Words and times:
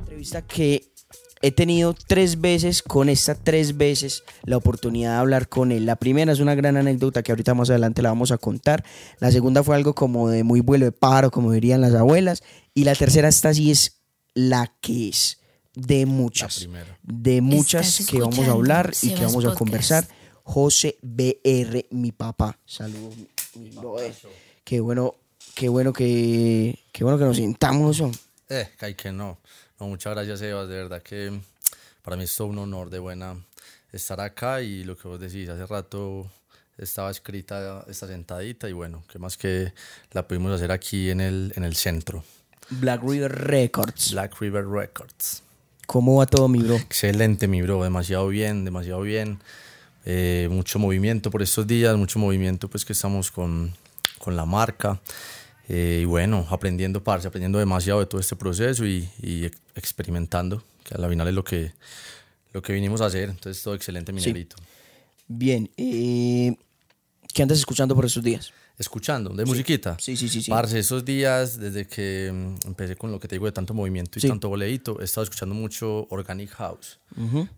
Entrevista 0.00 0.42
que 0.42 0.94
he 1.42 1.52
tenido 1.52 1.94
tres 1.94 2.40
veces, 2.40 2.82
con 2.82 3.10
esta 3.10 3.34
tres 3.34 3.76
veces, 3.76 4.24
la 4.44 4.56
oportunidad 4.56 5.12
de 5.12 5.18
hablar 5.18 5.48
con 5.48 5.72
él. 5.72 5.84
La 5.84 5.96
primera 5.96 6.32
es 6.32 6.40
una 6.40 6.54
gran 6.54 6.78
anécdota 6.78 7.22
que 7.22 7.32
ahorita 7.32 7.52
más 7.52 7.68
adelante 7.68 8.00
la 8.00 8.08
vamos 8.08 8.32
a 8.32 8.38
contar. 8.38 8.82
La 9.20 9.30
segunda 9.30 9.62
fue 9.62 9.76
algo 9.76 9.94
como 9.94 10.30
de 10.30 10.42
muy 10.42 10.60
vuelo 10.60 10.86
de 10.86 10.92
paro, 10.92 11.30
como 11.30 11.52
dirían 11.52 11.82
las 11.82 11.94
abuelas. 11.94 12.42
Y 12.72 12.84
la 12.84 12.94
tercera, 12.94 13.28
esta 13.28 13.52
sí 13.52 13.70
es 13.70 14.00
la 14.32 14.74
que 14.80 15.10
es 15.10 15.38
de 15.74 16.06
muchas. 16.06 16.68
De 17.02 17.40
muchas 17.40 18.06
que 18.06 18.20
vamos 18.20 18.46
a 18.46 18.52
hablar 18.52 18.92
y 19.02 19.14
que 19.14 19.24
vamos 19.24 19.44
a 19.44 19.54
conversar. 19.54 20.06
José 20.42 20.98
BR, 21.00 21.86
mi 21.90 22.12
papá. 22.12 22.58
Saludos, 22.66 23.14
mi, 23.54 23.70
brother. 23.70 24.14
Qué 24.62 24.80
bueno, 24.80 25.14
qué 25.54 25.68
bueno 25.68 25.92
que, 25.92 26.78
qué 26.92 27.02
bueno 27.02 27.18
que 27.18 27.24
nos 27.24 27.36
sintamos. 27.36 28.02
Eh, 28.48 28.70
que 28.78 28.86
hay 28.86 28.94
que 28.94 29.10
no. 29.10 29.38
No, 29.80 29.88
muchas 29.88 30.12
gracias, 30.12 30.40
Sebas. 30.40 30.68
De 30.68 30.74
verdad 30.74 31.02
que 31.02 31.32
para 32.02 32.16
mí 32.16 32.24
es 32.24 32.36
todo 32.36 32.48
un 32.48 32.58
honor 32.58 32.90
de 32.90 32.98
buena 32.98 33.36
estar 33.90 34.20
acá 34.20 34.60
y 34.60 34.84
lo 34.84 34.96
que 34.96 35.08
vos 35.08 35.18
decís, 35.18 35.48
hace 35.48 35.66
rato 35.66 36.30
estaba 36.76 37.10
escrita 37.10 37.84
esta 37.88 38.06
sentadita 38.06 38.68
y 38.68 38.72
bueno, 38.72 39.04
qué 39.10 39.18
más 39.18 39.36
que 39.36 39.72
la 40.12 40.26
pudimos 40.26 40.52
hacer 40.52 40.72
aquí 40.72 41.10
en 41.10 41.20
el, 41.20 41.52
en 41.56 41.64
el 41.64 41.76
centro. 41.76 42.24
Black 42.70 43.02
River 43.02 43.32
Records. 43.32 44.12
Black 44.12 44.40
River 44.40 44.66
Records. 44.66 45.42
¿Cómo 45.86 46.16
va 46.16 46.26
todo, 46.26 46.48
mi 46.48 46.60
bro? 46.62 46.76
Excelente, 46.76 47.46
mi 47.48 47.62
bro, 47.62 47.82
demasiado 47.82 48.28
bien, 48.28 48.64
demasiado 48.64 49.02
bien. 49.02 49.38
Eh, 50.06 50.48
mucho 50.50 50.78
movimiento 50.78 51.30
por 51.30 51.42
estos 51.42 51.66
días, 51.66 51.96
mucho 51.96 52.18
movimiento 52.18 52.68
pues 52.68 52.84
que 52.84 52.92
estamos 52.92 53.30
con, 53.30 53.72
con 54.18 54.36
la 54.36 54.44
marca. 54.46 55.00
Eh, 55.68 56.00
y 56.02 56.04
bueno, 56.04 56.46
aprendiendo, 56.50 57.02
parce, 57.02 57.26
aprendiendo 57.28 57.58
demasiado 57.58 58.00
de 58.00 58.06
todo 58.06 58.20
este 58.20 58.36
proceso 58.36 58.84
y, 58.86 59.08
y 59.22 59.46
ex- 59.46 59.58
experimentando, 59.74 60.62
que 60.82 60.94
a 60.94 60.98
la 60.98 61.08
final 61.08 61.28
es 61.28 61.34
lo 61.34 61.42
que, 61.44 61.72
lo 62.52 62.60
que 62.60 62.72
vinimos 62.74 63.00
a 63.00 63.06
hacer. 63.06 63.30
Entonces, 63.30 63.62
todo 63.62 63.74
excelente, 63.74 64.12
mi 64.12 64.20
Sí. 64.20 64.46
Bien. 65.26 65.70
eh, 65.78 66.54
¿Qué 67.32 67.42
andas 67.42 67.58
escuchando 67.58 67.94
por 67.94 68.04
estos 68.04 68.22
días? 68.22 68.52
Escuchando, 68.76 69.30
de 69.30 69.44
musiquita. 69.44 69.96
Sí, 70.00 70.16
sí, 70.16 70.28
sí, 70.28 70.42
sí. 70.42 70.50
Parce, 70.50 70.78
esos 70.80 71.04
días, 71.04 71.60
desde 71.60 71.86
que 71.86 72.32
mm, 72.34 72.66
empecé 72.66 72.96
con 72.96 73.12
lo 73.12 73.20
que 73.20 73.28
te 73.28 73.36
digo 73.36 73.46
de 73.46 73.52
tanto 73.52 73.72
movimiento 73.72 74.18
y 74.18 74.22
Sí. 74.22 74.26
tanto 74.28 74.48
boleíto, 74.48 75.00
he 75.00 75.04
estado 75.04 75.22
escuchando 75.22 75.54
mucho 75.54 76.08
Organic 76.10 76.50
House. 76.50 76.98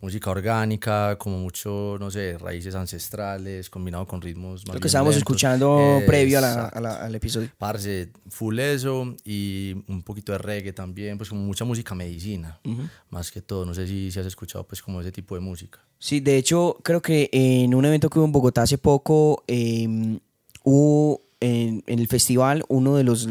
Música 0.02 0.30
orgánica, 0.30 1.16
como 1.16 1.38
mucho, 1.38 1.96
no 1.98 2.10
sé, 2.10 2.36
raíces 2.36 2.74
ancestrales, 2.74 3.70
combinado 3.70 4.06
con 4.06 4.20
ritmos 4.20 4.66
más 4.66 4.74
Lo 4.74 4.80
que 4.80 4.88
estábamos 4.88 5.14
lentos. 5.14 5.30
escuchando 5.30 6.02
previo 6.06 6.36
a 6.36 6.40
la- 6.42 6.64
a 6.66 6.80
la- 6.82 6.96
al 7.06 7.14
episodio. 7.14 7.48
Parce, 7.56 8.10
full 8.28 8.58
eso 8.58 9.16
y 9.24 9.72
un 9.88 10.02
poquito 10.02 10.32
de 10.32 10.38
reggae 10.38 10.74
también, 10.74 11.16
pues 11.16 11.30
como 11.30 11.40
mucha 11.40 11.64
música 11.64 11.94
medicina, 11.94 12.60
más 13.08 13.30
que 13.30 13.40
todo. 13.40 13.64
No 13.64 13.72
sé 13.72 13.86
si, 13.86 14.10
si 14.10 14.20
has 14.20 14.26
escuchado 14.26 14.66
pues 14.66 14.82
como 14.82 15.00
ese 15.00 15.10
tipo 15.12 15.34
de 15.34 15.40
música. 15.40 15.80
Sí, 15.98 16.20
de 16.20 16.36
hecho, 16.36 16.76
creo 16.84 17.00
que 17.00 17.30
en 17.32 17.74
un 17.74 17.86
evento 17.86 18.10
que 18.10 18.18
hubo 18.18 18.26
en 18.26 18.32
Bogotá 18.32 18.60
hace 18.62 18.76
poco, 18.76 19.42
eh, 19.46 20.18
hubo 20.66 21.22
en, 21.38 21.84
en 21.86 21.98
el 22.00 22.08
festival 22.08 22.64
uno 22.68 22.96
de 22.96 23.04
los 23.04 23.28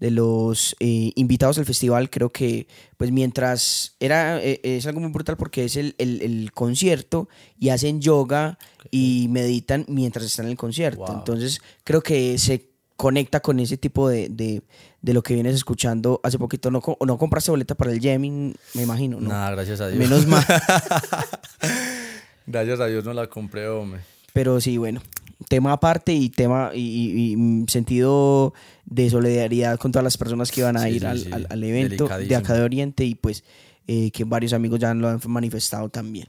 de 0.00 0.10
los 0.10 0.76
eh, 0.80 1.12
invitados 1.14 1.56
al 1.56 1.64
festival, 1.64 2.10
creo 2.10 2.30
que 2.30 2.66
pues 2.98 3.10
mientras 3.10 3.94
era 4.00 4.42
eh, 4.42 4.60
es 4.62 4.86
algo 4.86 5.00
muy 5.00 5.10
brutal 5.12 5.36
porque 5.38 5.64
es 5.64 5.76
el, 5.76 5.94
el- 5.98 6.20
el 6.20 6.52
concierto 6.52 7.28
y 7.58 7.70
hacen 7.70 8.02
yoga 8.02 8.58
y 8.90 9.28
meditan 9.30 9.86
mientras 9.88 10.26
están 10.26 10.44
en 10.46 10.50
el 10.52 10.56
concierto. 10.58 11.06
Wow. 11.06 11.14
Entonces 11.18 11.62
creo 11.84 12.02
que 12.02 12.36
se 12.38 12.68
conecta 12.96 13.40
con 13.40 13.60
ese 13.60 13.78
tipo 13.78 14.08
de, 14.08 14.28
de, 14.28 14.62
de 15.00 15.14
lo 15.14 15.22
que 15.22 15.34
vienes 15.34 15.54
escuchando 15.54 16.20
hace 16.22 16.38
poquito. 16.38 16.70
No, 16.70 16.82
no 17.06 17.16
compraste 17.16 17.50
boleta 17.52 17.74
para 17.76 17.92
el 17.92 18.00
jamming, 18.00 18.54
me 18.74 18.82
imagino, 18.82 19.20
¿no? 19.20 19.28
Nada, 19.30 19.52
gracias 19.52 19.80
a 19.80 19.88
Dios. 19.88 19.98
Menos 20.00 20.26
mal. 20.26 20.44
gracias 22.46 22.80
a 22.80 22.86
Dios 22.86 23.04
no 23.04 23.12
la 23.14 23.28
compré, 23.28 23.68
hombre. 23.68 24.00
Pero 24.34 24.60
sí, 24.60 24.76
bueno, 24.76 25.00
tema 25.48 25.72
aparte 25.72 26.12
y 26.12 26.28
tema 26.28 26.72
y, 26.74 26.80
y- 26.80 27.32
y, 27.32 27.36
mm, 27.36 27.66
sentido 27.68 28.52
de 28.84 29.08
solidaridad 29.08 29.78
con 29.78 29.92
todas 29.92 30.04
las 30.04 30.18
personas 30.18 30.50
que 30.52 30.60
iban 30.60 30.76
a 30.76 30.82
Sí, 30.82 30.88
ir 30.96 31.00
sí, 31.00 31.06
al, 31.06 31.18
sí. 31.20 31.28
al- 31.32 31.46
al 31.48 31.64
evento 31.64 32.06
de 32.28 32.36
acá 32.36 32.52
de 32.54 32.62
Oriente 32.62 33.04
y 33.06 33.14
pues 33.14 33.44
eh, 33.86 34.10
que 34.10 34.24
varios 34.24 34.52
amigos 34.52 34.80
ya 34.80 34.92
lo 34.92 35.08
han 35.08 35.20
manifestado 35.28 35.88
también. 35.88 36.26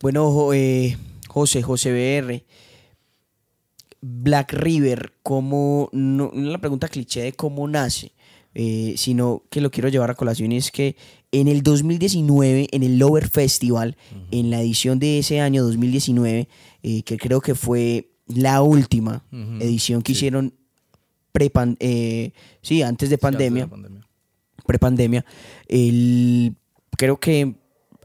Bueno, 0.00 0.52
eh, 0.52 0.96
José, 1.28 1.62
José 1.62 1.92
BR, 1.92 2.42
Black 4.00 4.52
River, 4.52 5.12
¿cómo, 5.22 5.88
no, 5.92 6.30
no 6.34 6.50
la 6.50 6.58
pregunta 6.58 6.88
cliché 6.88 7.22
de 7.22 7.32
cómo 7.34 7.68
nace, 7.68 8.12
eh, 8.54 8.94
sino 8.96 9.42
que 9.50 9.60
lo 9.60 9.70
quiero 9.70 9.88
llevar 9.88 10.10
a 10.10 10.14
colación 10.14 10.50
y 10.52 10.56
es 10.56 10.70
que 10.72 10.96
en 11.30 11.48
el 11.48 11.62
2019, 11.62 12.68
en 12.72 12.82
el 12.82 12.98
Lover 12.98 13.28
Festival, 13.28 13.96
en 14.30 14.50
la 14.50 14.60
edición 14.60 14.98
de 14.98 15.18
ese 15.20 15.40
año 15.40 15.62
2019, 15.62 16.48
eh, 16.82 17.02
que 17.02 17.16
creo 17.18 17.40
que 17.40 17.54
fue 17.54 18.08
la 18.26 18.62
última 18.62 19.24
Ujú, 19.32 19.58
edición 19.60 20.02
que 20.02 20.12
sí. 20.12 20.18
hicieron 20.18 20.52
prepan 21.32 21.76
eh, 21.80 22.32
sí, 22.60 22.82
antes 22.82 23.08
de 23.10 23.16
Sí, 23.16 23.20
pandemia, 23.20 23.64
la 23.64 23.70
pandemia. 23.70 24.06
prepandemia, 24.66 25.24
creo 26.96 27.18
que 27.18 27.54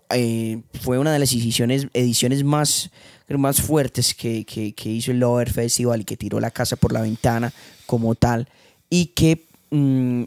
eh, 0.09 0.61
fue 0.81 0.97
una 0.97 1.11
de 1.11 1.19
las 1.19 1.33
ediciones, 1.33 1.87
ediciones 1.93 2.43
más, 2.43 2.89
más 3.29 3.61
fuertes 3.61 4.13
que, 4.15 4.45
que- 4.45 4.71
que 4.73 4.89
hizo 4.89 5.11
el 5.11 5.19
Lover 5.19 5.51
Festival 5.51 6.01
y 6.01 6.05
que 6.05 6.15
tiró 6.15 6.39
la 6.39 6.51
casa 6.51 6.77
por 6.77 6.93
la 6.93 7.01
ventana 7.01 7.53
como 7.85 8.15
tal. 8.15 8.47
Y 8.89 9.07
que 9.07 9.45
mm, 9.71 10.23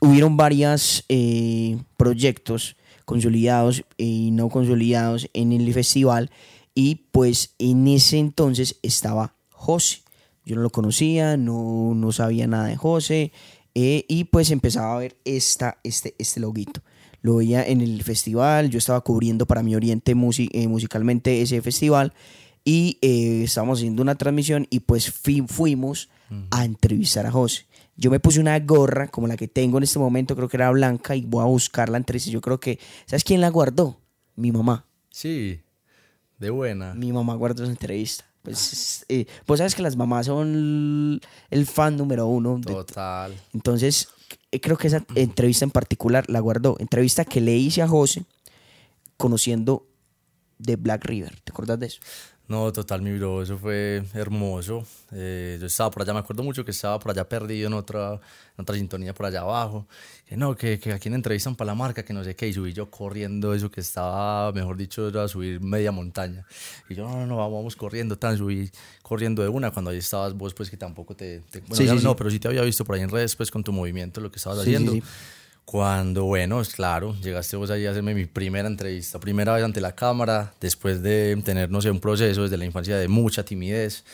hubieron 0.00 0.36
varios 0.36 1.04
proyectos 1.96 2.76
consolidados 3.04 3.84
y 3.96 4.30
no 4.32 4.48
consolidados 4.48 5.28
en 5.32 5.52
el 5.52 5.72
festival 5.72 6.30
y 6.76 7.06
pues 7.10 7.56
en 7.58 7.88
ese 7.88 8.18
entonces 8.18 8.78
estaba 8.82 9.34
José. 9.50 10.02
Yo 10.44 10.54
no 10.54 10.62
lo 10.62 10.70
conocía, 10.70 11.36
no, 11.36 11.92
no 11.96 12.12
sabía 12.12 12.46
nada 12.46 12.66
de 12.66 12.76
José 12.76 13.32
eh, 13.74 14.04
y 14.08 14.24
pues 14.24 14.52
empezaba 14.52 14.94
a 14.94 14.98
ver 14.98 15.16
esta, 15.24 15.78
este, 15.82 16.14
este 16.18 16.38
loguito. 16.38 16.82
Lo 17.22 17.36
veía 17.36 17.66
en 17.66 17.80
el 17.80 18.00
festival, 18.04 18.70
yo 18.70 18.78
estaba 18.78 19.00
cubriendo 19.00 19.46
para 19.46 19.64
mi 19.64 19.74
Oriente 19.74 20.12
eh, 20.12 20.68
musicalmente 20.68 21.42
ese 21.42 21.60
festival 21.62 22.12
y 22.64 22.98
eh, 23.02 23.42
estábamos 23.44 23.78
haciendo 23.80 24.02
una 24.02 24.14
transmisión 24.14 24.68
y 24.70 24.80
pues 24.80 25.10
fui- 25.10 25.44
fuimos 25.48 26.08
a 26.50 26.64
entrevistar 26.64 27.26
a 27.26 27.30
José. 27.32 27.66
Yo 27.96 28.10
me 28.10 28.20
puse 28.20 28.38
una 28.40 28.58
gorra 28.60 29.08
como 29.08 29.26
la 29.26 29.36
que 29.36 29.48
tengo 29.48 29.78
en 29.78 29.84
este 29.84 29.98
momento, 29.98 30.36
creo 30.36 30.48
que 30.48 30.56
era 30.58 30.70
blanca 30.70 31.16
y 31.16 31.22
voy 31.22 31.42
a 31.42 31.46
buscarla 31.46 31.96
entre 31.96 32.18
sí. 32.20 32.30
Yo 32.30 32.40
creo 32.40 32.60
que, 32.60 32.78
¿sabes 33.06 33.24
quién 33.24 33.40
la 33.40 33.48
guardó? 33.48 34.00
Mi 34.36 34.52
mamá. 34.52 34.84
Sí, 35.10 35.60
de 36.38 36.50
buena. 36.50 36.94
Mi 36.94 37.12
mamá 37.12 37.34
guardó 37.34 37.62
esa 37.62 37.72
entrevista. 37.72 38.24
Pues, 38.42 39.04
eh, 39.08 39.26
pues 39.44 39.58
sabes 39.58 39.74
que 39.74 39.82
las 39.82 39.96
mamás 39.96 40.26
son 40.26 41.20
el 41.50 41.66
fan 41.66 41.96
número 41.96 42.26
uno. 42.28 42.58
de- 42.58 42.72
Total. 42.72 43.34
entonces, 43.52 44.08
eh, 44.52 44.60
creo 44.60 44.76
que 44.76 44.86
esa 44.86 45.04
entrevista 45.16 45.64
en 45.64 45.72
particular 45.72 46.24
la 46.28 46.38
guardó. 46.40 46.76
Entrevista 46.78 47.24
que 47.24 47.40
le 47.40 47.56
hice 47.56 47.82
a 47.82 47.88
José 47.88 48.24
conociendo 49.16 49.86
de 50.58 50.76
Black 50.76 51.04
River. 51.04 51.40
¿Te 51.40 51.52
acuerdas 51.52 51.78
de 51.80 51.86
eso? 51.86 52.00
No, 52.48 52.72
total, 52.72 53.02
mi 53.02 53.16
bro, 53.18 53.42
eso 53.42 53.58
fue 53.58 54.04
hermoso. 54.14 54.86
Eh, 55.10 55.56
yo 55.60 55.66
estaba 55.66 55.90
por 55.90 56.02
allá, 56.02 56.12
me 56.12 56.20
acuerdo 56.20 56.44
mucho 56.44 56.64
que 56.64 56.70
estaba 56.70 56.96
por 57.00 57.10
allá 57.10 57.28
perdido 57.28 57.66
en 57.66 57.72
otra, 57.74 58.12
en 58.12 58.62
otra 58.62 58.76
sintonía 58.76 59.12
por 59.14 59.26
allá 59.26 59.40
abajo. 59.40 59.86
Que 60.26 60.36
no, 60.36 60.54
que, 60.56 60.78
que 60.78 60.92
aquí 60.92 61.08
en 61.08 61.14
entrevistan 61.14 61.56
para 61.56 61.66
la 61.66 61.74
marca, 61.74 62.04
que 62.04 62.12
no 62.12 62.22
sé 62.22 62.36
qué, 62.36 62.46
y 62.46 62.52
subí 62.52 62.72
yo 62.72 62.88
corriendo 62.88 63.52
eso 63.52 63.68
que 63.68 63.80
estaba, 63.80 64.52
mejor 64.52 64.76
dicho, 64.76 65.08
era 65.08 65.26
subir 65.26 65.60
media 65.60 65.90
montaña. 65.90 66.46
Y 66.88 66.94
yo, 66.94 67.08
no, 67.08 67.16
no, 67.16 67.26
no, 67.26 67.36
vamos, 67.36 67.74
corriendo, 67.74 68.16
tan, 68.16 68.38
subí 68.38 68.70
corriendo 69.02 69.42
de 69.42 69.48
una 69.48 69.72
cuando 69.72 69.90
ahí 69.90 69.98
estabas 69.98 70.32
vos, 70.34 70.54
pues 70.54 70.70
que 70.70 70.76
tampoco 70.76 71.16
te... 71.16 71.40
te- 71.50 71.60
bueno, 71.60 71.74
Sí, 71.76 71.86
ya 71.86 71.96
sí, 71.96 72.04
no, 72.04 72.10
sí. 72.10 72.14
pero 72.16 72.30
sí 72.30 72.38
te 72.38 72.46
había 72.46 72.62
visto 72.62 72.84
por 72.84 72.94
ahí 72.94 73.02
en 73.02 73.10
redes, 73.10 73.34
pues 73.34 73.50
con 73.50 73.64
tu 73.64 73.72
movimiento, 73.72 74.20
lo 74.20 74.30
que 74.30 74.36
estabas 74.36 74.60
haciendo. 74.60 74.92
Cuando, 75.66 76.26
bueno, 76.26 76.60
es 76.60 76.68
claro, 76.68 77.16
llegaste 77.20 77.56
vos 77.56 77.70
ahí 77.70 77.86
a 77.86 77.90
hacerme 77.90 78.14
mi 78.14 78.24
primera 78.24 78.68
entrevista, 78.68 79.18
primera 79.18 79.52
vez 79.52 79.64
ante 79.64 79.80
la 79.80 79.96
cámara, 79.96 80.54
después 80.60 81.02
de 81.02 81.36
tener, 81.44 81.72
no 81.72 81.82
sé, 81.82 81.90
un 81.90 81.98
proceso 81.98 82.44
desde 82.44 82.56
la 82.56 82.64
infancia 82.64 82.96
de 82.96 83.08
mucha 83.08 83.44
timidez. 83.44 84.04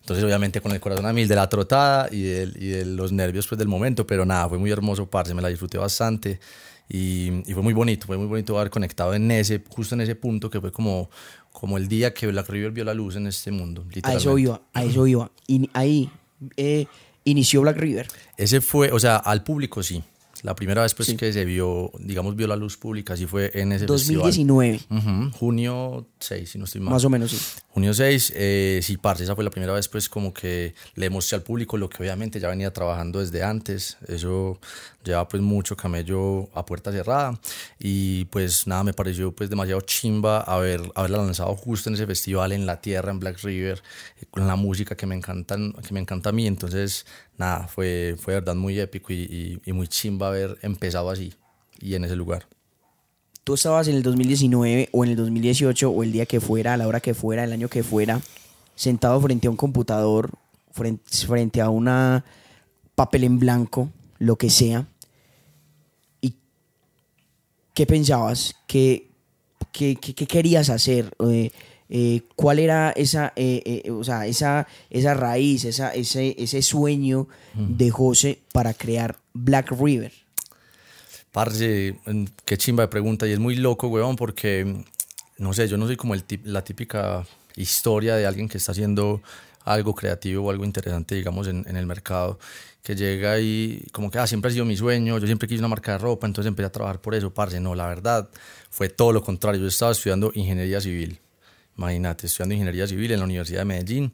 Entonces, 0.00 0.24
obviamente, 0.24 0.62
con 0.62 0.72
el 0.72 0.80
corazón 0.80 1.04
a 1.04 1.12
mil 1.12 1.28
de 1.28 1.36
la 1.36 1.50
trotada 1.50 2.08
y 2.10 2.22
de, 2.22 2.52
y 2.58 2.68
de 2.68 2.86
los 2.86 3.12
nervios 3.12 3.46
pues, 3.46 3.58
del 3.58 3.68
momento, 3.68 4.06
pero 4.06 4.24
nada, 4.24 4.48
fue 4.48 4.56
muy 4.56 4.70
hermoso, 4.70 5.04
parce, 5.04 5.34
me 5.34 5.42
la 5.42 5.48
disfruté 5.48 5.76
bastante 5.76 6.40
y, 6.88 7.42
y 7.44 7.52
fue 7.52 7.62
muy 7.62 7.74
bonito, 7.74 8.06
fue 8.06 8.16
muy 8.16 8.26
bonito 8.26 8.58
haber 8.58 8.70
conectado 8.70 9.12
en 9.12 9.30
ese, 9.30 9.62
justo 9.68 9.94
en 9.94 10.00
ese 10.00 10.14
punto 10.14 10.48
que 10.48 10.62
fue 10.62 10.72
como, 10.72 11.10
como 11.52 11.76
el 11.76 11.88
día 11.88 12.14
que 12.14 12.26
Black 12.26 12.48
River 12.48 12.72
vio 12.72 12.84
la 12.84 12.94
luz 12.94 13.16
en 13.16 13.26
este 13.26 13.50
mundo. 13.50 13.84
A 14.04 14.14
eso 14.14 14.38
iba, 14.38 14.62
a 14.72 14.82
eso 14.82 15.06
iba. 15.06 15.30
Y 15.46 15.68
ahí 15.74 16.10
eh, 16.56 16.86
inició 17.24 17.60
Black 17.60 17.76
River. 17.76 18.08
Ese 18.38 18.62
fue, 18.62 18.90
o 18.92 18.98
sea, 18.98 19.16
al 19.18 19.44
público 19.44 19.82
sí. 19.82 20.02
La 20.42 20.56
primera 20.56 20.82
vez 20.82 20.92
pues 20.94 21.14
que 21.14 21.32
se 21.32 21.44
vio, 21.44 21.92
digamos, 22.00 22.34
vio 22.34 22.48
la 22.48 22.56
luz 22.56 22.76
pública, 22.76 23.14
así 23.14 23.26
fue 23.26 23.52
en 23.54 23.70
ese 23.70 23.86
2019. 23.86 24.78
festival. 24.78 25.32
junio 25.32 26.08
6, 26.18 26.50
si 26.50 26.58
no 26.58 26.64
estoy 26.64 26.80
mal. 26.80 26.94
Más 26.94 27.04
o 27.04 27.10
menos, 27.10 27.30
sí. 27.30 27.38
Junio 27.68 27.94
6, 27.94 28.32
eh, 28.36 28.80
sí, 28.82 28.96
parce, 28.96 29.24
esa 29.24 29.34
fue 29.34 29.44
la 29.44 29.50
primera 29.50 29.72
vez 29.72 29.88
pues 29.88 30.08
como 30.08 30.34
que 30.34 30.74
le 30.94 31.10
mostré 31.10 31.36
al 31.36 31.42
público 31.42 31.76
lo 31.78 31.88
que 31.88 32.02
obviamente 32.02 32.40
ya 32.40 32.48
venía 32.48 32.72
trabajando 32.72 33.20
desde 33.20 33.42
antes. 33.42 33.96
Eso 34.08 34.58
llevaba 35.04 35.28
pues 35.28 35.42
mucho 35.42 35.76
camello 35.76 36.50
a 36.54 36.66
puerta 36.66 36.92
cerrada 36.92 37.38
y 37.78 38.24
pues 38.26 38.66
nada, 38.66 38.84
me 38.84 38.92
pareció 38.92 39.32
pues 39.32 39.48
demasiado 39.48 39.80
chimba 39.80 40.40
haber, 40.40 40.82
haberla 40.94 41.18
lanzado 41.18 41.54
justo 41.56 41.88
en 41.88 41.94
ese 41.94 42.06
festival 42.06 42.52
en 42.52 42.66
la 42.66 42.80
tierra, 42.80 43.10
en 43.10 43.20
Black 43.20 43.42
River, 43.42 43.82
con 44.30 44.46
la 44.46 44.56
música 44.56 44.96
que 44.96 45.06
me, 45.06 45.14
encantan, 45.14 45.72
que 45.72 45.94
me 45.94 46.00
encanta 46.00 46.30
a 46.30 46.32
mí. 46.32 46.46
Entonces, 46.46 47.06
nada, 47.36 47.68
fue, 47.68 48.16
fue 48.18 48.34
de 48.34 48.40
verdad 48.40 48.54
muy 48.54 48.78
épico 48.78 49.12
y, 49.12 49.60
y, 49.64 49.72
muy 49.72 49.88
chimba 49.88 50.28
haber 50.28 50.58
empezado 50.62 51.10
así 51.10 51.34
y 51.80 51.94
en 51.94 52.04
ese 52.04 52.16
lugar. 52.16 52.46
Tú 53.44 53.54
estabas 53.54 53.88
en 53.88 53.96
el 53.96 54.02
2019 54.02 54.88
o 54.92 55.04
en 55.04 55.10
el 55.10 55.16
2018 55.16 55.90
o 55.90 56.02
el 56.02 56.12
día 56.12 56.26
que 56.26 56.40
fuera, 56.40 56.74
a 56.74 56.76
la 56.76 56.86
hora 56.86 57.00
que 57.00 57.14
fuera, 57.14 57.44
el 57.44 57.52
año 57.52 57.68
que 57.68 57.82
fuera, 57.82 58.20
sentado 58.76 59.20
frente 59.20 59.48
a 59.48 59.50
un 59.50 59.56
computador, 59.56 60.30
frente, 60.70 61.26
frente 61.26 61.60
a 61.60 61.68
una 61.68 62.24
papel 62.94 63.24
en 63.24 63.38
blanco, 63.38 63.90
lo 64.18 64.36
que 64.36 64.48
sea. 64.48 64.86
¿Y 66.20 66.36
qué 67.74 67.86
pensabas? 67.86 68.54
¿Qué, 68.68 69.10
qué, 69.72 69.96
qué, 69.96 70.26
querías 70.26 70.70
hacer? 70.70 71.12
Eh, 71.28 71.50
eh, 71.94 72.22
¿Cuál 72.36 72.58
era 72.58 72.90
esa, 72.92 73.34
eh, 73.36 73.82
o 73.90 74.02
sea, 74.02 74.26
esa, 74.26 74.66
esa 74.88 75.12
raíz, 75.12 75.66
esa, 75.66 75.92
ese, 75.92 76.34
ese 76.38 76.62
sueño 76.62 77.28
de 77.54 77.90
José 77.90 78.38
para 78.50 78.72
crear 78.72 79.18
Black 79.34 79.72
River? 79.72 80.10
Parce, 81.32 81.94
qué 82.46 82.56
chimba 82.56 82.84
de 82.84 82.88
pregunta. 82.88 83.26
Y 83.26 83.32
es 83.32 83.38
muy 83.38 83.56
loco, 83.56 83.88
weón, 83.88 84.16
porque, 84.16 84.84
no 85.36 85.52
sé, 85.52 85.68
yo 85.68 85.76
no 85.76 85.86
soy 85.86 85.96
como 85.96 86.14
el 86.14 86.24
la 86.44 86.64
típica 86.64 87.26
historia 87.56 88.16
de 88.16 88.24
alguien 88.24 88.48
que 88.48 88.56
está 88.56 88.72
haciendo 88.72 89.20
algo 89.66 89.94
creativo 89.94 90.46
o 90.46 90.50
algo 90.50 90.64
interesante, 90.64 91.14
digamos, 91.14 91.46
en, 91.46 91.62
en 91.68 91.76
el 91.76 91.84
mercado 91.84 92.38
que 92.82 92.96
llega 92.96 93.38
y 93.38 93.84
como 93.92 94.10
que 94.10 94.18
ah, 94.18 94.26
siempre 94.26 94.50
ha 94.50 94.52
sido 94.52 94.64
mi 94.64 94.78
sueño, 94.78 95.18
yo 95.18 95.26
siempre 95.26 95.46
quise 95.46 95.60
una 95.60 95.68
marca 95.68 95.92
de 95.92 95.98
ropa, 95.98 96.26
entonces 96.26 96.48
empecé 96.48 96.66
a 96.66 96.72
trabajar 96.72 97.02
por 97.02 97.14
eso, 97.14 97.32
parce, 97.32 97.60
no, 97.60 97.74
la 97.74 97.86
verdad 97.86 98.30
fue 98.70 98.88
todo 98.88 99.12
lo 99.12 99.22
contrario, 99.22 99.60
yo 99.60 99.68
estaba 99.68 99.92
estudiando 99.92 100.32
ingeniería 100.34 100.80
civil, 100.80 101.20
imagínate, 101.76 102.26
estudiando 102.26 102.54
ingeniería 102.54 102.86
civil 102.86 103.10
en 103.12 103.18
la 103.18 103.24
Universidad 103.24 103.60
de 103.60 103.64
Medellín 103.64 104.12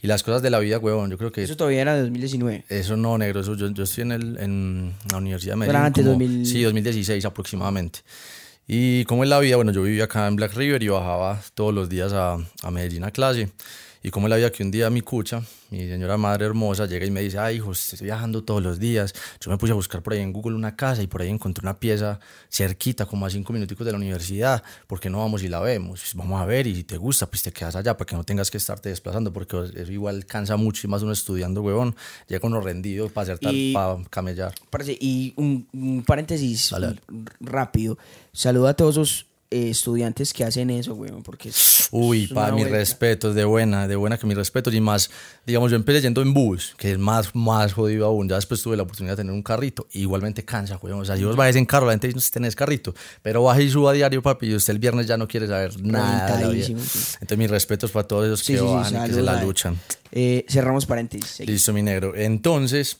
y 0.00 0.06
las 0.06 0.22
cosas 0.22 0.42
de 0.42 0.50
la 0.50 0.58
vida, 0.58 0.78
huevón, 0.78 1.10
yo 1.10 1.18
creo 1.18 1.32
que... 1.32 1.42
Eso 1.42 1.56
todavía 1.56 1.80
era 1.80 1.94
de 1.94 2.02
2019. 2.02 2.64
Eso 2.68 2.96
no, 2.96 3.16
negro, 3.16 3.40
eso, 3.40 3.54
yo, 3.56 3.70
yo 3.70 3.84
estoy 3.84 4.02
en, 4.02 4.12
el, 4.12 4.36
en 4.38 4.92
la 5.10 5.18
Universidad 5.18 5.54
de 5.54 5.56
Medellín. 5.56 5.76
Era 5.76 5.86
antes, 5.86 6.04
2000... 6.04 6.46
Sí, 6.46 6.62
2016 6.62 7.24
aproximadamente. 7.24 8.00
Y 8.66 9.04
como 9.04 9.24
es 9.24 9.30
la 9.30 9.38
vida, 9.40 9.56
bueno, 9.56 9.72
yo 9.72 9.82
vivía 9.82 10.04
acá 10.04 10.26
en 10.26 10.36
Black 10.36 10.54
River 10.54 10.82
y 10.82 10.88
bajaba 10.88 11.40
todos 11.54 11.72
los 11.74 11.88
días 11.88 12.12
a, 12.12 12.36
a 12.62 12.70
Medellín 12.70 13.04
a 13.04 13.10
clase. 13.10 13.50
Y 14.06 14.10
como 14.10 14.28
la 14.28 14.36
vida 14.36 14.52
que 14.52 14.62
un 14.62 14.70
día 14.70 14.90
mi 14.90 15.00
cucha, 15.00 15.42
mi 15.70 15.78
señora 15.88 16.18
madre 16.18 16.44
hermosa, 16.44 16.84
llega 16.84 17.06
y 17.06 17.10
me 17.10 17.22
dice, 17.22 17.38
ay, 17.38 17.56
hijo, 17.56 17.72
estoy 17.72 18.04
viajando 18.04 18.44
todos 18.44 18.62
los 18.62 18.78
días. 18.78 19.14
Yo 19.40 19.50
me 19.50 19.56
puse 19.56 19.72
a 19.72 19.74
buscar 19.74 20.02
por 20.02 20.12
ahí 20.12 20.20
en 20.20 20.30
Google 20.30 20.56
una 20.56 20.76
casa 20.76 21.02
y 21.02 21.06
por 21.06 21.22
ahí 21.22 21.30
encontré 21.30 21.62
una 21.62 21.80
pieza 21.80 22.20
cerquita, 22.50 23.06
como 23.06 23.24
a 23.24 23.30
cinco 23.30 23.54
minuticos 23.54 23.86
de 23.86 23.92
la 23.92 23.96
universidad. 23.96 24.62
¿Por 24.86 25.00
qué 25.00 25.08
no 25.08 25.20
vamos 25.20 25.42
y 25.42 25.48
la 25.48 25.58
vemos? 25.60 26.12
Vamos 26.16 26.38
a 26.38 26.44
ver 26.44 26.66
y 26.66 26.74
si 26.74 26.84
te 26.84 26.98
gusta, 26.98 27.30
pues 27.30 27.42
te 27.42 27.50
quedas 27.50 27.76
allá 27.76 27.96
para 27.96 28.04
que 28.04 28.14
no 28.14 28.24
tengas 28.24 28.50
que 28.50 28.58
estarte 28.58 28.90
desplazando, 28.90 29.32
porque 29.32 29.70
eso 29.74 29.90
igual 29.90 30.26
cansa 30.26 30.58
mucho 30.58 30.86
y 30.86 30.90
más 30.90 31.02
uno 31.02 31.12
estudiando, 31.12 31.62
huevón. 31.62 31.96
Llega 32.28 32.46
uno 32.46 32.60
rendido 32.60 33.08
para 33.08 33.22
hacer 33.22 33.38
tal, 33.38 33.70
para 33.72 34.04
camellar. 34.10 34.52
Y 35.00 35.32
un, 35.36 35.66
un 35.72 36.04
paréntesis 36.04 36.74
rápido. 37.40 37.96
Saluda 38.34 38.68
a 38.68 38.74
todos 38.74 38.96
los 38.96 39.26
eh, 39.54 39.70
estudiantes 39.70 40.32
que 40.32 40.42
hacen 40.42 40.68
eso, 40.68 40.94
weón, 40.94 41.22
porque 41.22 41.48
Uy, 41.92 42.26
para 42.26 42.52
mis 42.52 42.68
respetos, 42.68 43.36
de 43.36 43.44
buena, 43.44 43.86
de 43.86 43.94
buena 43.94 44.18
que 44.18 44.26
mis 44.26 44.36
respetos, 44.36 44.74
y 44.74 44.80
más, 44.80 45.10
digamos, 45.46 45.70
yo 45.70 45.76
empecé 45.76 46.00
yendo 46.00 46.22
en 46.22 46.34
bus, 46.34 46.74
que 46.76 46.90
es 46.90 46.98
más, 46.98 47.32
más 47.36 47.72
jodido 47.72 48.06
aún, 48.06 48.28
ya 48.28 48.34
después 48.34 48.60
tuve 48.60 48.76
la 48.76 48.82
oportunidad 48.82 49.12
de 49.12 49.18
tener 49.18 49.32
un 49.32 49.44
carrito, 49.44 49.86
igualmente 49.92 50.44
cansa, 50.44 50.76
weón, 50.82 51.02
o 51.02 51.04
sea, 51.04 51.16
si 51.16 51.22
vos 51.22 51.36
vais 51.36 51.54
en 51.54 51.66
carro, 51.66 51.86
la 51.86 51.92
gente 51.92 52.08
dice, 52.08 52.18
no 52.18 52.32
tenés 52.32 52.56
carrito, 52.56 52.96
pero 53.22 53.44
baja 53.44 53.62
y 53.62 53.70
suba 53.70 53.92
a 53.92 53.94
diario, 53.94 54.22
papi, 54.22 54.48
y 54.48 54.56
usted 54.56 54.72
el 54.72 54.80
viernes 54.80 55.06
ya 55.06 55.16
no 55.16 55.28
quiere 55.28 55.46
saber 55.46 55.80
nada 55.80 56.40
Entonces, 56.42 57.38
mis 57.38 57.50
respetos 57.50 57.92
para 57.92 58.08
todos 58.08 58.26
esos 58.26 58.42
que 58.42 58.60
van 58.60 58.92
y 58.92 59.08
que 59.08 59.14
se 59.14 59.22
la 59.22 59.40
luchan. 59.40 59.78
Eh, 60.10 60.44
cerramos 60.48 60.84
paréntesis. 60.84 61.46
Listo, 61.46 61.72
mi 61.72 61.82
negro. 61.82 62.12
Entonces... 62.16 62.98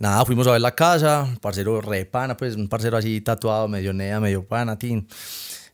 Nada, 0.00 0.24
fuimos 0.24 0.46
a 0.46 0.52
ver 0.52 0.60
la 0.60 0.76
casa, 0.76 1.28
parcero 1.40 1.80
re 1.80 2.04
pana, 2.04 2.36
pues 2.36 2.54
un 2.54 2.68
parcero 2.68 2.96
así 2.96 3.20
tatuado, 3.20 3.66
medio 3.66 3.92
nea, 3.92 4.20
medio 4.20 4.44
pana, 4.44 4.78
tin. 4.78 5.08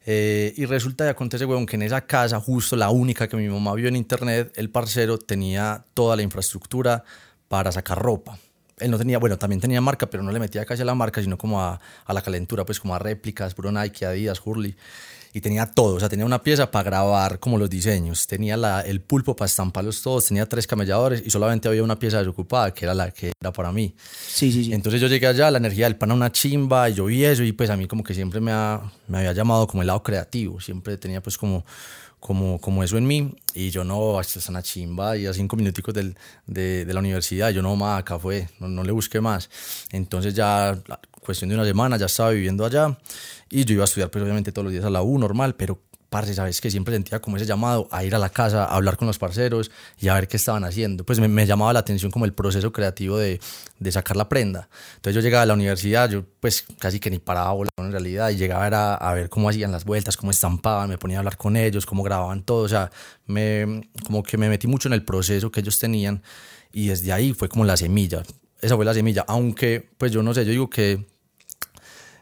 Eh, 0.06 0.52
y 0.56 0.66
resulta 0.66 1.06
y 1.06 1.08
acontece, 1.08 1.44
weón, 1.46 1.66
que 1.66 1.76
en 1.76 1.82
esa 1.82 2.02
casa, 2.02 2.38
justo 2.40 2.76
la 2.76 2.90
única 2.90 3.26
que 3.26 3.36
mi 3.36 3.48
mamá 3.48 3.74
vio 3.74 3.88
en 3.88 3.96
internet, 3.96 4.52
el 4.56 4.70
parcero 4.70 5.18
tenía 5.18 5.84
toda 5.94 6.16
la 6.16 6.22
infraestructura 6.22 7.04
para 7.48 7.72
sacar 7.72 7.98
ropa. 7.98 8.38
Él 8.78 8.90
no 8.90 8.98
tenía, 8.98 9.18
bueno, 9.18 9.38
también 9.38 9.60
tenía 9.60 9.80
marca, 9.80 10.10
pero 10.10 10.22
no 10.22 10.32
le 10.32 10.40
metía 10.40 10.64
casi 10.64 10.82
a 10.82 10.84
la 10.84 10.94
marca, 10.94 11.22
sino 11.22 11.38
como 11.38 11.62
a, 11.62 11.80
a 12.04 12.12
la 12.12 12.22
calentura, 12.22 12.64
pues 12.64 12.80
como 12.80 12.94
a 12.94 12.98
réplicas, 12.98 13.54
puro 13.54 13.72
Nike, 13.72 14.04
Adidas, 14.04 14.40
Hurley 14.44 14.76
y 15.36 15.40
tenía 15.40 15.66
todo, 15.66 15.96
o 15.96 16.00
sea, 16.00 16.08
tenía 16.08 16.24
una 16.24 16.44
pieza 16.44 16.70
para 16.70 16.84
grabar 16.84 17.40
como 17.40 17.58
los 17.58 17.68
diseños, 17.68 18.28
tenía 18.28 18.56
la, 18.56 18.82
el 18.82 19.00
pulpo 19.00 19.34
para 19.34 19.46
estamparlos 19.46 20.00
todos, 20.00 20.26
tenía 20.26 20.48
tres 20.48 20.64
camelladores 20.68 21.24
y 21.26 21.30
solamente 21.30 21.66
había 21.66 21.82
una 21.82 21.98
pieza 21.98 22.18
desocupada 22.18 22.72
que 22.72 22.84
era 22.84 22.94
la 22.94 23.10
que 23.10 23.32
era 23.40 23.52
para 23.52 23.72
mí. 23.72 23.96
Sí, 24.28 24.52
sí, 24.52 24.66
sí. 24.66 24.72
Entonces 24.72 25.00
yo 25.00 25.08
llegué 25.08 25.26
allá, 25.26 25.50
la 25.50 25.58
energía 25.58 25.86
del 25.86 25.96
pana 25.96 26.14
una 26.14 26.30
chimba 26.30 26.88
y 26.88 26.94
yo 26.94 27.06
vi 27.06 27.24
eso 27.24 27.42
y 27.42 27.50
pues 27.50 27.68
a 27.68 27.76
mí 27.76 27.88
como 27.88 28.04
que 28.04 28.14
siempre 28.14 28.40
me, 28.40 28.52
ha, 28.52 28.80
me 29.08 29.18
había 29.18 29.32
llamado 29.32 29.66
como 29.66 29.82
el 29.82 29.88
lado 29.88 30.04
creativo, 30.04 30.60
siempre 30.60 30.96
tenía 30.98 31.20
pues 31.20 31.36
como 31.36 31.66
como, 32.24 32.58
como 32.58 32.82
eso 32.82 32.96
en 32.96 33.06
mí 33.06 33.34
y 33.52 33.68
yo 33.68 33.84
no, 33.84 34.18
es 34.18 34.48
una 34.48 34.62
chimba 34.62 35.14
y 35.18 35.26
a 35.26 35.34
cinco 35.34 35.56
minuticos 35.56 35.92
del, 35.92 36.16
de, 36.46 36.86
de, 36.86 36.94
la 36.94 37.00
universidad, 37.00 37.50
yo 37.50 37.60
no, 37.60 37.76
más 37.76 38.00
acá 38.00 38.18
fue, 38.18 38.48
no, 38.60 38.66
no, 38.66 38.82
le 38.82 38.92
busqué 38.92 39.20
más. 39.20 39.50
Entonces 39.92 40.32
ya, 40.32 40.74
cuestión 41.20 41.50
de 41.50 41.56
una 41.56 41.66
semana, 41.66 41.98
ya 41.98 42.06
estaba 42.06 42.30
viviendo 42.30 42.64
allá 42.64 42.96
y 43.50 43.66
yo 43.66 43.74
iba 43.74 43.82
a 43.82 43.84
estudiar 43.84 44.10
pues 44.10 44.24
obviamente 44.24 44.52
todos 44.52 44.64
los 44.64 44.72
días 44.72 44.86
a 44.86 44.90
la 44.90 45.02
U 45.02 45.18
normal, 45.18 45.54
pero 45.54 45.82
parce, 46.14 46.32
sabes 46.32 46.60
que 46.60 46.70
siempre 46.70 46.94
sentía 46.94 47.18
como 47.18 47.36
ese 47.36 47.44
llamado 47.44 47.88
a 47.90 48.04
ir 48.04 48.14
a 48.14 48.20
la 48.20 48.28
casa, 48.28 48.66
a 48.66 48.76
hablar 48.76 48.96
con 48.96 49.08
los 49.08 49.18
parceros 49.18 49.72
y 49.98 50.06
a 50.06 50.14
ver 50.14 50.28
qué 50.28 50.36
estaban 50.36 50.62
haciendo. 50.62 51.02
Pues 51.02 51.18
me, 51.18 51.26
me 51.26 51.44
llamaba 51.44 51.72
la 51.72 51.80
atención 51.80 52.12
como 52.12 52.24
el 52.24 52.32
proceso 52.32 52.72
creativo 52.72 53.18
de, 53.18 53.40
de, 53.80 53.90
sacar 53.90 54.16
la 54.16 54.28
prenda. 54.28 54.68
Entonces 54.94 55.16
yo 55.16 55.20
llegaba 55.20 55.42
a 55.42 55.46
la 55.46 55.54
universidad, 55.54 56.08
yo 56.08 56.24
pues 56.38 56.66
casi 56.78 57.00
que 57.00 57.10
ni 57.10 57.18
paraba 57.18 57.50
bola 57.54 57.70
en 57.78 57.90
realidad 57.90 58.30
y 58.30 58.36
llegaba 58.36 58.64
a, 58.68 58.94
a 58.94 59.14
ver 59.14 59.28
cómo 59.28 59.48
hacían 59.48 59.72
las 59.72 59.84
vueltas, 59.84 60.16
cómo 60.16 60.30
estampaban, 60.30 60.88
me 60.88 60.98
ponía 60.98 61.16
a 61.16 61.18
hablar 61.18 61.36
con 61.36 61.56
ellos, 61.56 61.84
cómo 61.84 62.04
grababan 62.04 62.44
todo, 62.44 62.62
o 62.62 62.68
sea, 62.68 62.92
me, 63.26 63.90
como 64.06 64.22
que 64.22 64.38
me 64.38 64.48
metí 64.48 64.68
mucho 64.68 64.88
en 64.88 64.92
el 64.92 65.04
proceso 65.04 65.50
que 65.50 65.58
ellos 65.58 65.80
tenían 65.80 66.22
y 66.72 66.86
desde 66.86 67.12
ahí 67.12 67.32
fue 67.32 67.48
como 67.48 67.64
la 67.64 67.76
semilla. 67.76 68.22
Esa 68.60 68.76
fue 68.76 68.84
la 68.84 68.94
semilla, 68.94 69.24
aunque 69.26 69.90
pues 69.98 70.12
yo 70.12 70.22
no 70.22 70.32
sé, 70.32 70.44
yo 70.44 70.52
digo 70.52 70.70
que 70.70 71.06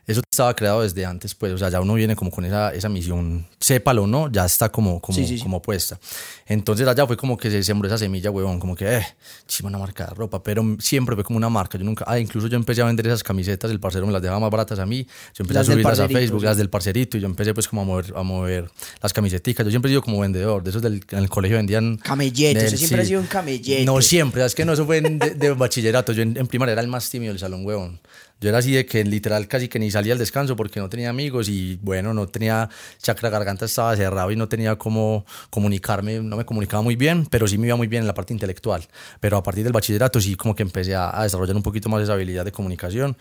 eso 0.04 0.20
estaba 0.28 0.54
creado 0.56 0.82
desde 0.82 1.06
antes, 1.06 1.34
pues, 1.34 1.52
o 1.52 1.58
sea, 1.58 1.68
ya 1.68 1.80
uno 1.80 1.94
viene 1.94 2.16
como 2.16 2.30
con 2.30 2.44
esa, 2.44 2.74
esa 2.74 2.88
misión, 2.88 3.46
sépalo 3.60 4.02
o 4.02 4.06
no, 4.06 4.30
ya 4.30 4.44
está 4.44 4.68
como, 4.68 5.00
como, 5.00 5.18
como 5.40 5.62
puesta. 5.62 5.98
Entonces 6.46 6.88
allá 6.88 7.06
fue 7.06 7.16
como 7.16 7.36
que 7.36 7.50
se 7.50 7.62
sembró 7.62 7.86
esa 7.86 7.98
semilla, 7.98 8.30
huevón, 8.30 8.58
como 8.58 8.74
que, 8.74 8.96
eh, 8.96 9.06
chima 9.46 9.68
una 9.68 9.78
marca 9.78 10.06
de 10.06 10.14
ropa, 10.14 10.42
pero 10.42 10.76
siempre 10.80 11.14
fue 11.14 11.22
como 11.22 11.36
una 11.36 11.48
marca. 11.48 11.78
Yo 11.78 11.84
nunca, 11.84 12.04
ah, 12.08 12.18
incluso 12.18 12.48
yo 12.48 12.56
empecé 12.56 12.82
a 12.82 12.86
vender 12.86 13.06
esas 13.06 13.22
camisetas, 13.22 13.70
el 13.70 13.78
parcero 13.78 14.04
me 14.06 14.12
las 14.12 14.20
dejaba 14.20 14.40
más 14.40 14.50
baratas 14.50 14.80
a 14.80 14.86
mí, 14.86 15.06
yo 15.34 15.42
empecé 15.44 15.60
a 15.60 15.64
subirlas 15.64 16.00
a 16.00 16.08
Facebook, 16.08 16.42
las 16.42 16.56
del 16.56 16.68
parcerito, 16.68 17.16
y 17.16 17.20
yo 17.20 17.26
empecé 17.26 17.54
pues 17.54 17.68
como 17.68 17.82
a 17.82 17.84
mover, 17.84 18.12
a 18.16 18.22
mover 18.24 18.70
las 19.00 19.12
camisetas. 19.12 19.64
Yo 19.64 19.70
siempre 19.70 19.88
he 19.88 19.92
sido 19.92 20.02
como 20.02 20.18
vendedor, 20.18 20.64
de 20.64 20.70
esos 20.70 20.82
del 20.82 21.04
en 21.10 21.18
el 21.18 21.28
colegio 21.28 21.58
vendían... 21.58 21.96
Camelletes, 21.98 22.76
siempre 22.76 23.02
he 23.02 23.06
sido 23.06 23.20
un 23.20 23.26
camellete. 23.28 23.84
No 23.84 24.02
siempre, 24.02 24.44
es 24.44 24.54
que 24.54 24.64
no, 24.64 24.72
eso 24.72 24.84
fue 24.84 25.00
de, 25.00 25.50
bachillerato, 25.52 26.12
yo 26.12 26.22
en, 26.22 26.36
en 26.36 26.48
primaria 26.48 26.72
era 26.72 26.82
el 26.82 26.88
más 26.88 27.08
tímido 27.08 27.32
del 27.32 27.38
salón, 27.38 27.64
huevón. 27.64 28.00
Yo 28.42 28.48
era 28.48 28.58
así 28.58 28.72
de 28.72 28.84
que 28.84 29.04
literal 29.04 29.46
casi 29.46 29.68
que 29.68 29.78
ni 29.78 29.88
salía 29.88 30.14
al 30.14 30.18
descanso 30.18 30.56
porque 30.56 30.80
no 30.80 30.88
tenía 30.88 31.10
amigos 31.10 31.48
y 31.48 31.78
bueno, 31.80 32.12
no 32.12 32.26
tenía, 32.26 32.68
chakra 33.00 33.30
garganta 33.30 33.66
estaba 33.66 33.94
cerrado 33.94 34.32
y 34.32 34.36
no 34.36 34.48
tenía 34.48 34.74
cómo 34.76 35.24
comunicarme, 35.48 36.18
no 36.18 36.36
me 36.36 36.44
comunicaba 36.44 36.82
muy 36.82 36.96
bien, 36.96 37.26
pero 37.26 37.46
sí 37.46 37.56
me 37.56 37.68
iba 37.68 37.76
muy 37.76 37.86
bien 37.86 38.02
en 38.02 38.08
la 38.08 38.14
parte 38.14 38.32
intelectual. 38.32 38.84
Pero 39.20 39.36
a 39.36 39.44
partir 39.44 39.62
del 39.62 39.72
bachillerato 39.72 40.20
sí 40.20 40.34
como 40.34 40.56
que 40.56 40.64
empecé 40.64 40.96
a, 40.96 41.16
a 41.16 41.22
desarrollar 41.22 41.54
un 41.54 41.62
poquito 41.62 41.88
más 41.88 42.02
esa 42.02 42.14
habilidad 42.14 42.44
de 42.44 42.50
comunicación 42.50 43.16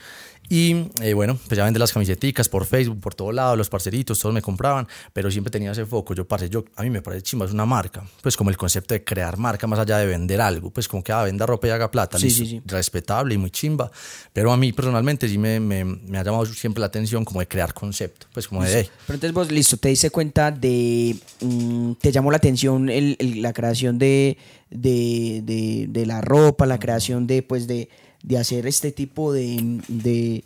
y 0.50 0.88
eh, 1.02 1.14
bueno, 1.14 1.40
pues 1.48 1.58
ya 1.58 1.64
vende 1.64 1.80
las 1.80 1.94
camisetas 1.94 2.50
por 2.50 2.66
Facebook, 2.66 3.00
por 3.00 3.16
todo 3.16 3.32
lado, 3.32 3.56
los 3.56 3.70
parceritos, 3.70 4.20
todos 4.20 4.36
me 4.36 4.42
compraban, 4.42 4.86
pero 5.14 5.32
siempre 5.32 5.50
tenía 5.50 5.72
ese 5.72 5.86
foco. 5.86 6.14
Yo, 6.14 6.28
parce, 6.28 6.50
yo, 6.50 6.66
a 6.76 6.84
mí 6.84 6.90
me 6.90 7.02
parece 7.02 7.24
chimba, 7.24 7.46
es 7.46 7.54
una 7.54 7.66
marca. 7.66 8.04
Pues 8.22 8.36
como 8.36 8.50
el 8.50 8.58
concepto 8.58 8.94
de 8.94 9.04
crear 9.04 9.38
marca 9.38 9.66
más 9.66 9.80
allá 9.80 9.98
de 9.98 10.08
vender 10.08 10.42
algo, 10.42 10.70
pues 10.70 10.90
como 10.90 11.04
que 11.04 11.14
ah, 11.14 11.24
venda 11.24 11.46
ropa 11.46 11.68
y 11.68 11.70
haga 11.70 11.90
plata, 11.90 12.20
sí, 12.20 12.30
sí, 12.30 12.46
sí. 12.46 12.62
respetable 12.66 13.34
y 13.36 13.38
muy 13.38 13.50
chimba. 13.50 13.92
Pero 14.34 14.52
a 14.52 14.58
mí 14.58 14.74
personalmente 14.74 15.11
sí 15.20 15.38
me, 15.38 15.60
me, 15.60 15.84
me, 15.84 16.18
ha 16.18 16.24
llamado 16.24 16.46
siempre 16.46 16.80
la 16.82 16.88
atención 16.88 17.26
como 17.26 17.40
de 17.40 17.48
crear 17.48 17.74
concepto, 17.74 18.28
pues 18.34 18.48
como 18.48 18.64
de... 18.64 18.90
Pero 19.08 19.16
entonces 19.16 19.34
vos, 19.34 19.52
listo, 19.52 19.78
te 19.78 19.90
diste 19.90 20.10
cuenta 20.10 20.52
de... 20.52 21.16
Mm, 21.42 21.94
te 21.94 22.12
llamó 22.12 22.32
la 22.32 22.38
atención 22.38 22.90
el, 22.90 23.18
la 23.42 23.54
creación 23.54 23.98
de, 23.98 24.38
de, 24.70 25.42
de, 25.44 25.88
de, 25.90 26.06
la 26.06 26.22
ropa, 26.22 26.66
la 26.66 26.80
creación 26.80 27.28
de, 27.28 27.44
pues, 27.44 27.68
de 27.68 27.90
de 28.24 28.38
hacer 28.38 28.68
este 28.68 28.92
tipo 28.92 29.34
de, 29.34 30.44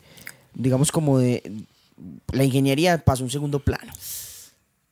digamos 0.54 0.92
como 0.92 1.20
de 1.20 1.66
la 2.32 2.44
ingeniería 2.44 3.04
pasó 3.04 3.24
a 3.24 3.26
un 3.26 3.32
segundo 3.32 3.60
plano. 3.60 3.92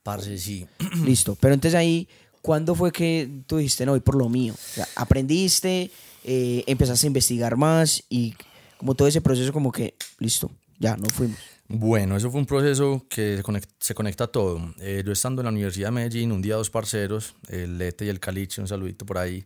Parce, 0.03 0.37
sí. 0.37 0.65
Listo. 1.05 1.37
Pero 1.39 1.53
entonces 1.53 1.77
ahí, 1.77 2.07
¿cuándo 2.41 2.75
fue 2.75 2.91
que 2.91 3.29
tú 3.47 3.57
dijiste, 3.57 3.85
no, 3.85 3.93
voy 3.93 4.01
por 4.01 4.15
lo 4.15 4.29
mío? 4.29 4.53
O 4.53 4.73
sea, 4.75 4.87
aprendiste, 4.95 5.91
eh, 6.23 6.63
empezaste 6.67 7.07
a 7.07 7.09
investigar 7.09 7.55
más 7.55 8.03
y 8.09 8.35
como 8.83 8.95
todo 8.95 9.07
ese 9.07 9.21
proceso 9.21 9.53
como 9.53 9.71
que, 9.71 9.95
listo, 10.19 10.51
ya, 10.77 10.97
no 10.97 11.05
fuimos. 11.05 11.37
Bueno, 11.69 12.17
eso 12.17 12.29
fue 12.29 12.41
un 12.41 12.45
proceso 12.45 13.05
que 13.09 13.37
se 13.37 13.41
conecta, 13.41 13.73
se 13.79 13.95
conecta 13.95 14.25
a 14.25 14.27
todo. 14.27 14.59
Eh, 14.81 15.03
yo 15.05 15.13
estando 15.13 15.41
en 15.41 15.45
la 15.45 15.51
Universidad 15.51 15.87
de 15.87 15.91
Medellín, 15.91 16.33
un 16.33 16.41
día 16.41 16.55
dos 16.55 16.69
parceros, 16.69 17.33
el 17.47 17.77
Lete 17.77 18.03
y 18.03 18.09
el 18.09 18.19
Caliche, 18.19 18.59
un 18.59 18.67
saludito 18.67 19.05
por 19.05 19.19
ahí. 19.19 19.45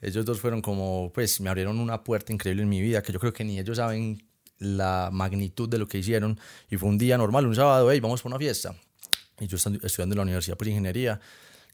Ellos 0.00 0.24
dos 0.24 0.40
fueron 0.40 0.62
como, 0.62 1.12
pues 1.14 1.40
me 1.40 1.48
abrieron 1.48 1.78
una 1.78 2.02
puerta 2.02 2.32
increíble 2.32 2.64
en 2.64 2.68
mi 2.68 2.80
vida, 2.80 3.04
que 3.04 3.12
yo 3.12 3.20
creo 3.20 3.32
que 3.32 3.44
ni 3.44 3.56
ellos 3.60 3.76
saben 3.76 4.20
la 4.58 5.10
magnitud 5.12 5.68
de 5.68 5.78
lo 5.78 5.86
que 5.86 5.98
hicieron. 5.98 6.36
Y 6.68 6.76
fue 6.76 6.88
un 6.88 6.98
día 6.98 7.16
normal, 7.16 7.46
un 7.46 7.54
sábado, 7.54 7.88
hey, 7.92 8.00
vamos 8.00 8.20
por 8.20 8.30
una 8.32 8.38
fiesta. 8.38 8.74
Y 9.38 9.46
yo 9.46 9.58
estando- 9.58 9.78
estudiando 9.86 10.14
en 10.14 10.16
la 10.16 10.22
Universidad 10.24 10.56
por 10.56 10.66
Ingeniería, 10.66 11.20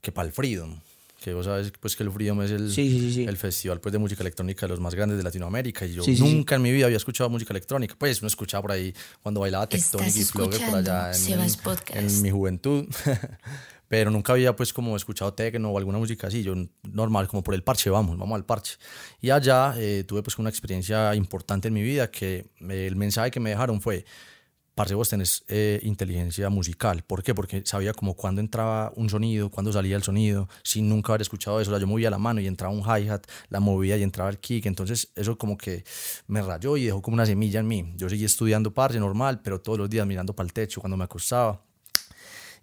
que 0.02 0.12
para 0.12 0.26
el 0.28 0.34
Freedom, 0.34 0.78
que 1.22 1.32
vos 1.34 1.46
sabes 1.46 1.72
pues 1.80 1.94
que 1.96 2.02
el 2.02 2.10
Freedom 2.10 2.42
es 2.42 2.50
el, 2.50 2.70
Sí, 2.72 2.90
sí, 2.90 2.98
sí, 3.00 3.14
sí. 3.14 3.24
el 3.24 3.36
festival 3.36 3.80
pues, 3.80 3.92
de 3.92 3.98
música 3.98 4.22
electrónica 4.22 4.66
de 4.66 4.70
los 4.70 4.80
más 4.80 4.94
grandes 4.94 5.16
de 5.18 5.24
Latinoamérica. 5.24 5.86
Y 5.86 5.94
yo 5.94 6.02
Sí, 6.02 6.16
sí, 6.16 6.22
sí. 6.26 6.34
nunca 6.34 6.56
en 6.56 6.62
mi 6.62 6.72
vida 6.72 6.86
había 6.86 6.96
escuchado 6.96 7.30
música 7.30 7.52
electrónica. 7.52 7.94
Pues 7.98 8.20
uno 8.20 8.28
escuchaba 8.28 8.62
por 8.62 8.72
ahí 8.72 8.92
cuando 9.22 9.40
bailaba 9.40 9.68
Tectonic 9.68 10.14
y 10.16 10.24
Flogger 10.24 10.60
por 10.66 10.78
allá 10.78 11.12
en, 11.12 11.40
en- 11.40 11.98
en 12.06 12.22
mi 12.22 12.30
juventud. 12.30 12.86
Pero 13.88 14.10
nunca 14.10 14.32
había 14.32 14.56
pues 14.56 14.72
como 14.72 14.96
escuchado 14.96 15.34
techno 15.34 15.68
o 15.70 15.76
alguna 15.76 15.98
música 15.98 16.26
así. 16.28 16.42
Yo 16.42 16.54
normal, 16.90 17.28
como 17.28 17.42
por 17.42 17.54
el 17.54 17.62
parche, 17.62 17.90
vamos, 17.90 18.16
vamos 18.16 18.36
al 18.36 18.44
parche. 18.46 18.76
Y 19.20 19.28
allá 19.30 19.74
eh, 19.76 20.04
tuve 20.06 20.22
pues 20.22 20.38
una 20.38 20.48
experiencia 20.48 21.14
importante 21.14 21.68
en 21.68 21.74
mi 21.74 21.82
vida 21.82 22.10
que 22.10 22.46
el 22.68 22.96
mensaje 22.96 23.30
que 23.30 23.38
me 23.38 23.50
dejaron 23.50 23.82
fue, 23.82 24.06
parce, 24.74 24.94
vos 24.94 25.08
tenés 25.08 25.44
eh, 25.48 25.80
inteligencia 25.82 26.48
musical. 26.48 27.02
¿Por 27.02 27.22
qué? 27.22 27.34
Porque 27.34 27.62
sabía 27.64 27.92
como 27.92 28.14
cuándo 28.14 28.40
entraba 28.40 28.92
un 28.96 29.10
sonido, 29.10 29.50
cuándo 29.50 29.72
salía 29.72 29.96
el 29.96 30.02
sonido, 30.02 30.48
sin 30.62 30.88
nunca 30.88 31.12
haber 31.12 31.22
escuchado 31.22 31.60
eso. 31.60 31.70
O 31.70 31.74
sea, 31.74 31.80
yo 31.80 31.86
movía 31.86 32.10
la 32.10 32.18
mano 32.18 32.40
y 32.40 32.46
entraba 32.46 32.72
un 32.72 32.80
hi-hat, 32.82 33.24
la 33.48 33.60
movía 33.60 33.96
y 33.96 34.02
entraba 34.02 34.30
el 34.30 34.38
kick. 34.38 34.66
Entonces 34.66 35.08
eso 35.14 35.36
como 35.36 35.56
que 35.58 35.84
me 36.26 36.42
rayó 36.42 36.76
y 36.76 36.84
dejó 36.84 37.02
como 37.02 37.14
una 37.14 37.26
semilla 37.26 37.60
en 37.60 37.66
mí. 37.66 37.92
Yo 37.96 38.08
seguí 38.08 38.24
estudiando 38.24 38.72
parce 38.72 38.98
normal, 38.98 39.40
pero 39.42 39.60
todos 39.60 39.78
los 39.78 39.90
días 39.90 40.06
mirando 40.06 40.34
para 40.34 40.46
el 40.46 40.52
techo 40.52 40.80
cuando 40.80 40.96
me 40.96 41.04
acostaba 41.04 41.62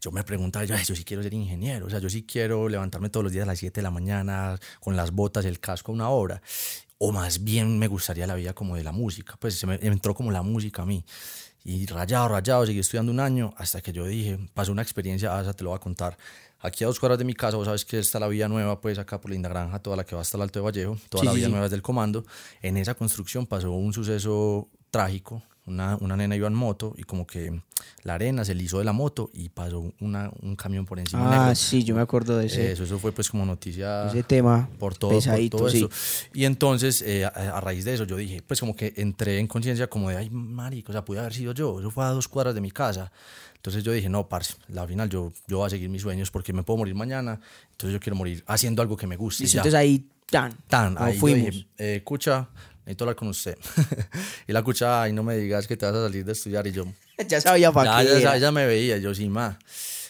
yo 0.02 0.12
me 0.12 0.24
preguntaba, 0.24 0.66
yo, 0.66 0.76
"Ay, 0.76 0.86
yo 0.86 0.96
sí 0.96 1.04
quiero 1.04 1.22
ser 1.24 1.34
ingeniero, 1.34 1.88
o 1.88 1.90
sea, 1.90 2.00
yo 2.00 2.10
sí 2.10 2.24
quiero 2.24 2.70
levantarme 2.70 3.10
todos 3.10 3.26
los 3.26 3.34
días 3.34 3.44
a 3.44 3.48
las 3.48 3.60
7 3.60 3.82
de 3.82 3.84
la 3.84 3.92
mañana 3.92 4.58
con 4.80 4.96
las 4.96 5.12
botas, 5.12 5.44
el 5.46 5.60
casco 5.60 5.92
a 5.92 5.96
una 5.96 6.10
hora, 6.10 6.42
o 6.98 7.12
más 7.12 7.44
bien 7.44 7.78
me 7.80 7.88
gustaría 7.88 8.28
la 8.28 8.36
vida 8.36 8.54
como 8.54 8.76
de 8.76 8.84
la 8.84 8.92
música, 8.92 9.36
pues 9.40 9.60
se 9.60 9.68
me 9.68 9.76
entró 9.82 10.14
como 10.14 10.32
la 10.32 10.42
música 10.42 10.84
a 10.84 10.86
mí. 10.86 11.04
Y 11.64 11.86
rayado, 11.88 12.28
rayado, 12.30 12.66
seguí 12.66 12.80
estudiando 12.80 13.12
un 13.12 13.20
año 13.20 13.54
hasta 13.58 13.82
que 13.82 13.92
yo 13.92 14.06
dije, 14.06 14.40
pasó 14.54 14.72
una 14.72 14.82
experiencia, 14.82 15.36
ah, 15.38 15.42
esa 15.42 15.54
te 15.54 15.64
lo 15.64 15.72
voy 15.72 15.78
a 15.78 15.82
contar. 15.82 16.18
Aquí 16.62 16.84
a 16.84 16.88
dos 16.88 17.00
cuadras 17.00 17.20
de 17.20 17.26
mi 17.26 17.34
casa, 17.34 17.58
vos 17.58 17.66
sabes 17.66 17.86
que 17.86 18.00
está 18.00 18.20
la 18.20 18.28
vía 18.28 18.48
nueva, 18.48 18.82
pues 18.82 18.98
acá 18.98 19.20
por 19.22 19.32
Linda 19.32 19.48
Granja, 19.50 19.80
toda 19.80 19.96
la 19.96 20.04
que 20.06 20.16
va 20.16 20.22
hasta 20.22 20.38
el 20.38 20.42
Alto 20.44 20.60
de 20.60 20.64
Vallejo, 20.66 20.98
toda 21.10 21.22
Sí, 21.22 21.28
la 21.28 21.34
vía 21.34 21.46
sí. 21.46 21.52
nueva 21.52 21.66
es 21.66 21.72
del 21.72 21.82
comando. 21.82 22.26
En 22.62 22.76
esa 22.78 22.96
construcción 22.96 23.46
pasó 23.46 23.72
un 23.72 23.94
suceso 23.94 24.68
trágico. 24.92 25.42
Una, 25.70 25.96
una 26.02 26.18
nena 26.18 26.36
iba 26.36 26.48
en 26.48 26.56
moto 26.56 26.94
y 26.98 27.04
como 27.04 27.26
que 27.28 27.62
la 28.04 28.16
arena 28.16 28.44
se 28.44 28.56
lisó 28.56 28.80
de 28.80 28.86
la 28.86 28.92
moto 28.92 29.30
y 29.34 29.50
pasó 29.50 29.94
una, 30.00 30.32
un 30.42 30.56
camión 30.56 30.86
por 30.86 31.00
encima. 31.00 31.28
Ah, 31.28 31.40
negro. 31.44 31.56
sí, 31.56 31.84
yo 31.84 31.96
me 31.96 32.02
acuerdo 32.02 32.38
de 32.38 32.48
ese, 32.48 32.72
Eso, 32.72 32.84
eso 32.84 32.98
fue 32.98 33.12
pues 33.12 33.30
como 33.30 33.46
noticia 33.46 34.08
ese 34.08 34.24
tema 34.24 34.68
por 34.80 34.98
todo, 34.98 35.12
pesadito, 35.12 35.58
por 35.58 35.68
todo 35.68 35.72
sí. 35.72 35.78
eso. 35.86 35.90
Y 36.34 36.46
entonces, 36.46 37.02
eh, 37.04 37.24
a, 37.26 37.30
a 37.30 37.62
raíz 37.62 37.86
de 37.86 37.94
eso, 37.94 38.04
yo 38.06 38.18
dije, 38.18 38.42
pues 38.46 38.60
como 38.60 38.76
que 38.76 38.94
entré 38.98 39.38
en 39.40 39.48
conciencia 39.48 39.88
como 39.88 40.10
de, 40.10 40.18
ay, 40.18 40.30
marico, 40.30 40.92
o 40.92 40.94
sea, 40.94 41.06
pude 41.06 41.20
haber 41.20 41.34
sido 41.34 41.54
yo, 41.54 41.80
eso 41.80 41.92
fue 41.92 42.04
a 42.04 42.10
dos 42.10 42.28
cuadras 42.28 42.56
de 42.56 42.62
mi 42.62 42.72
casa. 42.72 43.12
Entonces 43.56 43.84
yo 43.84 43.92
dije, 43.92 44.10
no, 44.10 44.28
parce, 44.28 44.56
la 44.70 44.88
final 44.88 45.10
yo, 45.10 45.32
yo 45.48 45.58
voy 45.58 45.68
a 45.68 45.70
seguir 45.70 45.90
mis 45.90 46.02
sueños 46.02 46.32
porque 46.32 46.52
me 46.54 46.64
puedo 46.64 46.78
morir 46.78 46.96
mañana, 46.96 47.40
entonces 47.72 47.94
yo 47.94 48.00
quiero 48.00 48.16
morir 48.16 48.44
haciendo 48.48 48.82
algo 48.82 48.98
que 48.98 49.06
me 49.06 49.18
guste. 49.18 49.46
Ya. 49.46 49.60
entonces 49.60 49.74
ahí, 49.78 50.08
tan, 50.30 50.54
Tan, 50.68 50.96
ahí 50.98 51.14
yo 51.16 51.20
fuimos. 51.20 51.52
dije, 51.52 51.68
eh, 51.78 52.02
cucha, 52.04 52.48
necesito 52.90 53.04
hablar 53.06 53.16
con 53.16 53.28
usted. 53.28 53.58
y 54.48 54.52
la 54.52 54.64
cucha, 54.64 55.04
ay, 55.04 55.14
no 55.14 55.24
me 55.24 55.38
digas 55.38 55.68
que 55.68 55.78
te 55.78 55.86
vas 55.86 55.96
a 55.96 56.04
salir 56.04 56.26
de 56.26 56.32
estudiar. 56.32 56.66
Y 56.68 56.72
yo, 56.72 56.86
ya 57.28 57.40
sabía 57.42 57.72
para 57.72 57.92
qué 58.04 58.22
ya, 58.22 58.38
ya 58.38 58.52
me 58.52 58.66
veía, 58.66 58.98
yo 58.98 59.14
sí, 59.14 59.30
ma, 59.30 59.58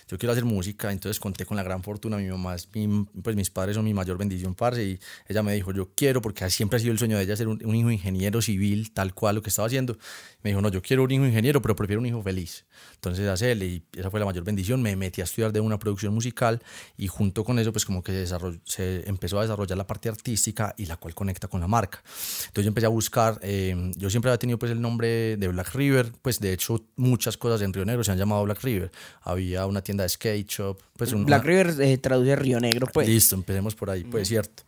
yo 0.08 0.18
quiero 0.18 0.32
hacer 0.32 0.44
música, 0.46 0.92
entonces 0.92 1.20
conté 1.20 1.46
con 1.46 1.56
la 1.58 1.62
gran 1.64 1.84
fortuna, 1.84 2.18
mi 2.18 2.28
mamá, 2.28 2.56
es 2.56 2.68
mi- 2.74 3.06
pues 3.22 3.36
mis 3.36 3.50
padres 3.52 3.76
son 3.76 3.86
mi 3.86 3.94
mayor 3.94 4.18
bendición, 4.18 4.56
parce, 4.56 4.84
y 4.84 5.00
ella 5.28 5.44
me 5.44 5.54
dijo, 5.54 5.72
yo 5.72 5.92
quiero, 5.96 6.20
porque 6.22 6.50
siempre 6.50 6.78
ha 6.78 6.80
sido 6.80 6.92
el 6.94 6.98
sueño 6.98 7.16
de 7.18 7.24
ella 7.24 7.36
ser 7.36 7.48
un, 7.48 7.64
un 7.64 7.76
hijo 7.76 7.92
ingeniero 7.92 8.42
civil, 8.42 8.92
tal 8.92 9.14
cual 9.14 9.36
lo 9.36 9.42
que 9.44 9.50
estaba 9.50 9.68
haciendo, 9.68 9.98
me 10.42 10.50
dijo, 10.50 10.62
no, 10.62 10.70
yo 10.72 10.82
quiero 10.82 11.04
un 11.04 11.12
hijo 11.12 11.26
ingeniero, 11.28 11.62
pero 11.62 11.76
prefiero 11.76 12.00
un 12.00 12.08
hijo 12.08 12.24
feliz, 12.24 12.66
entonces 13.00 13.28
hacerle, 13.30 13.66
y 13.66 13.84
esa 13.96 14.10
fue 14.10 14.20
la 14.20 14.26
mayor 14.26 14.44
bendición, 14.44 14.82
me 14.82 14.96
metí 14.96 15.22
a 15.22 15.24
estudiar 15.24 15.54
de 15.54 15.62
una 15.62 15.80
producción 15.80 16.14
musical, 16.14 16.62
y 16.98 17.08
junto 17.08 17.44
con 17.44 17.58
eso, 17.60 17.72
pues 17.72 17.86
como 17.86 18.04
que 18.04 18.28
se, 18.28 18.36
se 18.66 19.10
empezó 19.10 19.40
a 19.40 19.44
desarrollar 19.44 19.78
la 19.78 19.88
parte 19.88 20.10
artística, 20.10 20.76
y 20.78 20.86
la 20.86 20.98
cual 20.98 21.16
conecta 21.16 21.48
con 21.48 21.62
la 21.62 21.68
marca, 21.68 22.02
entonces 22.48 22.66
yo 22.66 22.68
empecé 22.70 22.86
a 22.86 22.90
buscar, 22.90 23.40
eh, 23.42 23.92
yo 23.96 24.10
siempre 24.10 24.30
había 24.30 24.40
tenido 24.40 24.60
pues 24.60 24.72
el 24.72 24.82
nombre 24.82 25.38
de 25.38 25.48
Black 25.48 25.74
River, 25.74 26.12
pues 26.22 26.40
de 26.40 26.54
hecho 26.54 26.86
muchas 26.96 27.38
cosas 27.38 27.62
en 27.62 27.74
Río 27.74 27.86
Negro 27.86 28.04
se 28.04 28.12
han 28.12 28.18
llamado 28.18 28.44
Black 28.44 28.62
River. 28.64 28.92
Había 29.22 29.66
una 29.66 29.82
tienda 29.82 30.04
de 30.04 30.10
skate 30.10 30.48
shop, 30.48 30.78
pues 30.98 31.14
Black 31.14 31.44
River 31.44 31.76
eh, 31.80 31.98
traduce 31.98 32.36
Río 32.36 32.60
Negro, 32.60 32.88
pues. 32.94 33.08
Listo, 33.08 33.36
empecemos 33.36 33.76
por 33.76 33.90
ahí, 33.90 34.04
pues 34.04 34.28
cierto. 34.28 34.64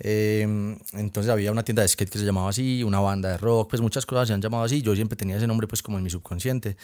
Eh, 0.00 0.42
entonces 0.92 1.30
había 1.30 1.50
una 1.50 1.64
tienda 1.64 1.82
de 1.82 1.88
skate 1.88 2.10
que 2.10 2.18
se 2.18 2.24
llamaba 2.24 2.50
así, 2.50 2.82
una 2.82 3.00
banda 3.00 3.30
de 3.30 3.38
rock, 3.38 3.70
pues 3.70 3.82
muchas 3.82 4.06
cosas 4.06 4.28
se 4.28 4.34
han 4.34 4.42
llamado 4.42 4.64
así. 4.64 4.82
Yo 4.82 4.94
siempre 4.94 5.16
tenía 5.16 5.36
ese 5.36 5.46
nombre 5.46 5.66
pues 5.66 5.82
como 5.82 5.98
en 5.98 6.04
mi 6.04 6.10
subconsciente. 6.10 6.76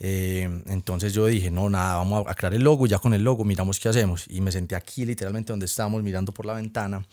Eh, 0.00 0.48
entonces 0.66 1.12
yo 1.12 1.26
dije, 1.26 1.50
no, 1.50 1.68
nada, 1.68 1.96
vamos 1.96 2.24
a 2.26 2.34
crear 2.34 2.54
el 2.54 2.62
logo 2.62 2.86
ya 2.86 2.98
con 2.98 3.14
el 3.14 3.22
logo 3.24 3.44
miramos 3.44 3.80
qué 3.80 3.88
hacemos. 3.88 4.26
Y 4.28 4.40
me 4.40 4.52
senté 4.52 4.76
aquí 4.76 5.04
literalmente 5.04 5.52
donde 5.52 5.66
estábamos 5.66 6.02
mirando 6.02 6.32
por 6.32 6.46
la 6.46 6.54
ventana. 6.54 7.04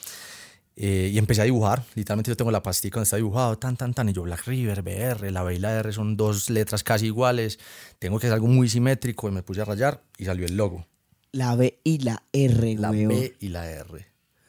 eh, 0.78 1.10
y 1.14 1.18
empecé 1.18 1.42
a 1.42 1.46
dibujar, 1.46 1.84
literalmente 1.96 2.30
yo 2.32 2.36
tengo 2.36 2.52
la 2.52 2.62
pastica 2.62 2.96
donde 2.96 3.06
está 3.06 3.16
dibujado, 3.16 3.58
tan, 3.58 3.78
tan, 3.78 3.94
tan, 3.94 4.10
y 4.10 4.14
yo 4.14 4.24
Black 4.24 4.46
River, 4.46 4.82
BR, 4.82 5.32
la 5.32 5.42
B 5.44 5.56
y 5.56 5.60
la 5.60 5.72
R 5.80 5.94
son 5.94 6.18
dos 6.18 6.50
letras 6.50 6.84
casi 6.84 7.06
iguales, 7.06 7.60
tengo 7.98 8.20
que 8.20 8.28
hacer 8.28 8.34
algo 8.34 8.48
muy 8.48 8.68
simétrico 8.68 9.30
y 9.30 9.32
me 9.32 9.42
puse 9.42 9.62
a 9.62 9.66
rayar 9.66 10.04
y 10.18 10.26
salió 10.26 10.46
el 10.46 10.58
logo, 10.58 10.86
La 11.32 11.56
B 11.56 11.80
y 11.84 12.00
la 12.00 12.24
R, 12.34 12.76
la 12.76 12.92
weón. 12.92 13.08
B 13.08 13.36
y 13.40 13.48
la 13.50 13.70
R. 13.72 14.06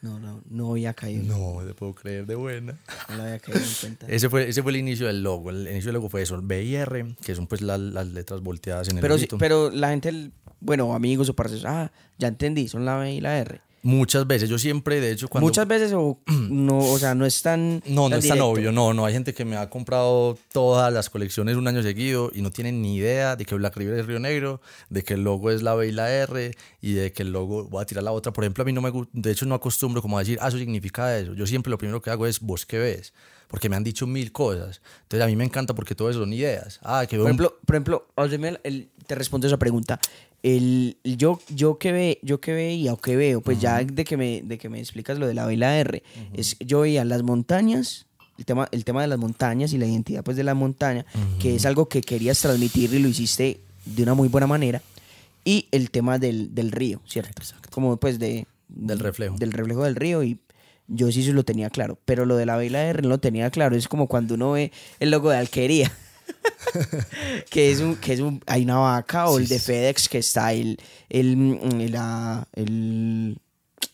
No, 0.07 0.19
no, 0.19 0.41
no 0.49 0.71
había 0.71 0.93
caído. 0.93 1.23
No, 1.25 1.61
No, 1.61 1.67
te 1.67 1.73
puedo 1.73 1.93
creer 1.93 2.25
de 2.25 2.35
buena. 2.35 2.77
lo 3.15 3.23
había 3.23 3.39
caído 3.39 3.59
en 3.59 3.73
cuenta. 3.81 4.07
Ese 4.09 4.29
fue, 4.29 4.47
ese 4.49 4.63
fue 4.63 4.71
el 4.71 4.77
inicio 4.77 5.07
del 5.07 5.21
logo. 5.23 5.49
El 5.49 5.67
inicio 5.67 5.87
del 5.89 5.95
logo 5.95 6.09
fue 6.09 6.21
eso, 6.21 6.39
B 6.41 6.63
y 6.63 6.75
R, 6.75 7.15
que 7.23 7.35
son 7.35 7.47
pues 7.47 7.61
la- 7.61 7.77
las 7.77 8.07
letras 8.07 8.41
volteadas 8.41 8.87
en 8.89 8.97
el 8.97 9.01
Pero, 9.01 9.17
sí, 9.17 9.27
pero 9.37 9.69
la 9.69 9.89
gente, 9.89 10.31
bueno, 10.61 10.93
amigos 10.93 11.27
o 11.29 11.35
parceros, 11.35 11.65
ah, 11.65 11.91
ya 12.17 12.27
entendí, 12.29 12.67
son 12.67 12.85
la 12.85 12.97
B 12.97 13.13
y 13.15 13.21
la 13.21 13.37
R. 13.39 13.61
Muchas 13.83 14.27
veces, 14.27 14.49
yo 14.49 14.57
siempre, 14.57 14.99
de 14.99 15.11
hecho, 15.11 15.27
cuando... 15.27 15.45
Muchas 15.45 15.67
veces 15.67 15.93
o 15.93 16.19
no, 16.27 16.79
o 16.79 16.99
sea, 16.99 17.15
no 17.15 17.25
es 17.25 17.41
tan 17.41 17.81
No, 17.85 18.09
no 18.09 18.15
es 18.15 18.27
tan 18.27 18.41
obvio, 18.41 18.71
no, 18.71 18.93
no. 18.93 19.05
Hay 19.05 19.13
gente 19.13 19.33
que 19.33 19.45
me 19.45 19.55
ha 19.55 19.69
comprado 19.69 20.37
todas 20.51 20.91
las 20.91 21.09
colecciones 21.09 21.55
un 21.55 21.67
año 21.67 21.81
seguido 21.83 22.31
y 22.33 22.41
no 22.41 22.51
tienen 22.51 22.81
ni 22.81 22.97
idea 22.97 23.35
de 23.35 23.45
que 23.45 23.55
Black 23.55 23.77
River 23.77 23.99
es 23.99 24.05
Río 24.05 24.19
Negro, 24.19 24.61
de 24.89 25.03
que 25.03 25.13
el 25.13 25.23
logo 25.23 25.51
es 25.51 25.61
la 25.61 25.75
B 25.75 25.87
y 25.87 25.91
la 25.91 26.11
R 26.11 26.51
y 26.81 26.93
de 26.93 27.11
que 27.11 27.23
el 27.23 27.31
logo, 27.31 27.65
voy 27.65 27.81
a 27.81 27.85
tirar 27.85 28.03
la 28.03 28.11
otra. 28.11 28.33
Por 28.33 28.43
ejemplo, 28.43 28.63
a 28.63 28.65
mí 28.65 28.73
no 28.73 28.81
me 28.81 28.89
gusta, 28.89 29.11
de 29.13 29.31
hecho 29.31 29.45
no 29.45 29.55
acostumbro 29.55 30.01
como 30.01 30.17
a 30.17 30.21
decir, 30.21 30.37
ah, 30.41 30.47
eso 30.47 30.57
significa 30.57 31.17
eso. 31.17 31.33
Yo 31.33 31.45
siempre 31.47 31.69
lo 31.69 31.77
primero 31.77 32.01
que 32.01 32.09
hago 32.09 32.25
es, 32.25 32.39
¿vos 32.39 32.65
qué 32.65 32.79
ves? 32.79 33.13
Porque 33.47 33.69
me 33.69 33.75
han 33.75 33.83
dicho 33.83 34.05
mil 34.07 34.31
cosas. 34.31 34.81
Entonces 35.03 35.23
a 35.23 35.27
mí 35.27 35.35
me 35.35 35.45
encanta 35.45 35.73
porque 35.73 35.95
todo 35.95 36.09
eso 36.09 36.19
son 36.19 36.33
ideas. 36.33 36.79
Ah, 36.83 37.05
que 37.09 37.15
veo 37.17 37.25
Por 37.25 37.31
un- 37.31 37.39
ejemplo, 37.39 37.57
por 37.65 37.75
ejemplo, 37.75 38.07
el- 38.53 38.59
el- 38.63 38.89
te 39.07 39.15
respondo 39.15 39.47
esa 39.47 39.57
pregunta. 39.57 39.99
El, 40.43 40.97
yo, 41.03 41.39
yo 41.49 41.77
que 41.79 41.91
ve, 41.91 42.19
yo 42.21 42.39
que 42.39 42.53
veía 42.53 42.93
o 42.93 42.97
que 42.97 43.15
veo, 43.15 43.41
pues 43.41 43.59
ya 43.59 43.83
de 43.83 44.03
que 44.03 44.17
me, 44.17 44.41
de 44.43 44.57
que 44.57 44.69
me 44.69 44.79
explicas 44.79 45.17
lo 45.17 45.27
de 45.27 45.33
la 45.33 45.45
B 45.45 45.53
y 45.53 45.57
la 45.57 45.77
R, 45.79 46.03
es 46.33 46.57
yo 46.59 46.81
veía 46.81 47.03
las 47.05 47.23
montañas, 47.23 48.05
el 48.37 48.45
tema, 48.45 48.67
el 48.71 48.83
tema 48.85 49.01
de 49.01 49.07
las 49.07 49.17
montañas 49.17 49.73
y 49.73 49.77
la 49.77 49.87
identidad 49.87 50.23
pues 50.23 50.37
de 50.37 50.43
la 50.43 50.53
montaña, 50.53 51.05
que 51.39 51.55
es 51.55 51.65
algo 51.65 51.87
que 51.89 52.01
querías 52.01 52.39
transmitir 52.39 52.93
y 52.93 52.99
lo 52.99 53.07
hiciste 53.07 53.61
de 53.85 54.03
una 54.03 54.13
muy 54.13 54.27
buena 54.27 54.45
manera, 54.45 54.81
y 55.43 55.67
el 55.71 55.89
tema 55.89 56.19
del, 56.19 56.53
del 56.53 56.71
río, 56.71 57.01
¿cierto? 57.07 57.41
Como 57.71 57.97
pues 57.97 58.19
de... 58.19 58.45
Del 58.69 58.99
reflejo. 58.99 59.37
Del 59.37 59.53
reflejo 59.53 59.83
del 59.85 59.95
río 59.95 60.21
y 60.23 60.37
yo 60.87 61.11
sí 61.11 61.21
eso 61.21 61.33
lo 61.33 61.43
tenía 61.43 61.69
claro, 61.69 61.97
pero 62.05 62.25
lo 62.25 62.35
de 62.37 62.45
la 62.45 62.55
B 62.57 62.65
y 62.67 62.69
la 62.69 62.83
R 62.85 63.01
no 63.01 63.09
lo 63.09 63.19
tenía 63.19 63.49
claro, 63.51 63.75
es 63.75 63.87
como 63.87 64.07
cuando 64.07 64.35
uno 64.35 64.51
ve 64.53 64.71
el 64.99 65.11
logo 65.11 65.29
de 65.29 65.37
alquería. 65.37 65.91
que 67.49 67.71
es 67.71 67.79
un, 67.79 67.95
que 67.95 68.13
es 68.13 68.19
un, 68.19 68.41
hay 68.47 68.63
una 68.63 68.77
vaca 68.77 69.29
o 69.29 69.37
el 69.37 69.47
de 69.47 69.59
FedEx 69.59 70.09
que 70.09 70.17
está 70.19 70.53
el, 70.53 70.77
el, 71.09 71.91
la, 71.91 72.47
el- 72.53 73.37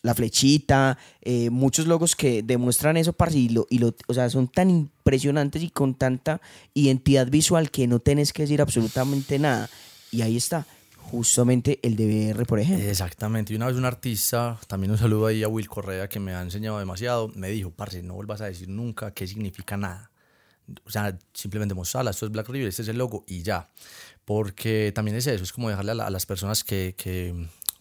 la 0.02 0.14
flechita, 0.14 0.98
eh, 1.22 1.48
muchos 1.48 1.86
logos 1.86 2.14
que 2.14 2.42
demuestran 2.42 2.98
eso, 2.98 3.14
parce, 3.14 3.38
y 3.38 3.48
lo, 3.48 3.66
y 3.70 3.78
lo- 3.78 3.94
o 4.06 4.12
sea, 4.14 4.28
son 4.28 4.48
tan 4.48 4.68
impresionantes 4.68 5.62
y 5.62 5.70
con 5.70 5.94
tanta 5.94 6.42
identidad 6.74 7.26
visual 7.28 7.70
que 7.70 7.86
no 7.86 8.00
tenés 8.00 8.32
que 8.34 8.42
decir 8.42 8.60
absolutamente 8.60 9.38
nada. 9.38 9.70
Y 10.10 10.20
ahí 10.22 10.36
está, 10.36 10.66
justamente 11.10 11.78
el 11.82 11.96
de 11.96 12.32
BR, 12.32 12.46
por 12.46 12.58
ejemplo. 12.58 12.88
Exactamente. 12.88 13.52
Y 13.52 13.56
una 13.56 13.66
vez 13.66 13.76
un 13.76 13.84
artista, 13.84 14.58
también 14.66 14.90
un 14.90 14.98
saludo 14.98 15.26
ahí 15.26 15.42
a 15.42 15.48
Will 15.48 15.68
Correa, 15.68 16.08
que 16.08 16.18
me 16.18 16.34
ha 16.34 16.42
enseñado 16.42 16.78
demasiado, 16.78 17.28
me 17.34 17.48
dijo, 17.50 17.70
parce, 17.70 18.02
no 18.02 18.14
vuelvas 18.14 18.40
a 18.40 18.46
decir 18.46 18.68
nunca 18.68 19.12
qué 19.12 19.26
significa 19.26 19.76
nada. 19.76 20.10
o 20.84 20.90
sea, 20.90 21.16
simplemente 21.32 21.74
mostrarla, 21.74 22.10
esto 22.10 22.26
es 22.26 22.32
Black 22.32 22.48
River, 22.48 22.68
este 22.68 22.82
es 22.82 22.88
el 22.88 22.98
logo 22.98 23.24
y 23.26 23.42
ya. 23.42 23.68
Porque 24.24 24.92
también 24.94 25.16
es 25.16 25.26
eso, 25.26 25.44
es 25.44 25.52
como 25.52 25.68
dejarle 25.68 25.92
a, 25.92 26.10
las 26.10 26.26
personas 26.26 26.64
que, 26.64 26.94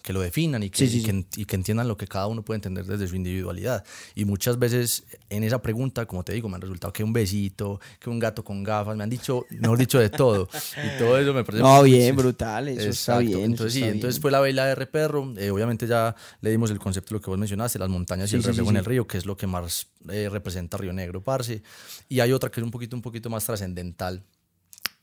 que 0.03 0.11
lo 0.11 0.19
definan 0.19 0.61
y 0.61 0.69
que, 0.69 0.83
y 0.83 1.45
que, 1.45 1.55
entiendan 1.55 1.87
lo 1.87 1.95
que 1.95 2.07
cada 2.07 2.27
uno 2.27 2.43
puede 2.43 2.57
entender 2.57 2.85
desde 2.85 3.07
su 3.07 3.15
individualidad. 3.15 3.85
Y 4.15 4.25
muchas 4.25 4.59
veces 4.59 5.05
en 5.29 5.43
esa 5.43 5.61
pregunta, 5.61 6.05
como 6.05 6.23
te 6.25 6.33
digo, 6.33 6.49
me 6.49 6.55
han 6.55 6.61
resultado 6.61 6.91
que 6.91 7.05
un 7.05 7.13
besito, 7.13 7.79
que 7.99 8.09
un 8.09 8.19
gato 8.19 8.43
con 8.43 8.63
gafas, 8.63 8.97
me 8.97 9.03
han 9.05 9.09
dicho, 9.09 9.45
mejor 9.49 9.77
dicho, 9.77 9.99
de 9.99 10.09
todo. 10.09 10.49
Y 10.75 10.99
todo 10.99 11.17
eso 11.17 11.33
me 11.33 11.45
parece... 11.45 11.63
No, 11.63 11.81
bien, 11.83 12.17
brutal, 12.17 12.67
eso 12.67 12.89
está 12.89 13.19
bien. 13.19 13.39
Entonces 13.39 13.73
sí, 13.73 13.83
entonces 13.83 14.19
fue 14.19 14.29
la 14.29 14.41
vela 14.41 14.65
de 14.65 14.85
Perro, 14.85 15.33
eh, 15.37 15.49
obviamente 15.49 15.87
ya 15.87 16.13
le 16.41 16.51
dimos 16.51 16.69
el 16.69 16.79
concepto 16.79 17.11
de 17.11 17.13
lo 17.15 17.21
que 17.21 17.29
vos 17.29 17.39
mencionaste, 17.39 17.79
las 17.79 17.87
montañas 17.87 18.31
y 18.33 18.35
el 18.35 18.43
reflejo 18.43 18.69
en 18.71 18.77
el 18.77 18.85
río, 18.85 19.07
que 19.07 19.17
es 19.17 19.25
lo 19.25 19.37
que 19.37 19.47
más 19.47 19.87
eh, 20.09 20.27
representa 20.29 20.75
Río 20.75 20.91
Negro, 20.91 21.23
parce. 21.23 21.63
Y 22.09 22.19
hay 22.19 22.33
otra 22.33 22.51
que 22.51 22.59
es 22.59 22.63
un 22.65 22.71
poquito, 22.71 22.97
un 22.97 23.01
poquito 23.01 23.29
más 23.29 23.45
trascendental, 23.45 24.21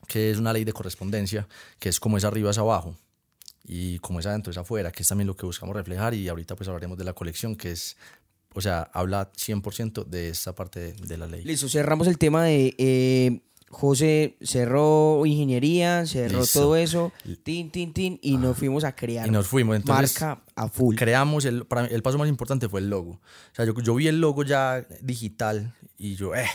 que 0.07 0.29
es 0.29 0.37
una 0.37 0.53
ley 0.53 0.63
de 0.63 0.73
correspondencia, 0.73 1.47
que 1.79 1.89
es 1.89 1.99
como 1.99 2.17
es 2.17 2.23
arriba 2.23 2.51
es 2.51 2.59
abajo 2.59 2.95
y 3.63 3.99
como 3.99 4.19
es 4.19 4.25
adentro 4.25 4.51
es 4.51 4.57
afuera, 4.57 4.91
que 4.91 5.03
es 5.03 5.09
también 5.09 5.27
lo 5.27 5.35
que 5.35 5.45
buscamos 5.45 5.75
reflejar 5.75 6.13
y 6.13 6.27
ahorita 6.27 6.55
pues 6.55 6.67
hablaremos 6.67 6.97
de 6.97 7.03
la 7.03 7.13
colección 7.13 7.55
que 7.55 7.71
es, 7.71 7.97
o 8.53 8.61
sea, 8.61 8.89
habla 8.93 9.31
100% 9.33 10.05
de 10.05 10.29
esta 10.29 10.55
parte 10.55 10.93
de, 10.93 11.17
la 11.17 11.27
ley. 11.27 11.43
Listo, 11.43 11.69
cerramos 11.69 12.07
el 12.07 12.17
tema 12.17 12.45
de 12.45 12.75
eh, 12.77 13.41
José 13.71 14.37
cerró 14.41 15.25
ingeniería, 15.25 16.05
cerró 16.05 16.45
todo 16.45 16.75
eso, 16.75 17.13
tin, 17.43 17.71
tin, 17.71 17.93
tin, 17.93 18.19
y 18.21 18.37
nos 18.37 18.57
fuimos 18.57 18.83
a 18.83 18.93
crear. 18.93 19.25
Y 19.27 19.31
nos 19.31 19.47
fuimos, 19.47 19.77
entonces. 19.77 20.21
Marca 20.21 20.43
a 20.55 20.67
full. 20.67 20.95
Creamos, 20.95 21.45
el, 21.45 21.65
el 21.89 22.03
paso 22.03 22.17
más 22.17 22.27
importante 22.27 22.67
fue 22.67 22.81
el 22.81 22.89
logo. 22.89 23.11
O 23.11 23.55
sea, 23.55 23.65
yo, 23.65 23.73
yo 23.79 23.95
vi 23.95 24.07
el 24.07 24.19
logo 24.19 24.43
ya 24.43 24.85
digital 25.01 25.73
y 25.97 26.15
yo, 26.15 26.35
eh, 26.35 26.47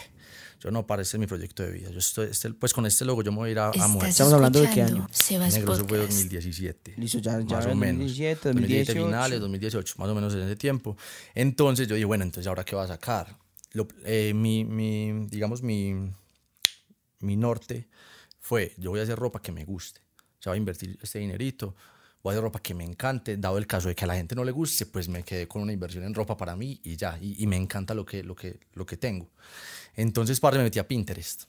yo 0.60 0.70
no, 0.70 0.86
para 0.86 1.02
este 1.02 1.16
es 1.16 1.20
mi 1.20 1.26
proyecto 1.26 1.62
de 1.62 1.70
vida. 1.70 1.90
Yo 1.90 1.98
estoy, 1.98 2.28
este, 2.30 2.52
pues 2.52 2.72
con 2.72 2.86
este 2.86 3.04
logo 3.04 3.22
yo 3.22 3.30
me 3.32 3.38
voy 3.38 3.48
a 3.50 3.52
ir 3.52 3.58
a, 3.58 3.68
a 3.68 4.08
Estamos 4.08 4.32
hablando 4.32 4.60
de 4.60 4.70
qué 4.70 4.82
año. 4.82 5.06
Negro, 5.30 5.74
eso 5.74 5.86
fue 5.86 5.98
2017. 5.98 6.94
Listo, 6.96 7.18
ya, 7.18 7.40
ya 7.40 7.56
más 7.56 7.66
o 7.66 7.74
menos. 7.74 8.06
2017, 8.06 8.48
2018. 8.52 9.04
finales, 9.04 9.40
2018, 9.40 9.94
más 9.98 10.08
o 10.08 10.14
menos 10.14 10.34
en 10.34 10.40
ese 10.40 10.56
tiempo. 10.56 10.96
Entonces 11.34 11.86
yo 11.88 11.94
dije, 11.94 12.06
bueno, 12.06 12.24
entonces 12.24 12.46
ahora 12.46 12.64
qué 12.64 12.74
va 12.74 12.84
a 12.84 12.88
sacar. 12.88 13.36
Lo, 13.72 13.86
eh, 14.04 14.32
mi, 14.34 14.64
mi, 14.64 15.26
digamos, 15.26 15.62
mi, 15.62 15.94
mi 17.20 17.36
norte 17.36 17.88
fue, 18.40 18.72
yo 18.78 18.90
voy 18.90 19.00
a 19.00 19.02
hacer 19.02 19.18
ropa 19.18 19.42
que 19.42 19.52
me 19.52 19.64
guste. 19.64 20.00
O 20.38 20.42
sea, 20.42 20.52
voy 20.52 20.56
a 20.56 20.58
invertir 20.58 20.98
este 21.02 21.18
dinerito 21.18 21.74
a 22.30 22.32
hacer 22.34 22.42
ropa 22.42 22.60
que 22.60 22.74
me 22.74 22.84
encante, 22.84 23.36
dado 23.36 23.58
el 23.58 23.66
caso 23.66 23.88
de 23.88 23.94
que 23.94 24.04
a 24.04 24.08
la 24.08 24.16
gente 24.16 24.34
no 24.34 24.44
le 24.44 24.52
guste, 24.52 24.86
pues 24.86 25.08
me 25.08 25.22
quedé 25.22 25.48
con 25.48 25.62
una 25.62 25.72
inversión 25.72 26.04
en 26.04 26.14
ropa 26.14 26.36
para 26.36 26.56
mí 26.56 26.80
y 26.84 26.96
ya, 26.96 27.18
y, 27.20 27.42
y 27.42 27.46
me 27.46 27.56
encanta 27.56 27.94
lo 27.94 28.04
que, 28.04 28.22
lo 28.22 28.34
que, 28.34 28.58
lo 28.74 28.86
que 28.86 28.96
tengo. 28.96 29.28
Entonces, 29.94 30.40
padre, 30.40 30.58
me 30.58 30.64
metí 30.64 30.78
a 30.78 30.86
Pinterest. 30.86 31.44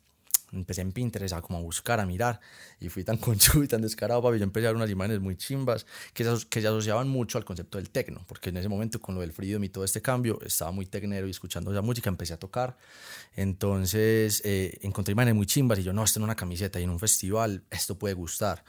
Empecé 0.52 0.82
en 0.82 0.92
Pinterest 0.92 1.34
a 1.34 1.42
como 1.42 1.60
a 1.60 1.62
buscar, 1.62 2.00
a 2.00 2.06
mirar, 2.06 2.40
y 2.80 2.90
fui 2.90 3.04
tan 3.04 3.18
conchudo 3.18 3.64
y 3.64 3.68
tan 3.68 3.82
descarado, 3.82 4.22
papi. 4.22 4.38
Yo 4.38 4.44
empecé 4.44 4.68
a 4.68 4.70
ver 4.70 4.78
unas 4.78 4.90
imágenes 4.90 5.20
muy 5.20 5.36
chimbas 5.36 5.86
que 6.14 6.24
se, 6.24 6.48
que 6.48 6.62
se 6.62 6.68
asociaban 6.68 7.10
mucho 7.10 7.38
al 7.38 7.46
concepto 7.46 7.78
del 7.78 7.90
tecno, 7.90 8.24
porque 8.28 8.50
en 8.50 8.58
ese 8.58 8.70
momento, 8.70 9.00
con 9.00 9.16
lo 9.16 9.22
del 9.22 9.34
freedom 9.34 9.64
y 9.64 9.70
todo 9.70 9.84
este 9.84 10.02
cambio, 10.02 10.40
estaba 10.46 10.72
muy 10.72 10.86
tecnero 10.86 11.28
y 11.28 11.32
escuchando 11.32 11.72
esa 11.72 11.82
música, 11.82 12.10
empecé 12.10 12.34
a 12.34 12.38
tocar. 12.38 12.78
Entonces, 13.36 14.42
eh, 14.46 14.80
encontré 14.82 15.12
imágenes 15.12 15.36
muy 15.36 15.46
chimbas 15.46 15.80
y 15.80 15.84
yo, 15.84 15.94
no, 15.94 16.04
esto 16.04 16.20
en 16.20 16.24
una 16.24 16.36
camiseta 16.36 16.80
y 16.80 16.84
en 16.84 16.90
un 16.90 17.00
festival, 17.00 17.64
esto 17.70 17.98
puede 17.98 18.14
gustar. 18.16 18.64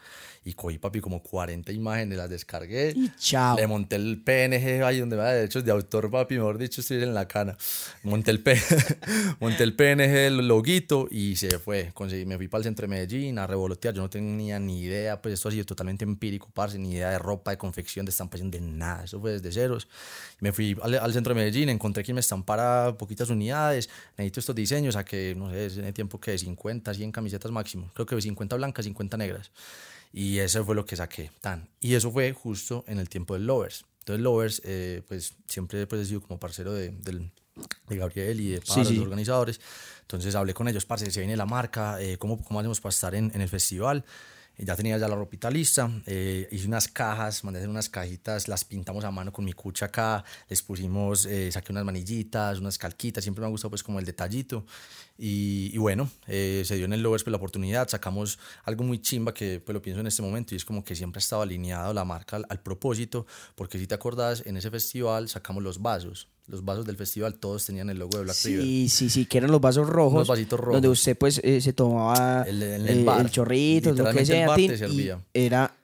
Y 0.45 0.55
cogí, 0.55 0.79
papi, 0.79 1.01
como 1.01 1.23
40 1.23 1.73
imágenes, 1.73 2.19
las 2.19 2.29
descargué. 2.31 2.93
Y 2.97 3.11
chao. 3.19 3.57
Le 3.57 3.67
monté 3.67 3.97
el 3.97 4.23
PNG 4.23 4.83
ahí 4.85 5.01
donde 5.01 5.17
va 5.17 5.31
de 5.31 5.37
derechos 5.37 5.65
de 5.65 5.71
autor, 5.71 6.11
papi, 6.11 6.37
mejor 6.37 6.59
dicho, 6.59 6.81
estoy 6.81 7.03
en 7.03 7.15
la 7.15 7.29
cana. 7.29 7.57
Monté 8.03 8.31
el, 8.31 8.43
P 8.43 8.61
monté 9.41 9.63
el 9.63 9.75
PNG, 9.75 10.27
el 10.27 10.49
loguito 10.49 11.09
y 11.11 11.37
se 11.37 11.59
fue. 11.59 11.68
Conseguí, 11.95 12.25
me 12.25 12.37
fui 12.37 12.49
para 12.49 12.61
el 12.61 12.65
centro 12.65 12.85
de 12.85 12.89
Medellín 12.89 13.39
a 13.39 13.47
revolotear. 13.47 13.95
Yo 13.95 14.03
no 14.03 14.11
tenía 14.11 14.59
ni 14.59 14.81
idea, 14.81 15.21
pues 15.21 15.35
esto 15.35 15.49
ha 15.49 15.53
sido 15.53 15.65
totalmente 15.65 16.05
empírico, 16.05 16.49
parce, 16.53 16.79
ni 16.79 16.93
idea 16.93 17.11
de 17.11 17.19
ropa, 17.19 17.51
de 17.51 17.59
confección, 17.59 18.07
de 18.07 18.11
estampación, 18.11 18.51
de 18.51 18.61
nada. 18.61 19.05
Eso 19.05 19.21
fue 19.21 19.33
desde 19.33 19.53
ceros. 19.53 19.89
Me 20.41 20.53
fui 20.53 20.77
al, 20.83 21.13
centro 21.13 21.35
de 21.35 21.41
Medellín, 21.41 21.69
encontré 21.69 22.03
quien 22.03 22.15
me 22.15 22.21
estampara 22.21 22.97
poquitas 22.97 23.31
unidades. 23.31 23.89
Necesito 24.16 24.40
estos 24.40 24.55
diseños, 24.55 24.97
a 24.97 25.05
que, 25.05 25.35
no 25.37 25.51
sé, 25.51 25.66
en 25.66 25.85
el 25.85 25.95
tiempo 25.95 26.21
que 26.21 26.37
50, 26.38 26.95
100 26.95 27.12
camisetas 27.12 27.51
máximo. 27.51 27.90
Creo 27.95 28.07
que 28.07 28.21
50 28.21 28.57
blancas, 28.57 28.85
50 28.85 29.16
negras. 29.16 29.51
Y 30.12 30.38
eso 30.38 30.64
fue 30.64 30.75
lo 30.75 30.85
que 30.85 30.97
saqué. 30.97 31.31
Tan. 31.40 31.69
Y 31.81 31.95
eso 31.95 32.11
fue 32.11 32.33
justo 32.33 32.85
en 32.87 32.99
el 32.99 33.09
tiempo 33.09 33.35
del 33.35 33.47
Lovers. 33.47 33.85
Entonces 34.01 34.23
Lovers, 34.23 34.62
eh, 34.64 35.03
pues 35.07 35.35
siempre 35.47 35.87
pues, 35.87 36.01
he 36.01 36.07
sido 36.07 36.23
como 36.23 36.40
parcero 36.40 36.73
de, 36.73 36.95
de 37.88 37.97
Gabriel 37.97 38.40
y 38.40 38.51
de 38.51 38.61
para 38.61 38.85
los 38.85 38.99
organizadores. 38.99 39.61
Entonces 40.03 40.35
hablé 40.35 40.55
con 40.55 40.68
ellos, 40.68 40.87
parce, 40.87 41.11
se 41.11 41.21
viene 41.21 41.37
la 41.37 41.47
marca, 41.47 42.01
eh, 42.01 42.16
¿cómo, 42.18 42.42
¿cómo 42.42 42.61
hacemos 42.61 42.81
para 42.81 42.90
estar 42.90 43.14
en, 43.14 43.31
en 43.35 43.40
el 43.40 43.49
festival? 43.49 44.05
ya 44.59 44.75
tenía 44.75 44.99
ya 44.99 45.07
la 45.09 45.14
ropita 45.14 45.51
lista, 45.51 45.88
eh, 46.07 46.49
hice 46.51 46.66
unas 46.66 46.88
cajas, 46.88 47.44
mandé 47.44 47.61
hacer 47.61 47.71
unas 47.71 47.88
cajitas, 47.88 48.49
las 48.49 48.64
pintamos 48.64 49.05
a 49.05 49.11
mano 49.11 49.33
con 49.33 49.44
mi 49.44 49.53
cucha 49.53 49.87
acá, 49.87 50.25
les 50.49 50.62
pusimos, 50.62 51.27
eh, 51.27 51.53
saqué 51.53 51.71
unas 51.71 51.85
manillitas, 51.85 52.59
unas 52.59 52.77
calquitas, 52.77 53.23
siempre 53.23 53.40
me 53.40 53.47
ha 53.47 53.51
gustado 53.51 53.71
pues 53.71 53.83
como 53.83 54.01
el 54.01 54.05
detallito. 54.05 54.66
Y, 55.21 55.77
bueno, 55.79 56.09
eh, 56.29 56.62
se 56.64 56.77
dio 56.77 56.85
en 56.85 56.92
el 56.92 57.03
Lovers 57.03 57.25
pues, 57.25 57.33
la 57.33 57.38
oportunidad, 57.38 57.88
sacamos 57.88 58.38
algo 58.64 58.85
muy 58.85 59.01
chimba 59.01 59.35
que 59.35 59.59
pues 59.59 59.75
lo 59.75 59.83
pienso 59.83 60.01
en 60.01 60.07
este 60.07 60.23
momento 60.23 60.55
y 60.55 60.57
es 60.57 60.64
como 60.64 60.85
que 60.85 60.94
siempre 60.94 61.18
ha 61.18 61.23
estado 61.23 61.42
alineado 61.42 61.92
la 61.92 62.05
marca 62.05 62.40
al, 62.49 62.61
propósito, 62.61 63.27
porque 63.55 63.79
si 63.79 63.87
te 63.87 63.94
acordás, 63.94 64.44
en 64.47 64.57
ese 64.57 64.71
festival 64.71 65.29
sacamos 65.29 65.62
los 65.62 65.81
vasos, 65.83 66.29
los 66.49 66.65
vasos 66.65 66.87
del 66.87 66.97
festival 66.97 67.35
todos 67.35 67.65
tenían 67.67 67.91
el 67.91 67.99
logo 67.99 68.19
de 68.19 68.25
Black 68.25 68.37
River. 68.45 68.63
Sí, 68.63 68.89
sí, 68.89 69.11
sí, 69.11 69.27
que 69.27 69.39
eran 69.39 69.51
los 69.51 69.61
vasos 69.61 69.89
rojos. 69.89 70.21
Los 70.21 70.29
vasitos 70.29 70.59
rojos. 70.59 70.75
Donde 70.75 70.89
usted 70.89 71.17
pues 71.17 71.35
se 71.35 71.73
tomaba 71.73 72.43
el, 72.49 72.63
el, 72.63 73.31
chorrito, 73.31 73.93
lo 73.93 74.11
que 74.11 74.25
sea. 74.25 74.49
era, 75.33 75.75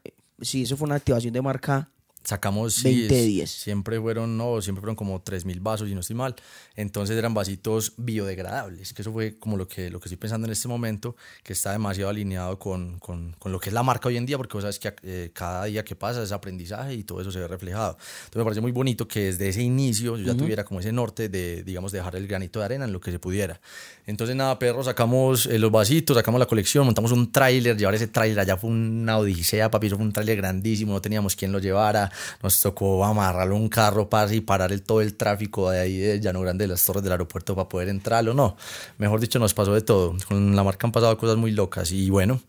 sí, 0.41 0.63
eso 0.63 0.77
fue 0.77 0.87
una 0.87 0.97
activación 0.97 1.33
de 1.33 1.43
marca 1.43 1.89
sacamos 2.25 2.83
20 2.83 3.47
siempre 3.47 4.01
fueron 4.01 4.37
no 4.37 4.61
siempre 4.63 4.81
fueron 4.81 4.97
como 4.97 5.21
3000 5.21 5.61
vasos 5.61 5.89
y 5.89 5.95
no 5.95 6.01
estoy 6.01 6.17
mal. 6.17 6.35
Entonces 6.77 7.17
eran 7.17 7.35
vasitos 7.35 7.93
biodegradables 7.97 8.93
que 8.93 9.03
eso 9.03 9.13
fue 9.13 9.39
como 9.39 9.57
lo 9.57 9.69
que 9.69 9.91
lo 9.91 10.01
que 10.01 10.07
estoy 10.07 10.17
pensando 10.17 10.47
en 10.47 10.53
este 10.53 10.69
momento 10.69 11.17
que 11.43 11.53
está 11.53 11.73
demasiado 11.73 12.11
alineado 12.11 12.59
con, 12.59 12.99
con, 12.99 13.35
con 13.39 13.53
lo 13.53 13.61
que 13.61 13.71
es 13.71 13.75
la 13.75 13.83
marca 13.83 14.09
hoy 14.09 14.17
en 14.17 14.27
día 14.27 14.37
porque 14.39 14.55
vos 14.55 14.63
sabes 14.63 14.79
que 14.79 14.95
eh, 15.03 15.31
cada 15.33 15.65
día 15.67 15.85
que 15.85 15.95
pasa 15.95 16.23
es 16.23 16.33
aprendizaje 16.33 16.95
y 16.95 17.05
todo 17.05 17.21
eso 17.21 17.31
se 17.31 17.39
ve 17.39 17.49
reflejado. 17.49 17.97
Entonces 18.25 18.37
me 18.37 18.45
parece 18.45 18.61
muy 18.61 18.73
bonito 18.73 19.07
que 19.07 19.27
desde 19.27 19.49
ese 19.49 19.63
inicio 19.63 20.17
yo 20.17 20.33
ya 20.33 20.37
tuviera 20.37 20.65
como 20.65 20.81
ese 20.81 20.93
norte 20.93 21.29
de 21.29 21.63
digamos 21.63 21.93
dejar 21.93 22.17
el 22.17 22.27
granito 22.27 22.59
de 22.59 22.65
arena 22.65 22.85
en 22.87 22.93
lo 22.93 23.01
que 23.01 23.11
se 23.11 23.19
pudiera. 23.19 23.61
Entonces 24.07 24.35
nada 24.35 24.59
perro 24.59 24.83
sacamos 24.83 25.47
eh, 25.47 25.59
los 25.59 25.71
vasitos 25.71 26.17
sacamos 26.17 26.39
la 26.39 26.47
colección 26.47 26.87
montamos 26.87 27.13
un 27.13 27.31
tráiler 27.31 27.77
llevar 27.77 27.95
ese 27.95 28.09
tráiler 28.09 28.41
allá 28.41 28.57
fue 28.57 28.71
una 28.71 29.19
odisea 29.19 29.71
papi 29.71 29.89
eso 29.89 29.97
fue 29.97 30.05
un 30.05 30.13
tráiler 30.13 30.37
grandísimo 30.37 30.93
no 30.93 31.01
teníamos 31.01 31.37
quien 31.37 31.53
lo 31.53 31.59
llevara 31.59 32.11
nos 32.43 32.61
tocó 32.61 33.05
amarrarle 33.05 33.55
un 33.55 33.69
carro 33.69 34.09
para 34.09 34.35
y 34.35 34.41
parar 34.41 34.73
el, 34.73 34.83
todo 34.83 35.01
el 35.01 35.15
tráfico 35.15 35.71
de 35.71 35.81
ahí 35.81 35.99
de 35.99 36.21
Llano 36.21 36.41
Grande 36.41 36.65
de 36.65 36.69
las 36.69 36.85
torres 36.85 37.03
del 37.03 37.13
aeropuerto 37.13 37.55
para 37.55 37.69
poder 37.69 37.89
entrar 37.89 38.29
o 38.29 38.35
no. 38.35 38.57
Mejor 38.99 39.21
dicho, 39.21 39.39
nos 39.39 39.55
pasó 39.55 39.75
de 39.75 39.83
todo. 39.83 40.17
Con 40.29 40.57
la 40.57 40.63
marca 40.63 40.87
han 40.87 40.93
pasado 40.93 41.17
cosas 41.19 41.37
muy 41.37 41.51
locas 41.51 41.93
y 41.93 42.11
bueno, 42.11 42.41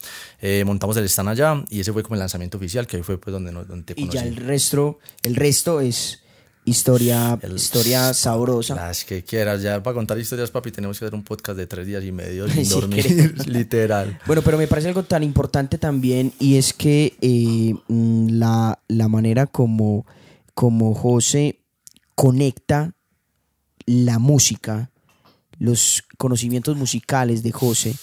eh, 0.42 0.64
montamos 0.66 0.98
el 0.98 1.06
stand 1.06 1.30
allá 1.30 1.64
y 1.70 1.80
ese 1.80 1.94
fue 1.94 2.04
como 2.04 2.16
el 2.16 2.20
lanzamiento 2.20 2.58
oficial, 2.58 2.88
que 2.88 2.98
ahí 2.98 3.04
fue 3.04 3.18
pues 3.18 3.34
donde, 3.34 3.52
donde 3.52 3.84
te 3.84 3.96
conocí. 3.96 4.18
Y 4.18 4.20
ya 4.20 4.26
el 4.26 4.36
resto, 4.36 5.00
el 5.24 5.36
resto 5.36 5.82
es 5.82 6.22
historia, 6.66 7.40
historia 7.56 8.14
sabrosa. 8.14 8.76
Las 8.76 9.06
que 9.06 9.24
quieras, 9.24 9.62
ya 9.62 9.82
para 9.82 9.94
contar 9.94 10.18
historias, 10.18 10.52
papi, 10.52 10.72
tenemos 10.72 11.00
que 11.00 11.06
hacer 11.06 11.16
un 11.16 11.24
podcast 11.24 11.58
de 11.58 11.68
tres 11.68 11.88
días 11.88 12.04
y 12.04 12.12
medio 12.12 12.50
sin 12.50 12.68
dormir, 12.68 13.36
literal. 13.48 14.20
Bueno, 14.26 14.42
pero 14.42 14.58
me 14.58 14.68
parece 14.68 14.90
algo 14.90 15.04
tan 15.04 15.24
importante 15.24 15.78
también 15.78 16.34
y 16.40 16.58
es 16.58 16.74
que 16.74 17.16
eh, 17.22 17.76
mm, 17.88 18.30
la, 18.40 18.80
la, 18.88 19.08
manera 19.08 19.46
como, 19.46 20.06
como 20.54 20.94
José 20.96 21.62
conecta 22.16 22.94
la 23.86 24.18
música, 24.18 24.92
los 25.60 26.04
conocimientos 26.18 26.76
musicales 26.76 27.44
de 27.44 27.52
José, 27.52 27.96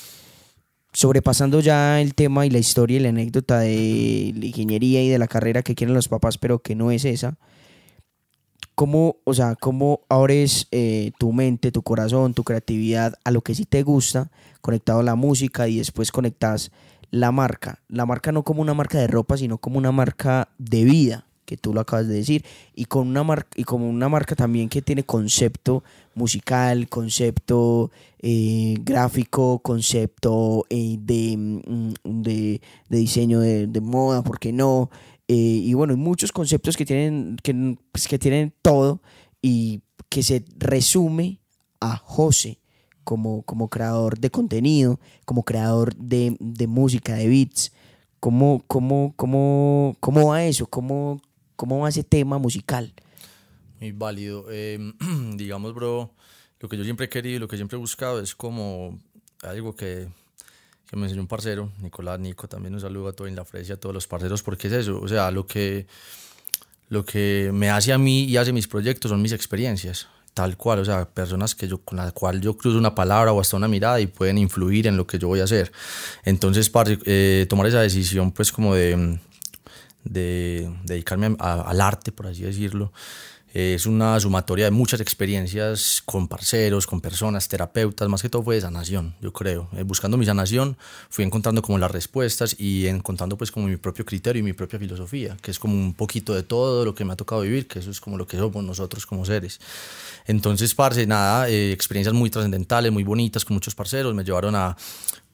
sobrepasando 0.93 1.61
ya 1.61 2.01
el 2.01 2.15
tema 2.15 2.47
y 2.47 2.51
la 2.51 2.59
historia 2.59 2.99
y 2.99 3.01
la 3.01 3.09
anécdota 3.09 3.59
de 3.59 4.33
la 4.37 4.47
ingeniería 4.47 5.03
y 5.03 5.09
de 5.09 5.19
la 5.19 5.27
carrera 5.27 5.63
que 5.63 5.75
quieren 5.75 5.95
los 5.95 6.09
papás, 6.09 6.39
pero 6.39 6.61
que 6.61 6.77
no 6.77 6.93
es 6.93 7.05
esa 7.05 7.39
¿Cómo, 8.75 9.17
o 9.25 9.35
sea, 9.35 9.55
cómo 9.55 10.01
abres 10.09 10.67
eh, 10.71 11.13
tu 11.19 11.33
mente, 11.33 11.73
tu 11.73 11.83
corazón, 11.83 12.35
tu 12.35 12.43
creatividad 12.43 13.15
a 13.25 13.31
lo 13.31 13.43
que 13.43 13.55
sí 13.55 13.67
te 13.67 13.83
gusta, 13.83 14.31
conectado 14.61 15.01
a 15.01 15.05
la 15.05 15.15
música 15.15 15.69
y 15.69 15.79
después 15.79 16.11
conectas 16.11 16.73
la 17.11 17.33
marca? 17.33 17.81
La 17.89 18.07
marca 18.07 18.33
no 18.33 18.45
como 18.45 18.63
una 18.63 18.75
marca 18.75 18.99
de 18.99 19.07
ropa, 19.07 19.37
sino 19.37 19.59
como 19.59 19.79
una 19.79 19.93
marca 19.93 20.49
de 20.59 20.85
vida, 20.85 21.27
que 21.45 21.59
tú 21.59 21.75
lo 21.75 21.83
acabas 21.83 22.09
de 22.09 22.15
decir, 22.15 22.45
y, 22.75 22.87
con 22.87 23.09
una 23.09 23.23
marca, 23.23 23.51
y 23.57 23.65
como 23.65 23.89
una 23.89 24.09
marca 24.09 24.35
también 24.35 24.71
que 24.71 24.81
tiene 24.81 25.05
concepto 25.05 25.85
musical, 26.15 26.89
concepto 26.89 27.91
eh, 28.21 28.77
gráfico, 28.81 29.59
concepto 29.59 30.65
eh, 30.71 30.97
mm, 30.99 31.93
de, 32.05 32.61
de, 32.89 32.99
diseño 32.99 33.41
de, 33.41 33.67
de 33.67 33.81
moda, 33.81 34.23
¿por 34.23 34.39
qué 34.39 34.53
no? 34.53 34.91
Eh, 35.29 35.35
y 35.35 35.75
bueno, 35.75 35.93
hay 35.93 35.99
muchos 35.99 36.33
conceptos 36.33 36.77
que 36.77 36.85
tienen, 36.85 37.37
que, 37.43 37.77
pues, 37.91 38.09
que 38.09 38.19
tienen 38.19 38.53
todo 38.63 39.01
y 39.41 39.83
que 40.09 40.23
se 40.23 40.45
resume 40.59 41.41
a 41.81 41.97
José 41.97 42.61
como, 43.05 43.43
como 43.43 43.69
creador 43.69 44.19
de 44.19 44.31
contenido, 44.31 45.01
como 45.25 45.45
creador 45.45 45.95
de, 45.97 46.37
de 46.39 46.67
música, 46.67 47.15
de 47.15 47.29
beats. 47.29 47.73
¿Cómo, 48.21 48.63
cómo, 48.67 49.15
cómo, 49.17 49.97
cómo 50.01 50.29
va 50.29 50.45
eso? 50.45 50.67
¿Cómo, 50.67 51.21
¿Cómo 51.57 51.81
va 51.81 51.89
ese 51.89 52.05
tema 52.05 52.39
musical? 52.39 52.93
Muy 53.81 53.93
válido. 53.93 54.47
Eh, 54.51 54.79
digamos, 55.37 55.75
bro, 55.75 56.15
lo 56.61 56.69
que 56.69 56.77
yo 56.77 56.85
siempre 56.85 57.07
he 57.07 57.09
querido, 57.09 57.41
lo 57.41 57.49
que 57.49 57.57
siempre 57.57 57.77
he 57.77 57.81
buscado 57.81 58.21
es 58.21 58.35
como 58.37 58.99
algo 59.43 59.75
que, 59.75 60.09
que 60.93 60.99
me 60.99 61.05
enseñó 61.05 61.23
un 61.23 61.27
parcero, 61.27 61.73
Nicolás 61.81 62.21
Nico, 62.21 62.47
también 62.49 62.75
un 62.75 62.81
saludo 62.81 63.09
a 63.09 63.13
todo 63.15 63.27
en 63.27 63.35
la 63.35 63.47
fresia, 63.47 63.77
a 63.77 63.79
todos 63.79 63.95
los 63.95 64.07
parceros, 64.07 64.43
porque 64.43 64.67
es 64.67 64.75
eso, 64.75 65.01
o 65.01 65.09
sea, 65.09 65.31
lo 65.31 65.47
que, 65.47 65.87
lo 66.91 67.03
que 67.03 67.49
me 67.51 67.71
hace 67.71 67.95
a 67.95 67.99
mí 67.99 68.25
y 68.25 68.37
hace 68.37 68.53
mis 68.53 68.69
proyectos 68.69 69.09
son 69.09 69.23
mis 69.23 69.33
experiencias 69.33 70.07
tal 70.35 70.59
cual, 70.59 70.81
o 70.81 70.85
sea, 70.85 71.07
personas 71.07 71.55
que 71.55 71.67
yo, 71.67 71.79
con 71.79 71.97
las 71.97 72.13
cuales 72.13 72.43
yo 72.43 72.59
cruzo 72.59 72.77
una 72.77 72.95
palabra 72.95 73.33
o 73.33 73.41
hasta 73.41 73.57
una 73.57 73.69
mirada 73.69 74.01
y 74.01 74.07
pueden 74.07 74.37
influir 74.37 74.87
en 74.87 74.99
lo 74.99 75.07
que 75.07 75.19
yo 75.19 75.29
voy 75.29 75.41
a 75.41 75.45
hacer. 75.45 75.73
Entonces, 76.25 76.71
para 76.71 76.97
eh, 77.05 77.47
tomar 77.51 77.67
esa 77.67 77.81
decisión, 77.81 78.33
pues 78.33 78.51
como 78.51 78.75
de, 78.75 79.19
de 80.05 80.75
dedicarme 80.85 81.37
al 81.39 81.81
arte, 81.83 82.13
por 82.13 82.29
así 82.29 82.43
decirlo, 82.43 82.93
es 83.53 83.85
una 83.85 84.19
sumatoria 84.19 84.65
de 84.65 84.71
muchas 84.71 85.01
experiencias 85.01 86.03
con 86.07 86.27
parceros, 86.27 86.87
con 86.87 87.01
personas, 87.03 87.49
terapeutas, 87.49 88.09
más 88.09 88.23
que 88.23 88.31
todo 88.31 88.43
fue 88.43 88.55
de 88.55 88.63
sanación, 88.63 89.15
yo 89.21 89.33
creo. 89.33 89.69
Eh, 89.77 89.83
buscando 89.83 90.17
mi 90.17 90.25
sanación 90.25 90.77
fui 91.11 91.25
encontrando 91.25 91.61
como 91.61 91.77
las 91.77 91.91
respuestas 91.91 92.57
y 92.59 92.87
encontrando 92.87 93.37
pues 93.37 93.53
como 93.53 93.67
mi 93.67 93.77
propio 93.77 94.07
criterio 94.07 94.41
y 94.41 94.43
mi 94.43 94.55
propia 94.55 94.79
filosofía, 94.79 95.37
que 95.43 95.51
es 95.51 95.59
como 95.59 95.75
un 95.75 95.93
poquito 95.93 96.35
de 96.35 96.43
todo 96.43 96.85
lo 96.85 96.95
que 96.95 97.05
me 97.05 97.13
ha 97.13 97.17
tocado 97.17 97.43
vivir, 97.43 97.69
que 97.69 97.81
eso 97.81 97.91
es 97.91 98.01
como 98.01 98.17
lo 98.17 98.27
que 98.27 98.39
somos 98.39 98.65
nosotros 98.65 99.05
como 99.05 99.25
seres. 99.27 99.61
Entonces, 100.27 100.75
parce, 100.75 101.07
nada, 101.07 101.49
eh, 101.51 101.73
experiencias 101.73 102.15
muy 102.15 102.31
trascendentales, 102.31 102.91
muy 102.91 103.05
bonitas 103.05 103.45
con 103.45 103.55
muchos 103.55 103.75
parceros, 103.75 104.15
me 104.15 104.25
llevaron 104.25 104.55
a 104.55 104.77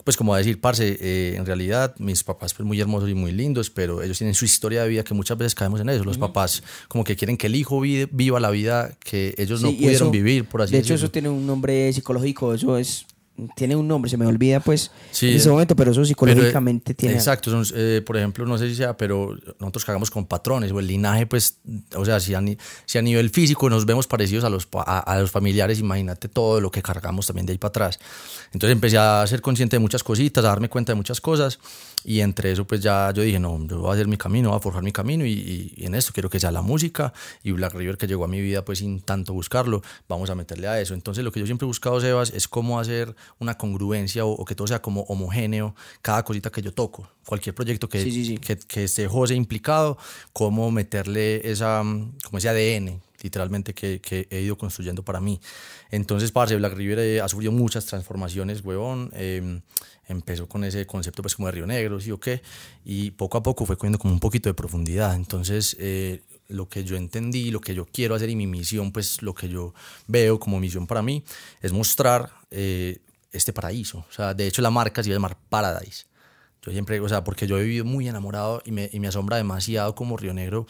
pues 0.09 0.17
como 0.17 0.33
a 0.33 0.39
decir, 0.39 0.59
parce, 0.59 0.97
eh, 1.03 1.37
en 1.37 1.45
realidad 1.45 1.95
mis 1.99 2.25
papás 2.25 2.55
pues 2.55 2.67
muy 2.67 2.81
hermosos 2.81 3.11
y 3.11 3.15
muy 3.15 3.31
lindos, 3.31 3.69
pero 3.69 4.03
ellos 4.03 4.17
tienen 4.17 4.33
su 4.33 4.47
historia 4.47 4.83
de 4.83 4.89
vida 4.89 5.05
que 5.05 5.13
muchas 5.13 5.37
veces 5.37 5.55
caemos 5.55 5.83
en 5.83 5.91
eso. 5.91 6.03
Los 6.03 6.17
papás 6.17 6.63
como 6.89 7.05
que 7.05 7.15
quieren 7.15 7.37
que 7.37 7.49
el 7.49 7.55
hijo 7.55 7.79
viva 7.79 8.41
la 8.41 8.49
vida 8.49 8.97
que 9.01 9.35
ellos 9.37 9.61
no 9.61 9.71
pudieron 9.71 10.11
vivir, 10.11 10.47
por 10.47 10.63
así 10.63 10.73
De 10.73 10.79
hecho, 10.79 10.95
eso 10.95 11.11
tiene 11.11 11.29
un 11.29 11.47
nombre 11.47 11.93
psicológico, 11.93 12.55
eso 12.55 12.79
es 12.79 13.05
tiene 13.55 13.77
un 13.77 13.87
nombre, 13.87 14.11
se 14.11 14.17
me 14.17 14.27
olvida 14.27 14.61
pues 14.61 14.91
en 15.21 15.37
ese 15.37 15.51
momento, 15.51 15.77
pero 15.77 15.93
eso 15.93 16.05
psicológicamente 16.05 16.95
tiene... 16.95 17.15
Exacto, 17.15 17.51
son, 17.51 17.65
eh, 17.77 18.03
por 18.05 18.17
ejemplo, 18.17 18.45
no 18.47 18.59
sé 18.59 18.69
si 18.69 18.75
sea, 18.75 18.97
pero 18.97 19.37
nosotros 19.59 19.85
cagamos 19.85 20.11
con 20.11 20.27
patrones 20.27 20.73
o 20.73 20.81
el 20.81 20.87
linaje, 20.87 21.27
pues, 21.27 21.59
o 21.95 22.05
sea, 22.05 22.21
si 22.21 22.35
a, 22.35 22.43
si 22.85 22.99
a 22.99 23.03
nivel 23.03 23.31
físico 23.31 23.71
nos 23.71 23.87
vemos 23.87 24.07
parecidos 24.07 24.45
a 24.45 24.51
los, 24.51 24.69
a, 24.73 25.19
los 25.19 25.31
familiares, 25.31 25.79
imagínate 25.79 26.29
todo 26.29 26.61
lo 26.61 26.71
que 26.71 26.83
cargamos 26.83 27.27
también 27.27 27.47
de 27.47 27.53
ahí 27.53 27.59
para 27.59 27.71
atrás. 27.71 27.99
Entonces 28.53 28.73
empecé 28.75 28.99
a 28.99 29.27
ser 29.27 29.41
consciente 29.41 29.77
de 29.77 29.81
muchas 29.81 30.03
cositas, 30.03 30.45
a 30.45 30.49
darme 30.49 30.69
cuenta 30.69 30.93
de 30.93 30.97
muchas 30.97 31.21
cosas 31.21 31.59
y 32.09 32.23
entre 32.23 32.51
eso 32.51 32.67
pues 32.67 32.81
ya 32.81 33.13
yo 33.13 33.21
dije, 33.21 33.39
no, 33.39 33.63
yo 33.67 33.81
voy 33.81 33.91
a 33.91 33.93
hacer 33.93 34.09
mi 34.09 34.17
camino, 34.17 34.49
voy 34.49 34.57
a 34.57 34.61
forjar 34.61 34.83
mi 34.83 34.93
camino 34.93 35.27
y, 35.27 35.75
y 35.77 35.85
en 35.85 35.95
esto 35.95 36.15
quiero 36.15 36.31
que 36.31 36.41
sea 36.41 36.51
la 36.51 36.63
música 36.63 37.13
y 37.43 37.53
Black 37.53 37.75
River 37.75 37.99
que 37.99 38.07
llegó 38.07 38.25
a 38.25 38.29
mi 38.29 38.41
vida 38.41 38.65
pues 38.65 38.79
sin 38.79 39.03
tanto 39.03 39.35
buscarlo, 39.35 39.83
vamos 40.09 40.31
a 40.31 40.35
meterle 40.35 40.69
a 40.69 40.81
eso. 40.81 40.95
Entonces 40.95 41.23
lo 41.23 41.33
que 41.33 41.41
yo 41.41 41.45
siempre 41.45 41.67
he 41.67 41.69
buscado, 41.69 42.01
Sebas, 42.01 42.31
es 42.31 42.49
cómo 42.49 42.81
hacer 42.81 43.15
una 43.41 43.59
congruencia 43.59 44.25
o, 44.25 44.43
que 44.47 44.55
todo 44.55 44.67
sea 44.67 44.81
como 44.81 45.03
homogéneo, 45.03 45.75
cada 46.01 46.25
cosita 46.25 46.49
que 46.49 46.63
yo 46.63 46.73
toco, 46.73 47.11
cualquier 47.27 47.55
proyecto 47.55 47.91
que, 47.91 48.39
que, 48.41 48.57
que 48.57 48.85
esté 48.85 49.07
José 49.07 49.35
implicado, 49.35 49.99
cómo 50.33 50.71
meterle 50.71 51.47
esa, 51.51 51.83
como 51.83 52.39
ese 52.39 52.49
ADN 52.49 53.03
literalmente 53.23 53.75
que, 53.75 54.01
que, 54.01 54.29
he 54.31 54.41
ido 54.41 54.57
construyendo 54.57 55.03
para 55.03 55.21
mí. 55.21 55.41
Entonces, 55.91 56.31
parce, 56.31 56.57
Black 56.57 56.75
River 56.75 56.99
eh, 57.01 57.21
ha 57.21 57.29
sufrido 57.29 57.53
muchas 57.53 57.87
transformaciones, 57.87 58.65
huevón. 58.65 59.11
Em, 59.15 59.61
empezó 60.09 60.49
con 60.49 60.65
ese 60.65 60.87
concepto 60.87 61.23
pues 61.23 61.37
como 61.37 61.47
de 61.49 61.53
Río 61.53 61.67
Negro, 61.67 62.01
sí 62.01 62.11
o 62.11 62.19
qué, 62.19 62.43
y 62.85 63.13
poco 63.13 63.39
a 63.39 63.43
poco 63.43 63.67
fue 63.67 63.77
cogiendo 63.77 63.99
como 63.99 64.13
un 64.13 64.21
poquito 64.21 64.49
de 64.49 64.55
profundidad. 64.55 65.15
Entonces, 65.15 65.77
eh, 65.79 66.23
lo 66.49 66.69
que 66.69 66.85
yo 66.85 66.97
entendí, 66.97 67.51
lo 67.51 67.61
que 67.61 67.75
yo 67.75 67.87
quiero 67.87 68.15
hacer 68.15 68.31
y 68.31 68.37
mi 68.37 68.47
misión, 68.47 68.91
pues 68.91 69.23
lo 69.23 69.35
que 69.35 69.49
yo 69.49 69.75
veo 70.07 70.41
como 70.41 70.59
misión 70.59 70.87
para 70.87 71.03
mí, 71.03 71.23
es 71.61 71.73
mostrar 71.73 72.33
eh, 72.51 72.99
este 73.33 73.53
paraíso. 73.53 73.99
O 74.09 74.13
sea, 74.13 74.35
de 74.35 74.47
hecho 74.47 74.63
la 74.63 74.71
marca 74.71 75.03
se 75.03 75.11
llama 75.11 75.37
Paradise. 75.49 76.07
Yo 76.63 76.73
siempre, 76.73 76.99
o 77.01 77.09
sea, 77.09 77.23
porque 77.23 77.47
yo 77.47 77.59
he 77.59 77.63
vivido 77.63 77.85
muy 77.85 78.09
enamorado 78.09 78.63
y 78.65 78.73
me, 78.73 78.91
y 78.93 78.99
me 78.99 79.09
asombra 79.09 79.37
demasiado 79.37 79.95
como 79.95 80.17
Río 80.17 80.35
Negro 80.35 80.67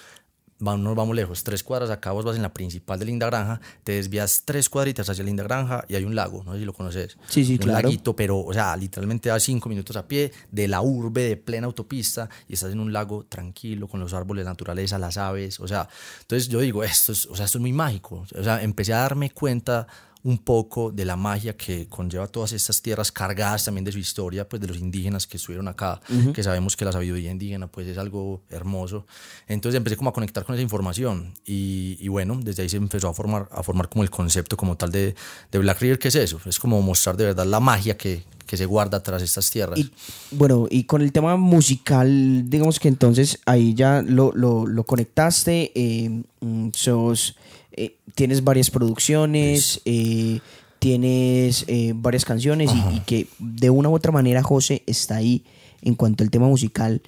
no 0.61 0.95
vamos 0.95 1.15
lejos, 1.15 1.45
tres 1.45 1.63
cuadras 1.63 1.91
acá 1.91 2.13
vos 2.13 2.25
vas 2.25 2.37
en 2.37 2.43
la 2.43 2.53
principal 2.53 2.99
de 2.99 3.05
Linda 3.05 3.27
Granja, 3.27 3.61
te 3.85 3.93
desvías 3.93 4.43
tres 4.45 4.69
cuadritas 4.69 5.09
hacia 5.09 5.25
Linda 5.25 5.45
Granja 5.45 5.85
y 5.89 5.95
hay 5.95 6.05
un 6.05 6.15
lago, 6.15 6.43
no 6.45 6.53
sé 6.53 6.61
si 6.61 6.65
lo 6.65 6.73
conoces. 6.73 7.17
Sí, 7.29 7.45
sí, 7.45 7.53
un 7.53 7.59
claro. 7.59 7.83
laguito, 7.83 8.17
pero, 8.17 8.41
o 8.41 8.53
sea, 8.53 8.77
literalmente 8.77 9.31
a 9.31 9.39
cinco 9.39 9.69
minutos 9.69 9.97
a 9.97 10.07
pie 10.07 10.33
de 10.51 10.69
la 10.69 10.83
urbe 10.83 11.23
de 11.23 11.37
plena 11.37 11.67
autopista 11.67 12.29
y 12.49 12.55
estás 12.55 12.73
en 12.73 12.81
un 12.81 12.93
lago 12.93 13.25
tranquilo 13.25 13.87
con 13.87 14.01
los 14.01 14.13
árboles, 14.13 14.45
la 14.45 14.51
naturaleza, 14.51 14.99
las 14.99 15.17
aves, 15.17 15.61
o 15.61 15.69
sea, 15.69 15.89
entonces 16.21 16.49
yo 16.49 16.61
digo, 16.61 16.83
esto 16.83 17.13
es, 17.13 17.27
o 17.27 17.37
sea, 17.37 17.45
esto 17.45 17.59
es 17.59 17.63
muy 17.63 17.73
mágico, 17.73 18.27
o 18.35 18.43
sea, 18.43 18.63
empecé 18.63 18.93
a 18.95 18.99
darme 18.99 19.31
cuenta 19.31 19.87
un 20.25 20.39
poco 20.39 20.91
de 20.91 21.05
la 21.05 21.17
magia 21.17 21.57
que 21.57 21.87
conlleva 21.89 22.27
todas 22.27 22.53
estas 22.53 22.83
tierras 22.83 23.13
cargadas 23.13 23.65
también 23.65 23.85
de 23.85 23.93
su 23.93 23.99
historia, 23.99 24.49
pues 24.49 24.61
de 24.61 24.69
los 24.69 24.79
indígenas 24.79 25.27
que 25.27 25.37
estuvieron 25.37 25.69
acá, 25.69 26.01
que 26.35 26.43
sabemos 26.43 26.77
que 26.77 26.85
la 26.85 26.93
sabiduría 26.93 27.31
indígena 27.31 27.67
pues 27.67 27.87
es 27.87 27.99
algo 27.99 28.43
hermoso. 28.51 29.07
Entonces 29.47 29.77
empecé 29.77 29.97
como 29.97 30.11
a 30.11 30.13
conectar 30.13 30.45
con 30.45 30.55
esa 30.55 30.63
información 30.63 31.35
y, 31.45 32.07
bueno, 32.09 32.39
desde 32.43 32.63
ahí 32.63 32.69
se 32.69 32.77
empezó 32.77 33.09
a 33.09 33.15
formar, 33.15 33.49
a 33.53 33.63
formar 33.63 33.89
como 33.89 34.03
el 34.03 34.11
concepto 34.11 34.57
como 34.57 34.77
tal 34.77 34.91
de, 34.91 35.15
de 35.51 35.59
Black 35.59 35.81
River, 35.81 35.99
que 35.99 36.09
es 36.09 36.15
eso, 36.15 36.41
es 36.45 36.59
como 36.59 36.81
mostrar 36.83 37.17
de 37.17 37.25
verdad 37.25 37.47
la 37.47 37.61
magia 37.61 37.97
que, 37.97 38.25
que 38.49 38.57
se 38.57 38.67
guarda 38.67 39.03
tras 39.03 39.23
estas 39.23 39.51
tierras. 39.51 39.79
Y, 39.79 39.93
bueno, 40.33 40.67
y 40.71 40.85
con 40.85 41.03
el 41.03 41.13
tema 41.13 41.37
musical, 41.37 42.49
digamos 42.49 42.81
que 42.81 42.89
entonces 42.89 43.39
ahí 43.45 43.75
ya 43.75 44.03
lo, 44.03 44.33
lo, 44.35 44.67
lo 44.67 44.85
conectaste, 44.85 45.71
eh, 45.75 46.23
mm, 46.41 46.71
sos 46.73 47.37
eh, 47.79 48.01
tienes 48.17 48.43
varias 48.43 48.71
producciones, 48.71 49.81
eh, 49.85 50.41
tienes 50.81 51.65
eh, 51.69 51.93
varias 51.95 52.25
canciones 52.25 52.73
y, 52.75 53.01
que 53.01 53.29
de 53.39 53.71
una 53.71 53.89
u 53.89 53.95
otra 53.95 54.11
manera 54.11 54.43
José 54.43 54.83
está 54.87 55.15
ahí 55.15 55.45
en 55.83 55.95
cuanto 55.95 56.25
al 56.25 56.31
tema 56.31 56.49
musical, 56.49 57.03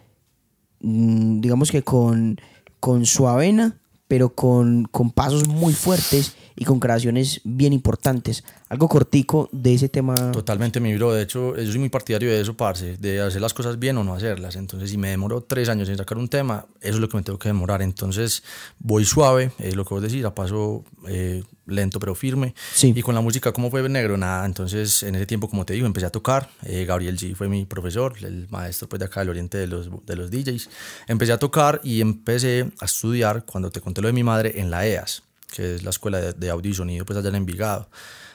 mm, 0.80 1.40
digamos 1.40 1.72
que 1.72 1.83
con, 1.83 2.40
con 2.78 3.04
su 3.04 3.26
avena, 3.26 3.80
pero 4.06 4.33
con, 4.33 4.85
con 4.85 5.11
pasos 5.11 5.48
muy 5.48 5.72
fuertes 5.72 6.37
y 6.61 6.66
con 6.66 6.79
creaciones 6.79 7.40
bien 7.42 7.73
importantes. 7.73 8.44
Algo 8.68 8.87
cortico 8.87 9.49
de 9.51 9.73
ese 9.73 9.88
tema. 9.88 10.14
Totalmente, 10.31 10.79
mi 10.79 10.94
bro. 10.94 11.14
De 11.14 11.23
hecho, 11.23 11.57
yo 11.57 11.70
soy 11.70 11.79
muy 11.79 11.88
partidario 11.88 12.31
de 12.31 12.38
eso, 12.38 12.55
parce, 12.55 12.99
de 12.99 13.18
hacer 13.18 13.40
las 13.40 13.55
cosas 13.55 13.79
bien 13.79 13.96
o 13.96 14.05
no 14.05 14.12
hacerlas. 14.12 14.57
Entonces, 14.57 14.90
si 14.90 14.99
me 14.99 15.09
demoro 15.09 15.40
tres 15.40 15.70
años 15.70 15.88
en 15.88 15.96
sacar 15.96 16.18
un 16.18 16.29
tema, 16.29 16.66
eso 16.83 16.96
es 16.96 17.01
lo 17.01 17.09
que 17.09 17.16
me 17.16 17.23
tengo 17.23 17.38
que 17.38 17.49
demorar. 17.49 17.81
Entonces, 17.81 18.42
voy 18.79 19.07
suave, 19.07 19.53
es 19.59 19.75
lo 19.75 19.87
que 19.87 19.94
vos 19.94 20.03
decís, 20.03 20.23
a 20.23 20.35
paso 20.35 20.85
eh, 21.09 21.42
lento 21.64 21.99
pero 21.99 22.14
firme. 22.14 22.55
Sí. 22.75 22.92
Y 22.94 23.01
con 23.01 23.14
la 23.14 23.23
música, 23.23 23.53
¿cómo 23.53 23.70
fue 23.70 23.88
negro? 23.88 24.18
Nada. 24.18 24.44
Entonces, 24.44 25.03
en 25.03 25.14
ese 25.14 25.25
tiempo, 25.25 25.49
como 25.49 25.64
te 25.64 25.73
digo, 25.73 25.87
empecé 25.87 26.05
a 26.05 26.11
tocar. 26.11 26.51
Eh, 26.66 26.85
Gabriel 26.85 27.16
G 27.16 27.35
fue 27.35 27.49
mi 27.49 27.64
profesor, 27.64 28.12
el 28.20 28.49
maestro 28.51 28.87
pues, 28.87 29.01
de 29.01 29.07
acá 29.07 29.20
del 29.20 29.31
oriente 29.31 29.57
de 29.57 29.66
los, 29.66 29.88
de 30.05 30.14
los 30.14 30.31
DJs. 30.31 30.68
Empecé 31.07 31.33
a 31.33 31.38
tocar 31.38 31.81
y 31.83 32.03
empecé 32.03 32.70
a 32.81 32.85
estudiar, 32.85 33.46
cuando 33.46 33.70
te 33.70 33.81
conté 33.81 34.03
lo 34.03 34.09
de 34.09 34.12
mi 34.12 34.25
madre, 34.25 34.61
en 34.61 34.70
la 34.70 34.87
EAS 34.87 35.23
que 35.51 35.77
es 35.77 35.83
la 35.83 35.91
escuela 35.91 36.33
de, 36.33 36.51
audio 36.51 36.71
y 36.71 36.75
sonido, 36.75 37.05
pues 37.05 37.19
allá 37.19 37.29
en 37.29 37.37
Envigado. 37.37 37.89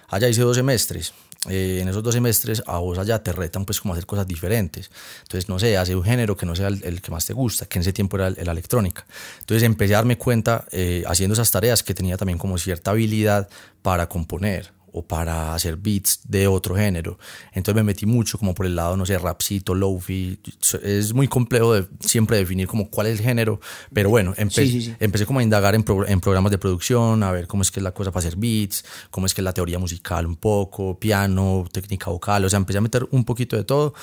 Allá 0.08 0.30
hice 0.30 0.42
dos 0.42 0.56
semestres. 0.56 1.14
Eh, 1.50 1.80
en 1.82 1.88
esos 1.88 2.02
dos 2.02 2.14
semestres 2.14 2.64
a 2.66 2.80
vos 2.80 2.98
allá 2.98 3.22
te 3.22 3.32
retan 3.32 3.66
pues 3.66 3.80
como 3.80 3.94
hacer 3.94 4.06
cosas 4.06 4.28
diferentes. 4.28 4.90
Entonces, 5.24 5.48
no 5.48 5.60
sé, 5.60 5.78
hace 5.78 5.96
un 5.96 6.04
género 6.04 6.36
que 6.36 6.46
no 6.46 6.56
sea 6.56 6.68
el, 6.68 7.02
que 7.02 7.12
más 7.12 7.26
te 7.26 7.34
gusta, 7.34 7.66
que 7.68 7.78
en 7.78 7.82
ese 7.82 7.94
tiempo 7.94 8.18
era 8.18 8.30
la 8.32 8.52
electrónica. 8.52 9.06
Entonces 9.40 9.64
empecé 9.64 9.94
a 9.94 9.98
darme 9.98 10.18
cuenta, 10.18 10.66
eh, 10.72 11.04
haciendo 11.08 11.34
esas 11.34 11.52
tareas, 11.52 11.84
que 11.84 11.94
tenía 11.94 12.18
también 12.18 12.40
como 12.40 12.58
cierta 12.58 12.92
habilidad 12.92 13.48
para 13.82 14.10
componer 14.10 14.72
o 14.96 15.06
para 15.06 15.54
hacer 15.54 15.76
beats 15.76 16.22
de 16.24 16.48
otro 16.48 16.74
género. 16.74 17.20
Entonces 17.52 17.76
me 17.76 17.84
metí 17.84 18.06
mucho 18.06 18.38
como 18.38 18.56
por 18.56 18.66
el 18.66 18.78
lado, 18.78 18.96
no 18.96 19.06
sé, 19.06 19.18
rapcito, 19.18 19.76
lofi. 19.76 20.40
Es 20.82 21.14
muy 21.14 21.28
complejo 21.28 21.74
de 21.74 21.86
siempre 22.00 22.38
definir 22.38 22.68
como 22.68 22.90
cuál 22.90 23.08
es 23.08 23.20
el 23.20 23.26
género, 23.26 23.60
pero 23.92 24.10
bueno, 24.10 24.34
empecé 24.38 25.26
como 25.26 25.40
a 25.40 25.44
indagar 25.44 25.76
en, 25.76 25.84
en, 26.08 26.22
programas 26.22 26.50
de 26.52 26.58
producción, 26.58 27.24
a 27.24 27.32
ver 27.32 27.46
cómo 27.46 27.62
es 27.62 27.72
que 27.72 27.82
es 27.82 27.84
la 27.84 27.92
cosa 27.92 28.12
para 28.14 28.26
hacer 28.26 28.40
beats, 28.40 28.86
cómo 29.12 29.26
es 29.26 29.34
que 29.34 29.42
es 29.42 29.46
la 29.46 29.54
teoría 29.54 29.80
musical 29.80 30.26
un 30.26 30.38
poco, 30.38 30.98
piano, 30.98 31.66
técnica 31.74 32.10
vocal, 32.10 32.46
o 32.46 32.50
sea, 32.50 32.58
empecé 32.58 32.78
a 32.78 32.82
meter 32.82 33.06
un 33.12 33.26
poquito 33.26 33.58
de 33.58 33.66
todo 33.66 33.94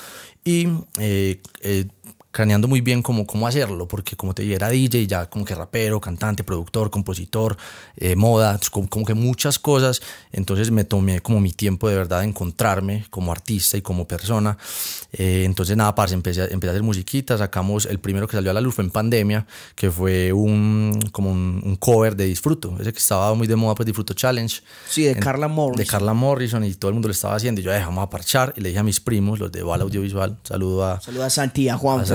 y... 0.44 0.68
Eh, 0.98 1.40
eh, 1.62 1.86
craneando 2.32 2.66
muy 2.66 2.80
bien 2.80 3.02
cómo, 3.02 3.26
cómo 3.26 3.46
hacerlo, 3.46 3.86
porque 3.86 4.16
como 4.16 4.34
te 4.34 4.42
dije, 4.42 4.54
era 4.54 4.70
DJ, 4.70 5.06
ya 5.06 5.26
como 5.26 5.44
que 5.44 5.54
rapero, 5.54 6.00
cantante, 6.00 6.42
productor, 6.42 6.90
compositor, 6.90 7.56
eh, 7.96 8.16
moda, 8.16 8.58
como, 8.70 8.88
como, 8.88 9.04
que 9.04 9.14
muchas 9.14 9.58
cosas. 9.58 10.00
Entonces 10.32 10.70
me 10.70 10.84
tomé 10.84 11.20
como 11.20 11.40
mi 11.40 11.52
tiempo 11.52 11.88
de 11.88 11.96
verdad 11.96 12.20
de 12.20 12.28
encontrarme 12.28 13.04
como 13.10 13.30
artista 13.30 13.76
y 13.76 13.82
como 13.82 14.08
persona. 14.08 14.56
Eh, 15.12 15.42
entonces 15.44 15.76
nada, 15.76 15.94
parce, 15.94 16.14
empecé, 16.14 16.50
empecé 16.52 16.68
a 16.68 16.72
hacer 16.72 16.82
musiquita, 16.82 17.36
sacamos 17.36 17.84
el 17.84 18.00
primero 18.00 18.26
que 18.26 18.36
salió 18.36 18.50
a 18.50 18.54
la 18.54 18.62
luz 18.62 18.74
fue 18.74 18.84
en 18.84 18.90
pandemia, 18.90 19.46
que 19.74 19.90
fue 19.90 20.32
un, 20.32 20.98
como 21.12 21.30
un, 21.30 21.76
cover 21.78 22.16
de 22.16 22.24
Disfruto, 22.24 22.74
ese 22.80 22.92
que 22.92 22.98
estaba 22.98 23.34
muy 23.34 23.46
de 23.46 23.56
moda, 23.56 23.74
pues 23.74 23.86
Disfruto 23.86 24.14
Challenge. 24.14 24.62
Sí, 24.88 25.02
de 25.02 25.16
Carla 25.16 25.48
Morrison. 25.48 25.76
De 25.76 25.86
Carla 25.86 26.14
Morrison 26.14 26.64
y 26.64 26.72
todo 26.74 26.88
el 26.88 26.94
mundo 26.94 27.08
lo 27.08 27.12
estaba 27.12 27.34
haciendo 27.34 27.60
y 27.60 27.64
yo, 27.64 27.72
dejamos 27.72 28.02
a 28.02 28.08
parchar 28.08 28.54
y 28.56 28.62
le 28.62 28.70
dije 28.70 28.78
a 28.78 28.84
mis 28.84 29.00
primos, 29.00 29.38
los 29.38 29.52
de 29.52 29.62
Val 29.62 29.82
Audiovisual, 29.82 30.38
saludo 30.44 30.86
a... 30.86 31.00
Saludo 31.00 31.24
a 31.24 31.30
Santi 31.30 31.68
a 31.68 31.76
Juan. 31.76 32.06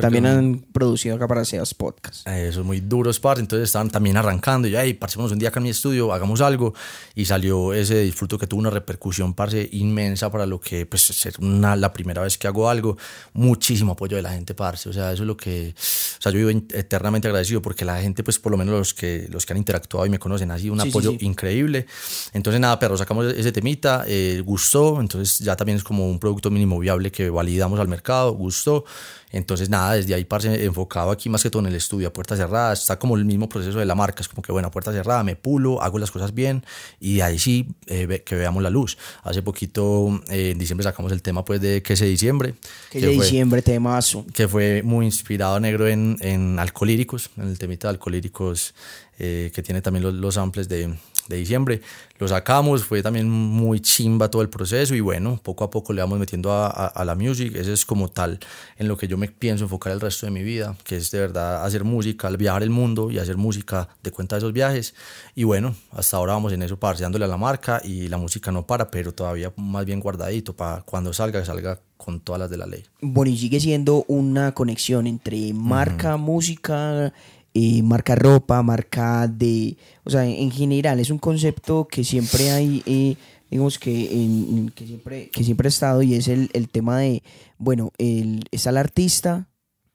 También 0.00 0.26
han 0.26 0.58
producido 0.72 1.16
acá 1.16 1.28
para 1.28 1.44
Seas 1.44 1.74
Podcast. 1.74 2.26
Eso, 2.26 2.64
muy 2.64 2.80
duros, 2.80 3.20
parce. 3.20 3.40
Entonces 3.40 3.68
estaban 3.68 3.90
también 3.90 4.16
arrancando. 4.16 4.68
Y 4.68 4.76
hey, 4.76 4.98
un 5.16 5.38
día 5.38 5.48
acá 5.48 5.60
en 5.60 5.64
mi 5.64 5.70
estudio, 5.70 6.12
hagamos 6.12 6.40
algo. 6.40 6.74
Y 7.14 7.24
salió 7.24 7.72
ese 7.72 8.00
disfruto 8.00 8.38
que 8.38 8.46
tuvo 8.46 8.60
una 8.60 8.70
repercusión, 8.70 9.34
parce, 9.34 9.68
inmensa 9.72 10.30
para 10.30 10.46
lo 10.46 10.60
que, 10.60 10.86
pues, 10.86 11.10
es 11.10 11.38
una, 11.38 11.76
la 11.76 11.92
primera 11.92 12.22
vez 12.22 12.38
que 12.38 12.46
hago 12.46 12.68
algo. 12.68 12.96
Muchísimo 13.32 13.92
apoyo 13.92 14.16
de 14.16 14.22
la 14.22 14.32
gente, 14.32 14.54
parce. 14.54 14.88
O 14.88 14.92
sea, 14.92 15.12
eso 15.12 15.22
es 15.22 15.26
lo 15.26 15.36
que. 15.36 15.74
O 15.76 16.22
sea, 16.22 16.32
yo 16.32 16.46
vivo 16.46 16.50
eternamente 16.72 17.28
agradecido 17.28 17.62
porque 17.62 17.84
la 17.84 18.00
gente, 18.00 18.22
pues, 18.22 18.38
por 18.38 18.52
lo 18.52 18.58
menos 18.58 18.74
los 18.74 18.94
que, 18.94 19.26
los 19.30 19.46
que 19.46 19.52
han 19.52 19.58
interactuado 19.58 20.06
y 20.06 20.10
me 20.10 20.18
conocen, 20.18 20.50
ha 20.50 20.58
sido 20.58 20.74
un 20.74 20.80
apoyo 20.80 21.14
increíble. 21.20 21.86
Entonces, 22.32 22.60
nada, 22.60 22.78
pero 22.78 22.96
sacamos 22.96 23.26
ese 23.26 23.52
temita, 23.52 24.04
eh, 24.06 24.42
gustó. 24.44 25.00
Entonces, 25.00 25.38
ya 25.38 25.56
también 25.56 25.76
es 25.76 25.84
como 25.84 26.08
un 26.08 26.18
producto 26.18 26.50
mínimo 26.50 26.78
viable 26.78 27.10
que 27.10 27.30
validamos 27.30 27.78
al 27.80 27.88
mercado, 27.88 28.32
gustó. 28.32 28.84
Entonces, 29.32 29.49
nada, 29.68 29.94
desde 29.94 30.14
ahí, 30.14 30.24
parce, 30.24 30.64
enfocado 30.64 31.10
aquí 31.10 31.28
más 31.28 31.42
que 31.42 31.50
todo 31.50 31.60
en 31.60 31.66
el 31.66 31.74
estudio, 31.74 32.08
a 32.08 32.12
puerta 32.12 32.36
cerrada, 32.36 32.72
está 32.72 32.98
como 32.98 33.16
el 33.16 33.24
mismo 33.24 33.48
proceso 33.48 33.78
de 33.78 33.86
la 33.86 33.94
marca, 33.94 34.22
es 34.22 34.28
como 34.28 34.42
que, 34.42 34.52
bueno, 34.52 34.68
a 34.68 34.70
puerta 34.70 34.92
cerrada, 34.92 35.22
me 35.22 35.36
pulo, 35.36 35.82
hago 35.82 35.98
las 35.98 36.10
cosas 36.10 36.34
bien 36.34 36.64
y 37.00 37.20
ahí 37.20 37.38
sí 37.38 37.68
eh, 37.86 38.22
que 38.24 38.34
veamos 38.34 38.62
la 38.62 38.70
luz. 38.70 38.96
Hace 39.22 39.42
poquito, 39.42 40.22
eh, 40.28 40.50
en 40.50 40.58
diciembre, 40.58 40.84
sacamos 40.84 41.12
el 41.12 41.22
tema, 41.22 41.44
pues, 41.44 41.60
de 41.60 41.82
que 41.82 41.94
ese 41.94 42.06
diciembre. 42.06 42.54
Que, 42.90 43.00
que 43.00 43.08
diciembre, 43.08 43.62
temazo. 43.62 44.24
Que 44.32 44.48
fue 44.48 44.82
muy 44.82 45.06
inspirado, 45.06 45.58
negro, 45.60 45.88
en, 45.88 46.16
en 46.20 46.58
Alcolíricos, 46.58 47.30
en 47.36 47.48
el 47.48 47.58
temita 47.58 47.88
de 47.88 47.90
Alcolíricos, 47.90 48.74
eh, 49.18 49.50
que 49.54 49.62
tiene 49.62 49.82
también 49.82 50.02
los, 50.02 50.14
los 50.14 50.34
samples 50.34 50.68
de, 50.68 50.94
de 51.30 51.38
diciembre. 51.38 51.80
Lo 52.18 52.28
sacamos, 52.28 52.84
fue 52.84 53.02
también 53.02 53.30
muy 53.30 53.80
chimba 53.80 54.30
todo 54.30 54.42
el 54.42 54.50
proceso 54.50 54.94
y 54.94 55.00
bueno, 55.00 55.40
poco 55.42 55.64
a 55.64 55.70
poco 55.70 55.94
le 55.94 56.02
vamos 56.02 56.18
metiendo 56.18 56.52
a, 56.52 56.66
a, 56.68 57.04
la 57.06 57.14
music. 57.14 57.54
Ese 57.56 57.72
es 57.72 57.86
como 57.86 58.08
tal 58.08 58.38
en 58.76 58.88
lo 58.88 58.98
que 58.98 59.08
yo 59.08 59.16
me 59.16 59.28
pienso 59.28 59.64
enfocar 59.64 59.92
el 59.92 60.00
resto 60.00 60.26
de 60.26 60.32
mi 60.32 60.42
vida, 60.42 60.76
que 60.84 60.96
es 60.96 61.10
de 61.10 61.20
verdad 61.20 61.64
hacer 61.64 61.84
música, 61.84 62.28
viajar 62.28 62.62
el 62.62 62.70
mundo 62.70 63.10
y 63.10 63.18
hacer 63.18 63.38
música 63.38 63.88
de 64.02 64.10
cuenta 64.10 64.36
de 64.36 64.40
esos 64.40 64.52
viajes. 64.52 64.94
Y 65.34 65.44
bueno, 65.44 65.74
hasta 65.92 66.18
ahora 66.18 66.34
vamos 66.34 66.52
en 66.52 66.62
eso, 66.62 66.78
parceándole 66.78 67.24
a 67.24 67.28
la 67.28 67.38
marca 67.38 67.80
y 67.82 68.08
la 68.08 68.18
música 68.18 68.52
no 68.52 68.66
para, 68.66 68.90
pero 68.90 69.12
todavía 69.12 69.52
más 69.56 69.86
bien 69.86 70.00
guardadito 70.00 70.54
para 70.54 70.82
cuando 70.82 71.14
salga, 71.14 71.40
que 71.40 71.46
salga 71.46 71.80
con 71.96 72.20
todas 72.20 72.40
las 72.40 72.50
de 72.50 72.56
la 72.56 72.66
ley. 72.66 72.84
Bueno, 73.00 73.30
y 73.30 73.38
sigue 73.38 73.60
siendo 73.60 74.04
una 74.08 74.52
conexión 74.52 75.06
entre 75.06 75.52
marca, 75.52 76.16
música 76.16 77.12
eh, 77.52 77.82
marca 77.82 78.14
ropa, 78.14 78.62
marca 78.62 79.26
de, 79.26 79.76
o 80.04 80.10
sea, 80.10 80.24
en 80.24 80.50
general 80.50 81.00
es 81.00 81.10
un 81.10 81.18
concepto 81.18 81.88
que 81.88 82.04
siempre 82.04 82.50
hay, 82.50 82.82
eh, 82.86 83.16
digamos 83.50 83.78
que, 83.78 84.70
que, 84.74 84.86
siempre, 84.86 85.30
que 85.30 85.42
siempre 85.42 85.66
ha 85.66 85.70
estado 85.70 86.02
y 86.02 86.14
es 86.14 86.28
el, 86.28 86.68
tema 86.70 86.98
de, 86.98 87.24
bueno, 87.58 87.90
el, 87.98 88.44
está 88.52 88.70
el 88.70 88.76
artista, 88.76 89.48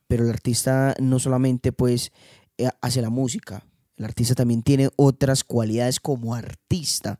pero 0.07 0.25
el 0.25 0.31
artista 0.31 0.95
no 0.99 1.17
solamente 1.19 1.71
pues 1.71 2.11
eh, 2.57 2.69
hace 2.81 3.01
la 3.01 3.09
música, 3.09 3.65
el 3.95 4.03
artista 4.03 4.35
también 4.35 4.61
tiene 4.61 4.89
otras 4.97 5.45
cualidades 5.45 6.01
como 6.01 6.35
artista 6.35 7.19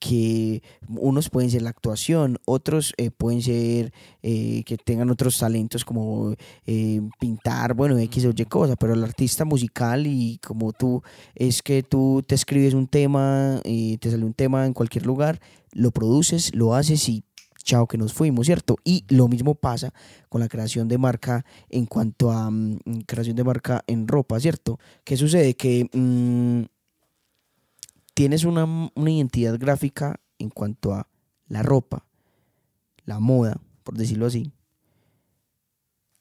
que 0.00 0.62
unos 0.88 1.28
pueden 1.28 1.50
ser 1.50 1.62
la 1.62 1.70
actuación, 1.70 2.38
otros 2.46 2.94
eh, 2.96 3.10
pueden 3.10 3.42
ser 3.42 3.92
eh, 4.22 4.64
que 4.64 4.78
tengan 4.78 5.10
otros 5.10 5.38
talentos 5.38 5.84
como 5.84 6.34
eh, 6.66 7.02
pintar, 7.20 7.74
bueno, 7.74 7.98
X 7.98 8.24
o 8.24 8.32
Y 8.34 8.44
cosa, 8.46 8.76
pero 8.76 8.94
el 8.94 9.04
artista 9.04 9.44
musical 9.44 10.06
y 10.06 10.38
como 10.38 10.72
tú, 10.72 11.02
es 11.34 11.62
que 11.62 11.82
tú 11.82 12.24
te 12.26 12.34
escribes 12.34 12.72
un 12.72 12.88
tema, 12.88 13.60
y 13.62 13.98
te 13.98 14.10
sale 14.10 14.24
un 14.24 14.32
tema 14.32 14.66
en 14.66 14.72
cualquier 14.72 15.04
lugar, 15.04 15.38
lo 15.72 15.90
produces, 15.90 16.54
lo 16.54 16.74
haces 16.74 17.06
y 17.10 17.22
chao 17.62 17.86
que 17.86 17.98
nos 17.98 18.14
fuimos, 18.14 18.46
¿cierto? 18.46 18.76
Y 18.84 19.04
lo 19.08 19.28
mismo 19.28 19.54
pasa 19.54 19.92
con 20.30 20.40
la 20.40 20.48
creación 20.48 20.88
de 20.88 20.96
marca 20.96 21.44
en 21.68 21.84
cuanto 21.84 22.32
a 22.32 22.50
mm, 22.50 23.02
creación 23.06 23.36
de 23.36 23.44
marca 23.44 23.84
en 23.86 24.08
ropa, 24.08 24.40
¿cierto? 24.40 24.78
¿Qué 25.04 25.18
sucede? 25.18 25.54
Que... 25.54 25.88
Mm, 25.92 26.79
tienes 28.20 28.44
una, 28.44 28.90
identidad 28.96 29.58
gráfica 29.58 30.20
en 30.38 30.50
cuanto 30.50 30.92
a 30.92 31.08
la 31.48 31.62
ropa, 31.62 32.04
la 33.06 33.18
moda, 33.18 33.58
por 33.82 33.96
decirlo 33.96 34.26
así, 34.26 34.52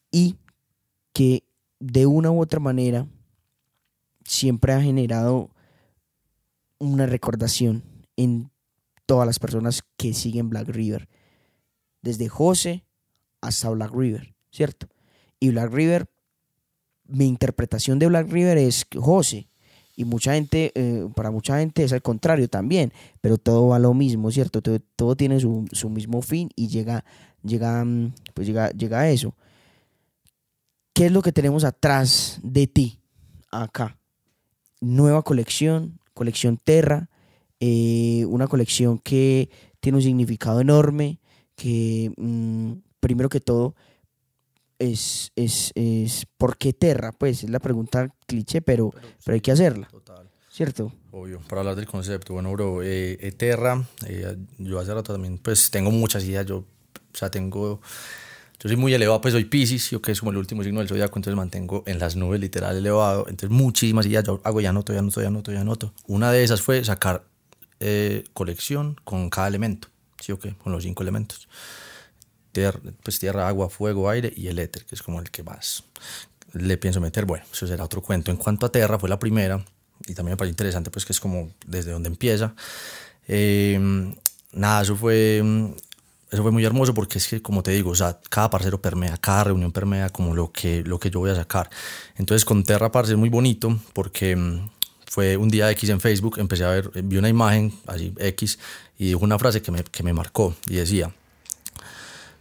y 0.09 0.37
que 1.11 1.43
de 1.81 2.05
una 2.05 2.31
u 2.31 2.41
otra 2.41 2.61
manera 2.61 3.05
siempre 4.23 4.71
ha 4.71 4.81
generado 4.81 5.49
una 6.77 7.05
recordación 7.05 7.83
en 8.15 8.49
todas 9.05 9.27
las 9.27 9.37
personas 9.37 9.83
que 9.97 10.13
siguen 10.13 10.49
Black 10.49 10.69
River, 10.69 11.09
desde 12.01 12.29
José 12.29 12.85
hasta 13.41 13.71
Black 13.71 13.91
River, 13.93 14.33
¿cierto? 14.51 14.87
Y 15.37 15.49
Black 15.49 15.73
River, 15.73 16.09
mi 17.03 17.27
interpretación 17.27 17.99
de 17.99 18.07
Black 18.07 18.29
River 18.29 18.57
es 18.57 18.87
José, 18.95 19.48
y 19.99 20.05
mucha 20.05 20.33
gente, 20.33 20.71
eh, 20.75 21.09
para 21.13 21.29
mucha 21.29 21.59
gente 21.59 21.83
es 21.83 21.91
al 21.91 22.01
contrario 22.01 22.47
también, 22.47 22.93
pero 23.19 23.37
todo 23.37 23.67
va 23.67 23.75
a 23.75 23.79
lo 23.79 23.93
mismo, 23.93 24.31
¿cierto? 24.31 24.61
Todo, 24.61 25.17
tiene 25.17 25.41
su, 25.41 25.89
mismo 25.89 26.21
fin 26.21 26.49
y 26.55 26.69
llega, 26.69 27.03
llega, 27.43 27.83
mm, 27.83 28.13
pues 28.33 28.47
llega, 28.47 28.69
llega 28.69 29.01
a 29.01 29.09
eso. 29.09 29.35
¿Qué 30.93 31.07
es 31.07 31.11
lo 31.11 31.21
que 31.21 31.33
tenemos 31.33 31.65
atrás 31.65 32.39
de 32.41 32.65
ti 32.65 32.99
acá? 33.51 33.97
Nueva 34.79 35.21
colección, 35.21 35.99
colección 36.13 36.55
Terra, 36.55 37.09
eh, 37.59 38.23
una 38.29 38.47
colección 38.47 38.99
que 38.99 39.49
tiene 39.81 39.97
un 39.97 40.01
significado 40.01 40.61
enorme, 40.61 41.19
que 41.57 42.13
mm, 42.15 42.71
primero 43.01 43.27
que 43.27 43.41
todo 43.41 43.75
es, 44.79 45.31
es, 45.35 45.71
es 45.75 46.25
¿por 46.37 46.57
qué 46.57 46.73
Terra? 46.73 47.11
Pues 47.11 47.43
es 47.43 47.49
la 47.49 47.59
pregunta 47.59 48.09
cliché, 48.25 48.61
pero, 48.61 48.91
pero, 49.23 49.35
hay 49.35 49.41
que 49.41 49.51
hacerla. 49.51 49.87
Total. 49.87 50.27
¿Cierto? 50.49 50.91
Obvio, 51.11 51.39
para 51.47 51.61
hablar 51.61 51.75
del 51.75 51.85
concepto. 51.85 52.33
Bueno, 52.33 52.51
bro, 52.51 52.81
eh, 52.81 53.17
eh 53.21 53.31
Terra, 53.33 53.83
eh, 54.07 54.35
yo 54.57 54.79
hace 54.79 54.93
rato 54.93 55.13
también, 55.13 55.37
pues 55.37 55.69
tengo 55.69 55.91
muchas 55.91 56.23
ideas, 56.23 56.45
yo, 56.45 56.57
o 56.57 57.17
sea, 57.17 57.29
tengo... 57.29 57.81
Yo 58.61 58.67
soy 58.67 58.75
muy 58.75 58.93
elevado, 58.93 59.21
pues 59.21 59.31
soy 59.31 59.45
Pisces, 59.45 59.89
yo 59.89 60.01
que 60.01 60.11
es 60.11 60.19
como 60.19 60.31
el 60.31 60.37
último 60.37 60.63
signo 60.63 60.79
del 60.79 60.89
zodiaco, 60.89 61.17
entonces 61.17 61.37
mantengo 61.37 61.83
en 61.85 61.97
las 61.97 62.17
nubes 62.17 62.41
literal 62.41 62.75
elevado. 62.75 63.25
Entonces 63.29 63.49
muchísimas 63.49 64.05
ideas, 64.05 64.25
yo 64.25 64.41
hago 64.43 64.59
ya 64.59 64.71
anoto, 64.71 64.91
ya 64.91 64.99
anoto, 64.99 65.21
ya 65.21 65.27
anoto, 65.27 65.53
ya 65.53 65.61
anoto. 65.61 65.93
Una 66.07 66.29
de 66.33 66.43
esas 66.43 66.61
fue 66.61 66.83
sacar 66.83 67.23
eh, 67.79 68.25
colección 68.33 68.97
con 69.05 69.29
cada 69.29 69.47
elemento, 69.47 69.87
¿sí 70.19 70.33
o 70.33 70.39
qué? 70.39 70.55
Con 70.55 70.73
los 70.73 70.83
cinco 70.83 71.03
elementos 71.03 71.47
pues 73.03 73.19
tierra, 73.19 73.47
agua, 73.47 73.69
fuego, 73.69 74.09
aire 74.09 74.33
y 74.35 74.47
el 74.47 74.59
éter, 74.59 74.85
que 74.85 74.95
es 74.95 75.01
como 75.01 75.19
el 75.19 75.31
que 75.31 75.43
más 75.43 75.83
le 76.53 76.77
pienso 76.77 77.01
meter. 77.01 77.25
Bueno, 77.25 77.45
eso 77.51 77.67
será 77.67 77.83
otro 77.83 78.01
cuento. 78.01 78.31
En 78.31 78.37
cuanto 78.37 78.65
a 78.65 78.71
tierra, 78.71 78.99
fue 78.99 79.09
la 79.09 79.19
primera 79.19 79.63
y 80.07 80.13
también 80.13 80.33
me 80.33 80.37
parece 80.37 80.51
interesante, 80.51 80.91
pues 80.91 81.05
que 81.05 81.13
es 81.13 81.19
como 81.19 81.51
desde 81.65 81.91
donde 81.91 82.09
empieza. 82.09 82.53
Em, 83.27 84.15
nada, 84.53 84.81
eso 84.81 84.95
fue, 84.95 85.43
eso 86.31 86.41
fue 86.41 86.51
muy 86.51 86.65
hermoso 86.65 86.93
porque 86.93 87.17
es 87.17 87.27
que, 87.27 87.41
como 87.41 87.63
te 87.63 87.71
digo, 87.71 87.91
o 87.91 87.95
sea, 87.95 88.19
cada 88.29 88.49
parcero 88.49 88.81
permea, 88.81 89.17
cada 89.17 89.45
reunión 89.45 89.71
permea 89.71 90.09
como 90.09 90.33
lo 90.33 90.51
que, 90.51 90.83
lo 90.83 90.99
que 90.99 91.09
yo 91.09 91.19
voy 91.19 91.31
a 91.31 91.35
sacar. 91.35 91.69
Entonces, 92.15 92.45
con 92.45 92.63
Terra, 92.63 92.91
parce, 92.91 93.13
es 93.13 93.17
muy 93.17 93.29
bonito 93.29 93.79
porque 93.93 94.31
em, 94.31 94.69
fue 95.07 95.37
un 95.37 95.49
día 95.49 95.69
X 95.71 95.89
en 95.89 95.99
Facebook, 95.99 96.39
empecé 96.39 96.63
a 96.63 96.69
ver, 96.69 96.91
vi 97.03 97.17
una 97.17 97.29
imagen 97.29 97.73
así 97.87 98.13
X 98.17 98.59
y 98.97 99.07
dijo 99.07 99.19
una 99.19 99.39
frase 99.39 99.61
que 99.61 99.71
me, 99.71 99.83
que 99.83 100.03
me 100.03 100.13
marcó 100.13 100.55
y 100.67 100.75
decía, 100.75 101.13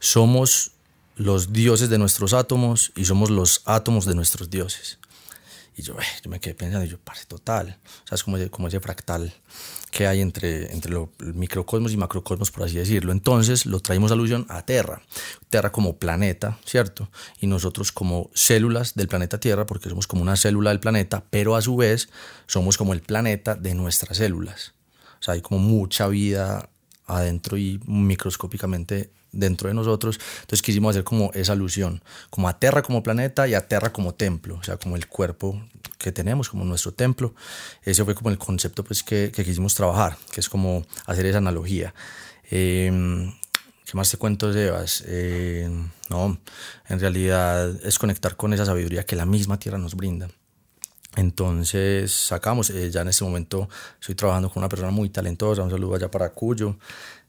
somos 0.01 0.73
los 1.17 1.53
dioses 1.53 1.91
de 1.91 1.99
nuestros 1.99 2.33
átomos 2.33 2.93
y 2.95 3.05
somos 3.05 3.31
los 3.31 3.63
átomos 3.65 4.05
de 4.07 4.15
nuestros 4.15 4.51
dioses. 4.51 4.99
Y 5.77 5.83
yo, 5.83 5.95
eh, 5.95 6.05
yo 6.25 6.31
me 6.31 6.41
quedé 6.41 6.55
pensando, 6.55 6.85
y 6.85 6.89
yo, 6.89 6.99
parece 6.99 7.27
total. 7.27 7.79
O 8.05 8.09
sea, 8.09 8.17
es 8.17 8.25
como 8.25 8.37
ese, 8.37 8.51
como 8.51 8.67
ese 8.67 8.81
fractal 8.81 9.33
que 9.93 10.09
hay 10.09 10.21
entre, 10.21 10.73
entre 10.73 10.91
lo, 10.91 11.13
el 11.21 11.35
microcosmos 11.35 11.93
y 11.93 11.97
macrocosmos, 11.97 12.51
por 12.51 12.65
así 12.65 12.77
decirlo. 12.77 13.13
Entonces 13.13 13.65
lo 13.65 13.79
traemos 13.79 14.11
alusión 14.11 14.45
a 14.49 14.63
Tierra. 14.63 15.03
Tierra 15.51 15.71
como 15.71 15.97
planeta, 15.97 16.59
¿cierto? 16.65 17.09
Y 17.41 17.47
nosotros 17.47 17.93
como 17.93 18.29
células 18.35 18.95
del 18.95 19.07
planeta 19.07 19.39
Tierra, 19.39 19.67
porque 19.67 19.89
somos 19.89 20.09
como 20.09 20.23
una 20.23 20.37
célula 20.37 20.71
del 20.71 20.81
planeta, 20.81 21.25
pero 21.31 21.55
a 21.55 21.63
su 21.63 21.77
vez 21.77 22.09
somos 22.49 22.77
como 22.77 22.93
el 22.93 23.01
planeta 23.01 23.55
de 23.55 23.75
nuestras 23.75 24.19
células. 24.19 24.75
O 25.21 25.23
sea, 25.23 25.35
hay 25.35 25.43
como 25.43 25.61
mucha 25.61 26.09
vida 26.09 26.71
adentro 27.07 27.57
y 27.57 27.81
microscópicamente 27.87 29.11
dentro 29.33 29.69
de 29.69 29.75
nosotros. 29.75 30.19
Entonces 30.41 30.62
quisimos 30.62 30.91
hacer 30.91 31.05
como 31.05 31.31
esa 31.35 31.53
alusión, 31.53 32.03
como 32.31 32.49
a 32.49 32.59
Terra 32.59 32.83
como 32.83 33.03
planeta 33.03 33.47
y 33.49 33.55
a 33.55 33.67
Terra 33.67 33.93
como 33.93 34.14
templo, 34.14 34.57
o 34.61 34.62
sea, 34.62 34.77
como 34.77 34.97
el 34.97 35.07
cuerpo 35.07 35.61
que 35.99 36.12
tenemos, 36.12 36.49
como 36.49 36.64
nuestro 36.64 36.93
templo. 36.93 37.35
Ese 37.83 38.05
fue 38.05 38.14
como 38.14 38.31
el 38.31 38.38
concepto 38.38 38.85
pues, 38.85 39.03
que, 39.03 39.33
que 39.35 39.45
quisimos 39.45 39.75
trabajar, 39.75 40.17
que 40.33 40.41
es 40.41 40.49
como 40.49 40.85
hacer 41.07 41.27
esa 41.27 41.38
analogía. 41.38 41.95
Eh, 42.51 43.33
¿Qué 43.91 43.97
más 43.97 44.11
te 44.11 44.19
cuento, 44.19 44.53
Sebas? 44.53 45.03
Eh, 45.07 45.67
no, 46.11 46.38
en 46.91 47.01
realidad 47.01 47.75
es 47.87 47.99
conectar 47.99 48.37
con 48.37 48.53
esa 48.53 48.67
sabiduría 48.67 49.07
que 49.07 49.17
la 49.17 49.25
misma 49.25 49.59
tierra 49.59 49.79
nos 49.79 49.95
brinda. 49.95 50.29
Entonces 51.17 52.12
sacamos, 52.12 52.69
eh, 52.69 52.91
ya 52.91 53.01
en 53.01 53.09
este 53.09 53.25
momento 53.25 53.67
estoy 53.99 54.14
trabajando 54.14 54.51
con 54.51 54.61
una 54.61 54.69
persona 54.69 54.91
muy 54.91 55.09
talentosa, 55.09 55.62
un 55.62 55.71
saludo 55.71 55.95
allá 55.95 56.11
para 56.11 56.29
Cuyo, 56.29 56.77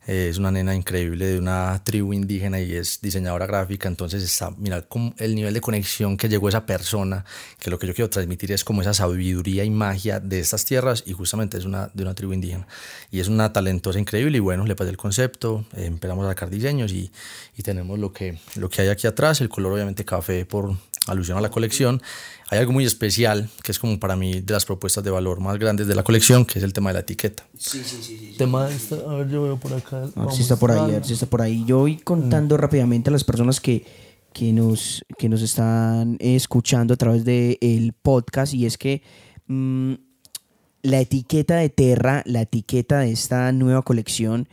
es 0.09 0.39
una 0.39 0.51
nena 0.51 0.73
increíble 0.73 1.27
de 1.27 1.37
una 1.37 1.83
tribu 1.83 2.13
indígena 2.13 2.59
y 2.59 2.73
es 2.73 2.99
diseñadora 2.99 3.45
gráfica, 3.45 3.87
entonces 3.87 4.23
está, 4.23 4.49
mira 4.57 4.83
el 5.17 5.35
nivel 5.35 5.53
de 5.53 5.61
conexión 5.61 6.17
que 6.17 6.27
llegó 6.27 6.49
esa 6.49 6.65
persona, 6.65 7.25
que 7.59 7.69
lo 7.69 7.77
que 7.77 7.85
yo 7.85 7.93
quiero 7.93 8.09
transmitir 8.09 8.51
es 8.51 8.63
como 8.63 8.81
esa 8.81 8.95
sabiduría 8.95 9.63
y 9.63 9.69
magia 9.69 10.19
de 10.19 10.39
estas 10.39 10.65
tierras 10.65 11.03
y 11.05 11.13
justamente 11.13 11.59
es 11.59 11.65
una, 11.65 11.91
de 11.93 12.01
una 12.01 12.15
tribu 12.15 12.33
indígena. 12.33 12.65
Y 13.11 13.19
es 13.19 13.27
una 13.27 13.53
talentosa 13.53 13.99
increíble 13.99 14.37
y 14.37 14.39
bueno, 14.39 14.65
le 14.65 14.75
pasé 14.75 14.89
el 14.89 14.97
concepto, 14.97 15.65
eh, 15.75 15.85
empezamos 15.85 16.25
a 16.25 16.29
sacar 16.29 16.49
diseños 16.49 16.91
y, 16.91 17.11
y, 17.55 17.61
tenemos 17.61 17.99
lo 17.99 18.11
que, 18.11 18.39
lo 18.55 18.67
que 18.67 18.81
hay 18.81 18.87
aquí 18.87 19.05
atrás, 19.05 19.41
el 19.41 19.49
color 19.49 19.73
obviamente 19.73 20.05
café 20.05 20.43
por 20.43 20.75
alusión 21.11 21.37
a 21.37 21.41
la 21.41 21.49
colección. 21.49 22.01
Hay 22.49 22.59
algo 22.59 22.71
muy 22.71 22.85
especial 22.85 23.49
que 23.63 23.71
es 23.71 23.79
como 23.79 23.99
para 23.99 24.15
mí 24.15 24.41
de 24.41 24.53
las 24.53 24.65
propuestas 24.65 25.03
de 25.03 25.11
valor 25.11 25.39
más 25.39 25.57
grandes 25.59 25.87
de 25.87 25.95
la 25.95 26.03
colección, 26.03 26.45
que 26.45 26.59
es 26.59 26.65
el 26.65 26.73
tema 26.73 26.89
de 26.89 26.95
la 26.95 26.99
etiqueta. 27.01 27.45
Sí, 27.57 27.83
sí, 27.83 27.97
sí. 28.01 28.17
sí, 28.17 28.35
tema 28.37 28.67
de 28.67 28.75
esta, 28.75 28.95
a 28.95 29.15
ver, 29.15 29.29
yo 29.29 29.43
veo 29.43 29.57
por 29.57 29.73
acá. 29.73 30.03
A 30.15 30.25
ver 30.25 30.33
si 30.33 30.41
está 30.41 30.55
por 30.55 30.71
ahí, 30.71 30.79
a 30.79 30.87
ver 30.87 31.05
si 31.05 31.13
está 31.13 31.25
por 31.25 31.41
ahí. 31.41 31.63
Yo 31.65 31.79
voy 31.79 31.97
contando 31.97 32.57
rápidamente 32.57 33.09
a 33.09 33.13
las 33.13 33.23
personas 33.23 33.59
que, 33.59 33.85
que, 34.33 34.51
nos, 34.51 35.03
que 35.17 35.29
nos 35.29 35.41
están 35.41 36.17
escuchando 36.19 36.93
a 36.93 36.97
través 36.97 37.23
del 37.25 37.57
el 37.61 37.93
podcast 37.93 38.53
y 38.53 38.65
es 38.65 38.77
que 38.77 39.03
mmm, 39.47 39.93
la 40.81 40.99
etiqueta 41.01 41.57
de 41.57 41.69
Terra, 41.69 42.23
la 42.25 42.41
etiqueta 42.41 42.99
de 42.99 43.11
esta 43.11 43.51
nueva 43.51 43.81
colección 43.81 44.47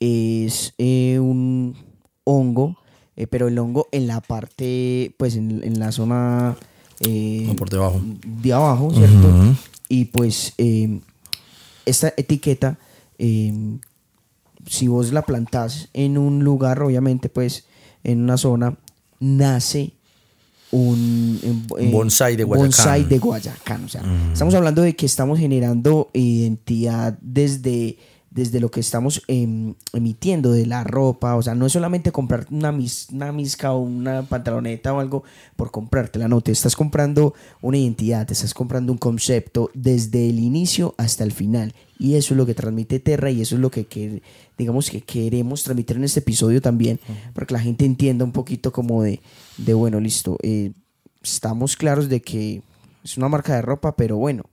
es 0.00 0.74
eh, 0.78 1.18
un 1.18 1.76
hongo, 2.24 2.78
eh, 3.16 3.26
pero 3.26 3.48
el 3.48 3.58
hongo 3.58 3.88
en 3.92 4.06
la 4.06 4.20
parte, 4.20 5.14
pues 5.16 5.36
en, 5.36 5.62
en 5.64 5.78
la 5.78 5.92
zona... 5.92 6.56
Eh, 7.00 7.44
no, 7.46 7.56
por 7.56 7.68
debajo. 7.68 8.00
De 8.24 8.52
abajo, 8.52 8.92
¿cierto? 8.92 9.28
Uh 9.28 9.32
-huh. 9.32 9.56
Y 9.88 10.06
pues 10.06 10.54
eh, 10.56 11.00
esta 11.84 12.14
etiqueta, 12.16 12.78
eh, 13.18 13.52
si 14.66 14.88
vos 14.88 15.12
la 15.12 15.22
plantás 15.22 15.88
en 15.92 16.16
un 16.16 16.44
lugar, 16.44 16.82
obviamente, 16.82 17.28
pues 17.28 17.66
en 18.04 18.22
una 18.22 18.36
zona, 18.36 18.78
nace 19.20 19.92
un, 20.70 21.66
bonsai 21.92 22.36
de 22.36 22.44
Guayacán. 22.44 22.66
Bonsai 22.66 23.04
de 23.04 23.18
Guayacán. 23.18 23.84
O 23.84 23.88
sea, 23.88 24.02
estamos 24.32 24.54
hablando 24.54 24.80
de 24.82 24.96
que 24.96 25.04
estamos 25.04 25.38
generando 25.38 26.08
identidad 26.14 27.18
desde 27.20 27.98
desde 28.34 28.60
lo 28.60 28.70
que 28.70 28.80
estamos 28.80 29.22
eh, 29.28 29.74
emitiendo 29.92 30.52
de 30.52 30.64
la 30.64 30.84
ropa, 30.84 31.36
o 31.36 31.42
sea, 31.42 31.54
no 31.54 31.66
es 31.66 31.72
solamente 31.72 32.12
comprar 32.12 32.46
una, 32.50 32.72
mis, 32.72 33.08
una 33.12 33.30
misca 33.30 33.72
o 33.72 33.80
una 33.80 34.22
pantaloneta 34.22 34.94
o 34.94 35.00
algo 35.00 35.22
por 35.54 35.70
comprártela, 35.70 36.28
no, 36.28 36.40
te 36.40 36.50
estás 36.50 36.74
comprando 36.74 37.34
una 37.60 37.76
identidad, 37.76 38.26
te 38.26 38.32
estás 38.32 38.54
comprando 38.54 38.90
un 38.90 38.98
concepto 38.98 39.70
desde 39.74 40.30
el 40.30 40.38
inicio 40.38 40.94
hasta 40.96 41.24
el 41.24 41.32
final. 41.32 41.74
Y 41.98 42.14
eso 42.14 42.34
es 42.34 42.38
lo 42.38 42.46
que 42.46 42.54
transmite 42.54 43.00
Terra 43.00 43.30
y 43.30 43.42
eso 43.42 43.54
es 43.54 43.60
lo 43.60 43.70
que, 43.70 43.86
que 43.86 44.22
digamos 44.56 44.90
que 44.90 45.02
queremos 45.02 45.62
transmitir 45.62 45.98
en 45.98 46.04
este 46.04 46.20
episodio 46.20 46.62
también, 46.62 46.98
uh 47.06 47.12
-huh. 47.12 47.32
para 47.34 47.46
que 47.46 47.54
la 47.54 47.60
gente 47.60 47.84
entienda 47.84 48.24
un 48.24 48.32
poquito 48.32 48.72
como 48.72 49.02
de, 49.02 49.20
de 49.58 49.74
bueno, 49.74 50.00
listo, 50.00 50.38
eh, 50.42 50.72
estamos 51.22 51.76
claros 51.76 52.08
de 52.08 52.22
que 52.22 52.62
es 53.04 53.18
una 53.18 53.28
marca 53.28 53.54
de 53.54 53.62
ropa, 53.62 53.94
pero 53.94 54.16
bueno, 54.16 54.44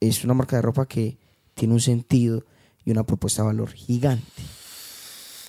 es 0.00 0.24
una 0.24 0.34
marca 0.34 0.56
de 0.56 0.62
ropa 0.62 0.86
que 0.86 1.16
tiene 1.54 1.74
un 1.74 1.80
sentido 1.80 2.44
y 2.88 2.90
una 2.90 3.04
propuesta 3.04 3.42
de 3.42 3.48
valor 3.48 3.70
gigante. 3.72 4.42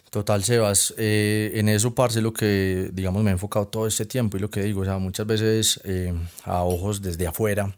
Total, 0.10 0.44
Sebas. 0.44 0.94
Eh, 0.98 1.52
en 1.56 1.70
eso, 1.70 1.96
parce, 1.96 2.22
lo 2.22 2.34
que, 2.34 2.90
digamos, 2.94 3.24
me 3.24 3.30
he 3.30 3.34
enfocado 3.34 3.68
todo 3.68 3.88
este 3.88 4.06
tiempo 4.06 4.38
y 4.38 4.40
lo 4.40 4.50
que 4.50 4.62
digo, 4.62 4.82
o 4.82 4.86
sea, 4.86 4.98
muchas 4.98 5.26
veces 5.26 5.80
eh, 5.86 6.14
a 6.44 6.64
ojos 6.64 7.02
desde 7.02 7.28
afuera 7.28 7.78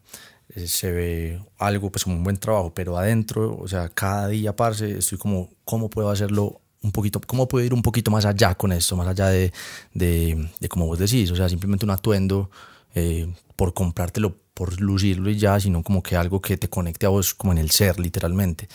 eh, 0.56 0.66
se 0.66 0.92
ve 0.92 1.42
algo, 1.58 1.92
pues, 1.92 2.06
como 2.06 2.16
un 2.16 2.24
buen 2.24 2.38
trabajo, 2.38 2.74
pero 2.74 2.98
adentro, 2.98 3.58
o 3.58 3.68
sea, 3.68 3.90
cada 3.90 4.30
día, 4.30 4.56
parce, 4.56 4.98
estoy 4.98 5.18
como, 5.18 5.50
¿cómo 5.64 5.90
puedo 5.90 6.10
hacerlo 6.10 6.62
un 6.82 6.92
poquito, 6.92 7.22
cómo 7.28 7.48
puedo 7.48 7.64
ir 7.64 7.74
un 7.74 7.84
poquito 7.84 8.10
más 8.10 8.26
allá 8.26 8.56
con 8.56 8.72
esto, 8.72 8.96
más 8.96 9.08
allá 9.08 9.28
de, 9.28 9.54
de, 9.94 10.50
de 10.60 10.70
como 10.70 10.88
vos 10.88 10.98
decís, 10.98 11.30
o 11.30 11.36
sea, 11.36 11.48
simplemente 11.48 11.86
un 11.86 11.92
atuendo 11.92 12.50
eh, 12.96 13.32
por 13.56 13.74
comprártelo, 13.74 14.38
por 14.54 14.82
lucirlo 14.82 15.30
y 15.30 15.38
ya, 15.38 15.60
sino 15.60 15.84
como 15.84 16.04
que 16.04 16.16
algo 16.16 16.42
que 16.42 16.58
te 16.58 16.70
conecte 16.70 17.06
a 17.06 17.10
vos 17.10 17.34
como 17.34 17.52
en 17.54 17.60
el 17.60 17.72
ser, 17.72 18.00
literalmente. 18.00 18.68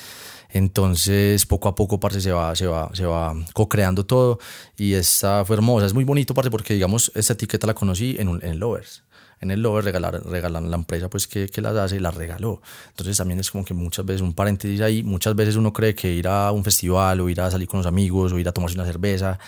Entonces, 0.56 1.44
poco 1.44 1.68
a 1.68 1.74
poco, 1.74 2.00
parce, 2.00 2.22
se 2.22 2.32
va, 2.32 2.56
se 2.56 2.66
va, 2.66 2.90
se 2.94 3.04
va 3.04 3.34
co-creando 3.52 4.06
todo 4.06 4.38
y 4.78 4.94
esta 4.94 5.44
fue 5.44 5.54
hermosa. 5.56 5.84
Es 5.84 5.92
muy 5.92 6.04
bonito, 6.04 6.32
parce, 6.32 6.50
porque, 6.50 6.72
digamos, 6.72 7.12
esta 7.14 7.34
etiqueta 7.34 7.66
la 7.66 7.74
conocí 7.74 8.16
en, 8.18 8.28
un, 8.28 8.42
en 8.42 8.58
Lovers. 8.58 9.02
En 9.42 9.50
el 9.50 9.60
Lovers 9.60 9.84
regalar, 9.84 10.24
regalan 10.24 10.70
la 10.70 10.76
empresa 10.76 11.10
pues 11.10 11.26
que, 11.26 11.46
que 11.46 11.60
las 11.60 11.76
hace, 11.76 12.00
la 12.00 12.10
regaló. 12.10 12.62
Entonces 12.88 13.18
también 13.18 13.38
es 13.38 13.50
como 13.50 13.66
que 13.66 13.74
muchas 13.74 14.06
veces, 14.06 14.22
un 14.22 14.32
paréntesis 14.32 14.80
ahí, 14.80 15.02
muchas 15.02 15.36
veces 15.36 15.56
uno 15.56 15.74
cree 15.74 15.94
que 15.94 16.10
ir 16.10 16.26
a 16.26 16.50
un 16.52 16.64
festival 16.64 17.20
o 17.20 17.28
ir 17.28 17.38
a 17.42 17.50
salir 17.50 17.68
con 17.68 17.80
los 17.80 17.86
amigos 17.86 18.32
o 18.32 18.38
ir 18.38 18.48
a 18.48 18.52
tomarse 18.52 18.76
una 18.76 18.86
cerveza 18.86 19.38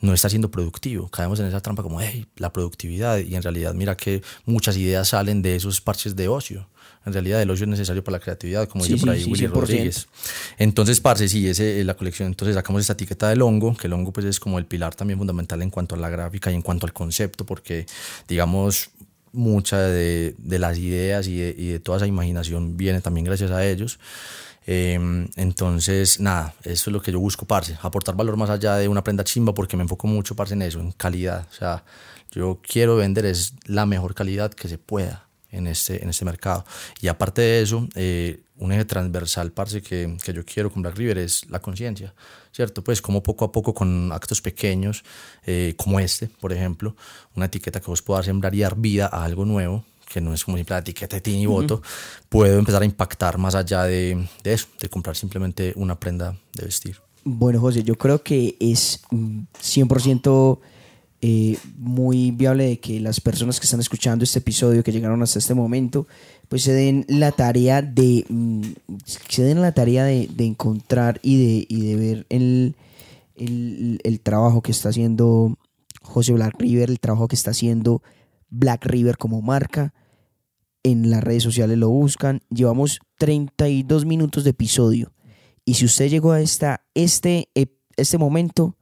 no 0.00 0.14
está 0.14 0.28
siendo 0.28 0.50
productivo. 0.50 1.08
Caemos 1.08 1.40
en 1.40 1.46
esa 1.46 1.60
trampa 1.60 1.82
como, 1.82 2.00
hey, 2.00 2.26
la 2.36 2.52
productividad. 2.52 3.18
Y 3.18 3.34
en 3.34 3.42
realidad, 3.42 3.74
mira 3.74 3.96
que 3.96 4.22
muchas 4.44 4.76
ideas 4.76 5.08
salen 5.08 5.42
de 5.42 5.56
esos 5.56 5.80
parches 5.80 6.16
de 6.16 6.28
ocio. 6.28 6.68
En 7.06 7.14
realidad, 7.14 7.40
el 7.40 7.50
ocio 7.50 7.64
es 7.64 7.70
necesario 7.70 8.04
para 8.04 8.18
la 8.18 8.20
creatividad, 8.20 8.68
como 8.68 8.84
sí, 8.84 8.92
dice 8.92 9.06
por 9.06 9.14
ahí 9.14 9.24
sí, 9.24 9.30
Willy 9.30 9.38
sí, 9.38 9.46
Rodríguez. 9.46 10.08
Entonces, 10.58 11.00
parce, 11.00 11.28
sí, 11.28 11.48
ese, 11.48 11.82
la 11.84 11.94
colección. 11.94 12.28
Entonces, 12.28 12.54
sacamos 12.54 12.80
esta 12.80 12.92
etiqueta 12.92 13.28
del 13.28 13.40
hongo, 13.42 13.74
que 13.74 13.86
el 13.86 13.92
hongo 13.94 14.12
pues, 14.12 14.26
es 14.26 14.38
como 14.38 14.58
el 14.58 14.66
pilar 14.66 14.94
también 14.94 15.18
fundamental 15.18 15.62
en 15.62 15.70
cuanto 15.70 15.94
a 15.94 15.98
la 15.98 16.10
gráfica 16.10 16.50
y 16.50 16.54
en 16.54 16.62
cuanto 16.62 16.86
al 16.86 16.92
concepto, 16.92 17.46
porque, 17.46 17.86
digamos, 18.28 18.90
mucha 19.32 19.78
de, 19.78 20.34
de 20.38 20.58
las 20.58 20.76
ideas 20.78 21.26
y 21.26 21.38
de, 21.38 21.54
y 21.56 21.68
de 21.68 21.80
toda 21.80 21.98
esa 21.98 22.06
imaginación 22.06 22.76
viene 22.76 23.00
también 23.00 23.24
gracias 23.24 23.50
a 23.50 23.66
ellos. 23.66 23.98
Eh, 24.72 25.26
entonces, 25.34 26.20
nada, 26.20 26.54
eso 26.62 26.90
es 26.90 26.92
lo 26.92 27.02
que 27.02 27.10
yo 27.10 27.18
busco, 27.18 27.44
parce, 27.44 27.76
aportar 27.82 28.14
valor 28.14 28.36
más 28.36 28.50
allá 28.50 28.76
de 28.76 28.86
una 28.86 29.02
prenda 29.02 29.24
chimba 29.24 29.52
porque 29.52 29.76
me 29.76 29.82
enfoco 29.82 30.06
mucho, 30.06 30.36
parce, 30.36 30.54
en 30.54 30.62
eso, 30.62 30.78
en 30.78 30.92
calidad. 30.92 31.44
O 31.50 31.52
sea, 31.52 31.82
yo 32.30 32.60
quiero 32.62 32.94
vender 32.94 33.26
es 33.26 33.54
la 33.66 33.84
mejor 33.84 34.14
calidad 34.14 34.54
que 34.54 34.68
se 34.68 34.78
pueda 34.78 35.26
en 35.50 35.66
este, 35.66 36.00
en 36.04 36.10
este 36.10 36.24
mercado. 36.24 36.64
Y 37.00 37.08
aparte 37.08 37.42
de 37.42 37.62
eso, 37.62 37.88
eh, 37.96 38.44
un 38.58 38.70
eje 38.70 38.84
transversal, 38.84 39.50
parce, 39.50 39.82
que, 39.82 40.16
que 40.22 40.32
yo 40.32 40.44
quiero 40.44 40.70
con 40.70 40.82
Black 40.82 40.94
River 40.94 41.18
es 41.18 41.50
la 41.50 41.58
conciencia, 41.58 42.14
¿cierto? 42.52 42.84
Pues 42.84 43.02
como 43.02 43.24
poco 43.24 43.46
a 43.46 43.50
poco 43.50 43.74
con 43.74 44.12
actos 44.12 44.40
pequeños, 44.40 45.02
eh, 45.46 45.74
como 45.76 45.98
este, 45.98 46.28
por 46.28 46.52
ejemplo, 46.52 46.94
una 47.34 47.46
etiqueta 47.46 47.80
que 47.80 47.86
vos 47.86 48.02
puedas 48.02 48.26
sembrar 48.26 48.54
y 48.54 48.60
dar 48.60 48.76
vida 48.76 49.08
a 49.10 49.24
algo 49.24 49.44
nuevo, 49.44 49.84
que 50.10 50.20
no 50.20 50.34
es 50.34 50.44
como 50.44 50.56
simple 50.56 50.74
la 50.74 50.80
etiqueta 50.80 51.16
de 51.16 51.20
Tini 51.22 51.46
Voto, 51.46 51.76
uh 51.76 51.78
-huh. 51.78 52.24
puedo 52.28 52.58
empezar 52.58 52.82
a 52.82 52.84
impactar 52.84 53.38
más 53.38 53.54
allá 53.54 53.84
de, 53.84 54.26
de, 54.42 54.52
eso, 54.52 54.66
de 54.80 54.88
comprar 54.88 55.14
simplemente 55.14 55.72
una 55.76 55.98
prenda 55.98 56.36
de 56.52 56.64
vestir. 56.64 56.96
Bueno, 57.22 57.60
José, 57.60 57.84
yo 57.84 57.94
creo 57.96 58.22
que 58.22 58.56
es 58.58 59.02
100% 59.10 60.58
eh, 61.22 61.58
muy 61.78 62.32
viable 62.32 62.64
de 62.64 62.80
que 62.80 62.98
las 62.98 63.20
personas 63.20 63.60
que 63.60 63.66
están 63.66 63.78
escuchando 63.78 64.24
este 64.24 64.40
episodio, 64.40 64.82
que 64.82 64.90
llegaron 64.90 65.22
hasta 65.22 65.38
este 65.38 65.54
momento, 65.54 66.08
pues 66.48 66.62
se 66.64 66.72
den 66.72 67.04
la 67.06 67.30
tarea 67.30 67.80
de, 67.80 68.24
mm, 68.28 68.62
se 69.04 69.42
den 69.42 69.60
la 69.60 69.72
tarea 69.72 70.04
de, 70.04 70.28
de 70.34 70.44
encontrar 70.44 71.20
y 71.22 71.36
de, 71.36 71.66
y 71.68 71.80
de 71.82 71.96
ver 71.96 72.26
el, 72.30 72.74
el, 73.36 74.00
el 74.02 74.20
trabajo 74.20 74.60
que 74.60 74.72
está 74.72 74.88
haciendo 74.88 75.56
José 76.02 76.32
Black 76.32 76.56
River, 76.58 76.90
el 76.90 76.98
trabajo 76.98 77.28
que 77.28 77.36
está 77.36 77.52
haciendo 77.52 78.02
Black 78.48 78.86
River 78.86 79.16
como 79.18 79.40
marca. 79.40 79.94
En 80.82 81.10
las 81.10 81.22
redes 81.22 81.42
sociales 81.42 81.76
lo 81.76 81.90
buscan. 81.90 82.40
Llevamos 82.48 83.00
32 83.18 84.06
minutos 84.06 84.44
de 84.44 84.50
episodio. 84.50 85.12
Y 85.64 85.74
si 85.74 85.84
usted 85.84 86.08
llegó 86.08 86.32
a 86.32 86.40
esta, 86.40 86.84
este, 86.94 87.50
este 87.96 88.18
momento, 88.18 88.76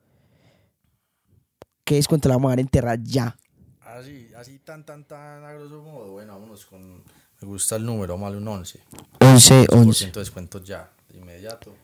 ¿qué 1.85 1.97
descuento 1.97 2.29
le 2.29 2.37
vamos 2.37 2.49
a 2.49 2.53
dar 2.53 2.61
en 2.61 2.69
Terra 2.69 2.97
ya? 3.03 3.37
Así, 3.81 4.31
así 4.37 4.59
tan, 4.61 4.85
tan, 4.87 5.05
tan 5.05 5.45
a 5.45 5.53
grosso 5.55 5.83
modo. 5.83 6.13
Bueno, 6.13 6.35
vámonos 6.35 6.65
con. 6.67 7.03
Me 7.41 7.49
gusta 7.49 7.77
el 7.77 7.85
número, 7.85 8.17
vamos 8.17 8.37
un 8.37 8.47
11. 8.47 8.81
11, 9.21 9.67
11. 9.71 10.07
de 10.07 10.13
descuento 10.13 10.63
ya, 10.63 10.91
de 11.09 11.19
inmediato. 11.19 11.75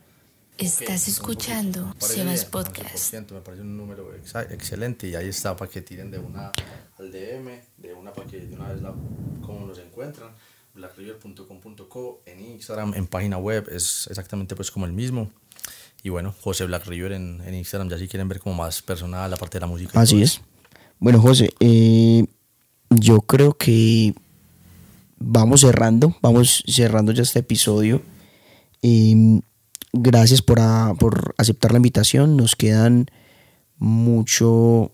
Estás 0.56 1.08
escuchando 1.08 1.92
Sebas 1.98 2.44
Podcast. 2.44 3.12
Me 3.12 3.40
parece 3.40 3.62
un 3.62 3.76
número 3.76 4.14
ex 4.14 4.36
excelente 4.50 5.08
y 5.08 5.16
ahí 5.16 5.28
está 5.28 5.56
para 5.56 5.68
que 5.68 5.82
tiren 5.82 6.12
de 6.12 6.18
una 6.20 6.52
al 6.96 7.10
DM, 7.10 7.60
de 7.76 7.92
una 7.92 8.12
para 8.12 8.28
que 8.28 8.38
de 8.38 8.54
una 8.54 8.68
vez 8.68 8.80
la, 8.80 8.94
cómo 9.42 9.66
nos 9.66 9.78
encuentran, 9.78 10.30
blackriver.com.co 10.74 12.22
en 12.26 12.40
Instagram, 12.40 12.94
en 12.94 13.08
página 13.08 13.36
web, 13.36 13.68
es 13.68 14.06
exactamente 14.08 14.54
pues 14.54 14.70
como 14.70 14.86
el 14.86 14.92
mismo. 14.92 15.28
y 16.04 16.10
bueno, 16.10 16.32
José 16.40 16.66
Black 16.66 16.86
River 16.86 17.12
en, 17.12 17.40
en, 17.44 17.54
Instagram, 17.54 17.88
ya 17.90 17.98
si 17.98 18.06
quieren 18.06 18.28
ver 18.28 18.38
como 18.38 18.54
más 18.54 18.80
personal 18.80 19.28
la 19.28 19.36
parte 19.36 19.56
de 19.58 19.62
la 19.62 19.66
música. 19.66 20.00
Así 20.00 20.22
es. 20.22 20.40
Bueno, 21.00 21.20
José, 21.20 21.52
eh, 21.58 22.24
yo 22.90 23.22
creo 23.22 23.54
que 23.54 24.14
vamos 25.18 25.62
cerrando, 25.62 26.16
vamos 26.22 26.62
cerrando 26.64 27.10
ya 27.10 27.22
este 27.22 27.40
episodio. 27.40 28.02
Eh, 28.82 29.40
gracias 29.94 30.42
por, 30.42 30.58
por 30.98 31.34
aceptar 31.38 31.72
la 31.72 31.78
invitación. 31.78 32.36
Nos 32.36 32.56
quedan 32.56 33.06
mucho, 33.78 34.92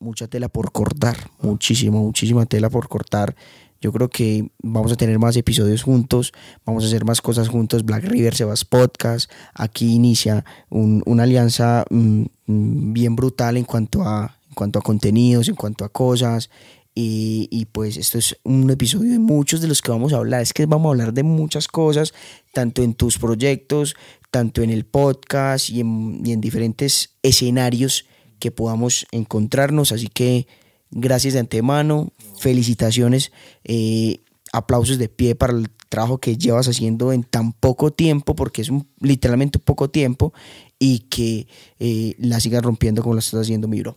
mucha 0.00 0.26
tela 0.26 0.48
por 0.48 0.72
cortar, 0.72 1.30
muchísima, 1.40 1.98
muchísima 1.98 2.46
tela 2.46 2.70
por 2.70 2.88
cortar. 2.88 3.36
Yo 3.80 3.92
creo 3.92 4.08
que 4.08 4.50
vamos 4.62 4.92
a 4.92 4.96
tener 4.96 5.18
más 5.18 5.36
episodios 5.36 5.82
juntos, 5.82 6.32
vamos 6.64 6.84
a 6.84 6.86
hacer 6.86 7.04
más 7.04 7.20
cosas 7.20 7.48
juntos. 7.48 7.84
Black 7.84 8.04
River 8.04 8.34
Sebas 8.34 8.64
Podcast. 8.64 9.30
Aquí 9.52 9.92
inicia 9.92 10.44
un, 10.70 11.02
una 11.04 11.24
alianza 11.24 11.84
mmm, 11.90 12.24
bien 12.46 13.14
brutal 13.14 13.58
en 13.58 13.64
cuanto, 13.64 14.02
a, 14.02 14.38
en 14.48 14.54
cuanto 14.54 14.78
a 14.78 14.82
contenidos, 14.82 15.48
en 15.48 15.54
cuanto 15.54 15.84
a 15.84 15.90
cosas. 15.90 16.48
Y, 16.96 17.66
pues 17.72 17.96
esto 17.96 18.18
es 18.18 18.38
un 18.44 18.70
episodio 18.70 19.10
de 19.10 19.18
muchos 19.18 19.60
de 19.60 19.66
los 19.66 19.82
que 19.82 19.90
vamos 19.90 20.12
a 20.12 20.18
hablar. 20.18 20.42
Es 20.42 20.52
que 20.52 20.66
vamos 20.66 20.86
a 20.86 20.90
hablar 20.90 21.12
de 21.12 21.24
muchas 21.24 21.66
cosas, 21.66 22.14
tanto 22.52 22.82
en 22.82 22.94
tus 22.94 23.18
proyectos, 23.18 23.96
tanto 24.30 24.62
en 24.62 24.70
el 24.70 24.84
podcast 24.84 25.70
y 25.70 25.80
en, 25.80 26.40
diferentes 26.40 27.16
escenarios 27.22 28.06
que 28.38 28.52
podamos 28.52 29.06
encontrarnos. 29.10 29.90
Así 29.90 30.06
que 30.06 30.46
gracias 30.92 31.34
de 31.34 31.40
antemano, 31.40 32.12
felicitaciones, 32.38 33.32
eh, 33.64 34.20
aplausos 34.52 34.98
de 34.98 35.08
pie 35.08 35.34
para 35.34 35.52
el 35.52 35.70
trabajo 35.88 36.18
que 36.18 36.36
llevas 36.36 36.68
haciendo 36.68 37.12
en 37.12 37.24
tan 37.24 37.52
poco 37.52 37.92
tiempo, 37.92 38.36
porque 38.36 38.62
es 38.62 38.68
un, 38.68 38.86
literalmente 39.00 39.58
poco 39.58 39.90
tiempo, 39.90 40.32
y 40.78 41.00
que 41.00 41.48
eh, 41.80 42.14
la 42.18 42.38
sigas 42.38 42.62
rompiendo 42.62 43.02
como 43.02 43.14
la 43.14 43.20
estás 43.20 43.40
haciendo, 43.40 43.66
mi 43.66 43.80
bro 43.80 43.96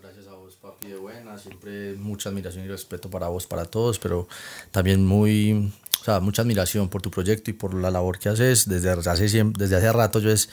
gracias 0.00 0.26
a 0.28 0.34
vos, 0.34 0.56
papi, 0.56 0.88
de 0.88 0.96
buena, 0.96 1.36
siempre 1.60 1.96
mucha 1.96 2.30
admiración 2.30 2.64
y 2.64 2.68
respeto 2.68 3.10
para 3.10 3.28
vos, 3.28 3.46
para 3.46 3.64
todos, 3.64 3.98
pero 3.98 4.28
también 4.70 5.04
muy, 5.04 5.72
o 6.00 6.04
sea, 6.04 6.20
mucha 6.20 6.42
admiración 6.42 6.88
por 6.88 7.02
tu 7.02 7.10
proyecto 7.10 7.50
y 7.50 7.54
por 7.54 7.74
la 7.74 7.90
labor 7.90 8.18
que 8.18 8.28
haces. 8.28 8.68
Desde 8.68 8.90
hace, 8.90 9.44
desde 9.44 9.76
hace 9.76 9.92
rato 9.92 10.20
yo 10.20 10.30
es, 10.30 10.48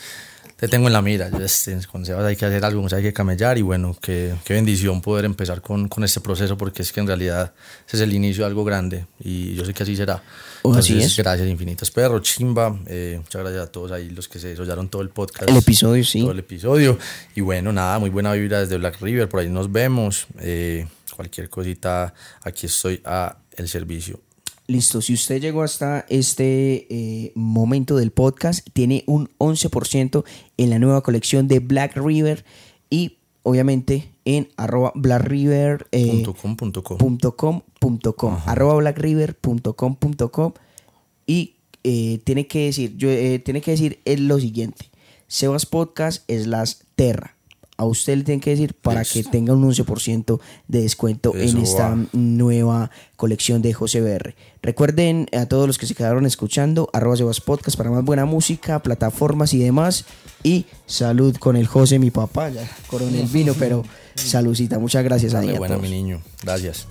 te 0.57 0.67
tengo 0.67 0.87
en 0.87 0.93
la 0.93 1.01
mira. 1.01 1.29
Yo 1.29 1.37
es, 1.37 1.87
con 1.89 2.05
Sebas 2.05 2.25
hay 2.25 2.35
que 2.35 2.45
hacer 2.45 2.65
algo, 2.65 2.85
hay 2.91 3.03
que 3.03 3.13
camellar 3.13 3.57
y 3.57 3.61
bueno, 3.61 3.95
qué, 4.01 4.33
qué 4.43 4.55
bendición 4.55 5.01
poder 5.01 5.25
empezar 5.25 5.61
con, 5.61 5.87
con, 5.87 6.03
este 6.03 6.19
proceso 6.19 6.57
porque 6.57 6.81
es 6.81 6.91
que 6.91 6.99
en 6.99 7.07
realidad 7.07 7.53
ese 7.87 7.97
es 7.97 8.03
el 8.03 8.13
inicio 8.13 8.43
de 8.43 8.47
algo 8.47 8.65
grande 8.65 9.05
y 9.19 9.53
yo 9.55 9.63
sé 9.63 9.73
que 9.73 9.83
así 9.83 9.95
será. 9.95 10.21
Entonces, 10.63 10.95
así 10.95 11.03
es. 11.03 11.15
gracias 11.15 11.47
infinitas, 11.47 11.91
perro, 11.91 12.19
chimba. 12.19 12.77
Eh, 12.87 13.19
muchas 13.19 13.41
gracias 13.41 13.63
a 13.63 13.71
todos 13.71 13.91
ahí 13.91 14.09
los 14.09 14.27
que 14.27 14.39
se 14.39 14.49
desarrollaron 14.49 14.89
todo 14.89 15.01
el 15.01 15.09
podcast. 15.09 15.49
El 15.49 15.57
episodio, 15.57 16.03
sí. 16.03 16.21
Todo 16.21 16.31
el 16.31 16.39
episodio. 16.39 16.97
Y 17.35 17.41
bueno, 17.41 17.71
nada, 17.71 17.99
muy 17.99 18.09
buena 18.09 18.33
vibra 18.33 18.61
desde 18.61 18.77
Black 18.77 18.99
River, 18.99 19.29
por 19.29 19.41
ahí 19.41 19.49
nos 19.49 19.71
vemos. 19.71 20.25
Eh, 20.39 20.87
cualquier 21.17 21.49
cosita, 21.49 22.13
aquí 22.43 22.67
estoy 22.67 23.01
a 23.03 23.39
el 23.57 23.67
servicio. 23.67 24.21
Listo, 24.67 25.01
si 25.01 25.13
usted 25.13 25.41
llegó 25.41 25.63
hasta 25.63 26.05
este 26.09 26.87
eh, 26.89 27.31
momento 27.35 27.95
del 27.95 28.11
podcast, 28.11 28.67
tiene 28.73 29.03
un 29.07 29.29
11% 29.39 30.23
en 30.57 30.69
la 30.69 30.77
nueva 30.77 31.01
colección 31.01 31.47
de 31.47 31.59
Black 31.59 31.97
River 31.97 32.45
y 32.89 33.17
obviamente 33.43 34.11
en 34.25 34.49
arroba 34.57 34.91
blackriver 34.93 35.87
eh, 35.93 36.25
arroba 38.45 38.75
blackriver.com.com 38.75 40.53
y 41.25 41.55
eh, 41.83 42.19
tiene 42.25 42.45
que 42.47 42.65
decir, 42.65 42.97
yo, 42.97 43.09
eh, 43.09 43.39
tiene 43.39 43.61
que 43.61 43.71
decir 43.71 44.01
es 44.03 44.19
lo 44.19 44.37
siguiente, 44.37 44.91
Sebas 45.27 45.65
Podcast 45.65 46.29
es 46.29 46.45
las 46.45 46.83
Terra. 46.95 47.36
A 47.77 47.85
usted 47.85 48.17
le 48.17 48.23
tiene 48.23 48.41
que 48.41 48.49
decir 48.49 48.73
para 48.73 49.03
que 49.05 49.23
tenga 49.23 49.53
un 49.53 49.63
11% 49.71 50.39
de 50.67 50.81
descuento 50.81 51.33
Eso 51.35 51.57
en 51.57 51.63
esta 51.63 51.89
va. 51.91 52.05
nueva 52.13 52.89
colección 53.15 53.61
de 53.61 53.73
José 53.73 54.01
BR. 54.01 54.33
Recuerden 54.63 55.27
a 55.31 55.45
todos 55.45 55.67
los 55.67 55.77
que 55.77 55.85
se 55.85 55.93
quedaron 55.95 56.25
escuchando, 56.25 56.89
arroba 56.91 57.15
Sebas 57.15 57.39
Podcast 57.39 57.77
para 57.77 57.91
más 57.91 58.03
buena 58.03 58.25
música, 58.25 58.79
plataformas 58.81 59.53
y 59.53 59.59
demás. 59.59 60.05
Y 60.43 60.65
salud 60.87 61.35
con 61.37 61.55
el 61.55 61.67
José, 61.67 61.99
mi 61.99 62.09
papá, 62.11 62.49
ya 62.49 62.67
coroné 62.87 63.21
el 63.21 63.27
vino, 63.27 63.53
pero 63.57 63.83
saludcita. 64.15 64.79
Muchas 64.79 65.03
gracias 65.03 65.33
a 65.35 65.37
Dale, 65.41 65.55
a 65.55 65.59
buena 65.59 65.75
todos. 65.75 65.87
mi 65.89 65.95
niño. 65.95 66.21
Gracias. 66.43 66.87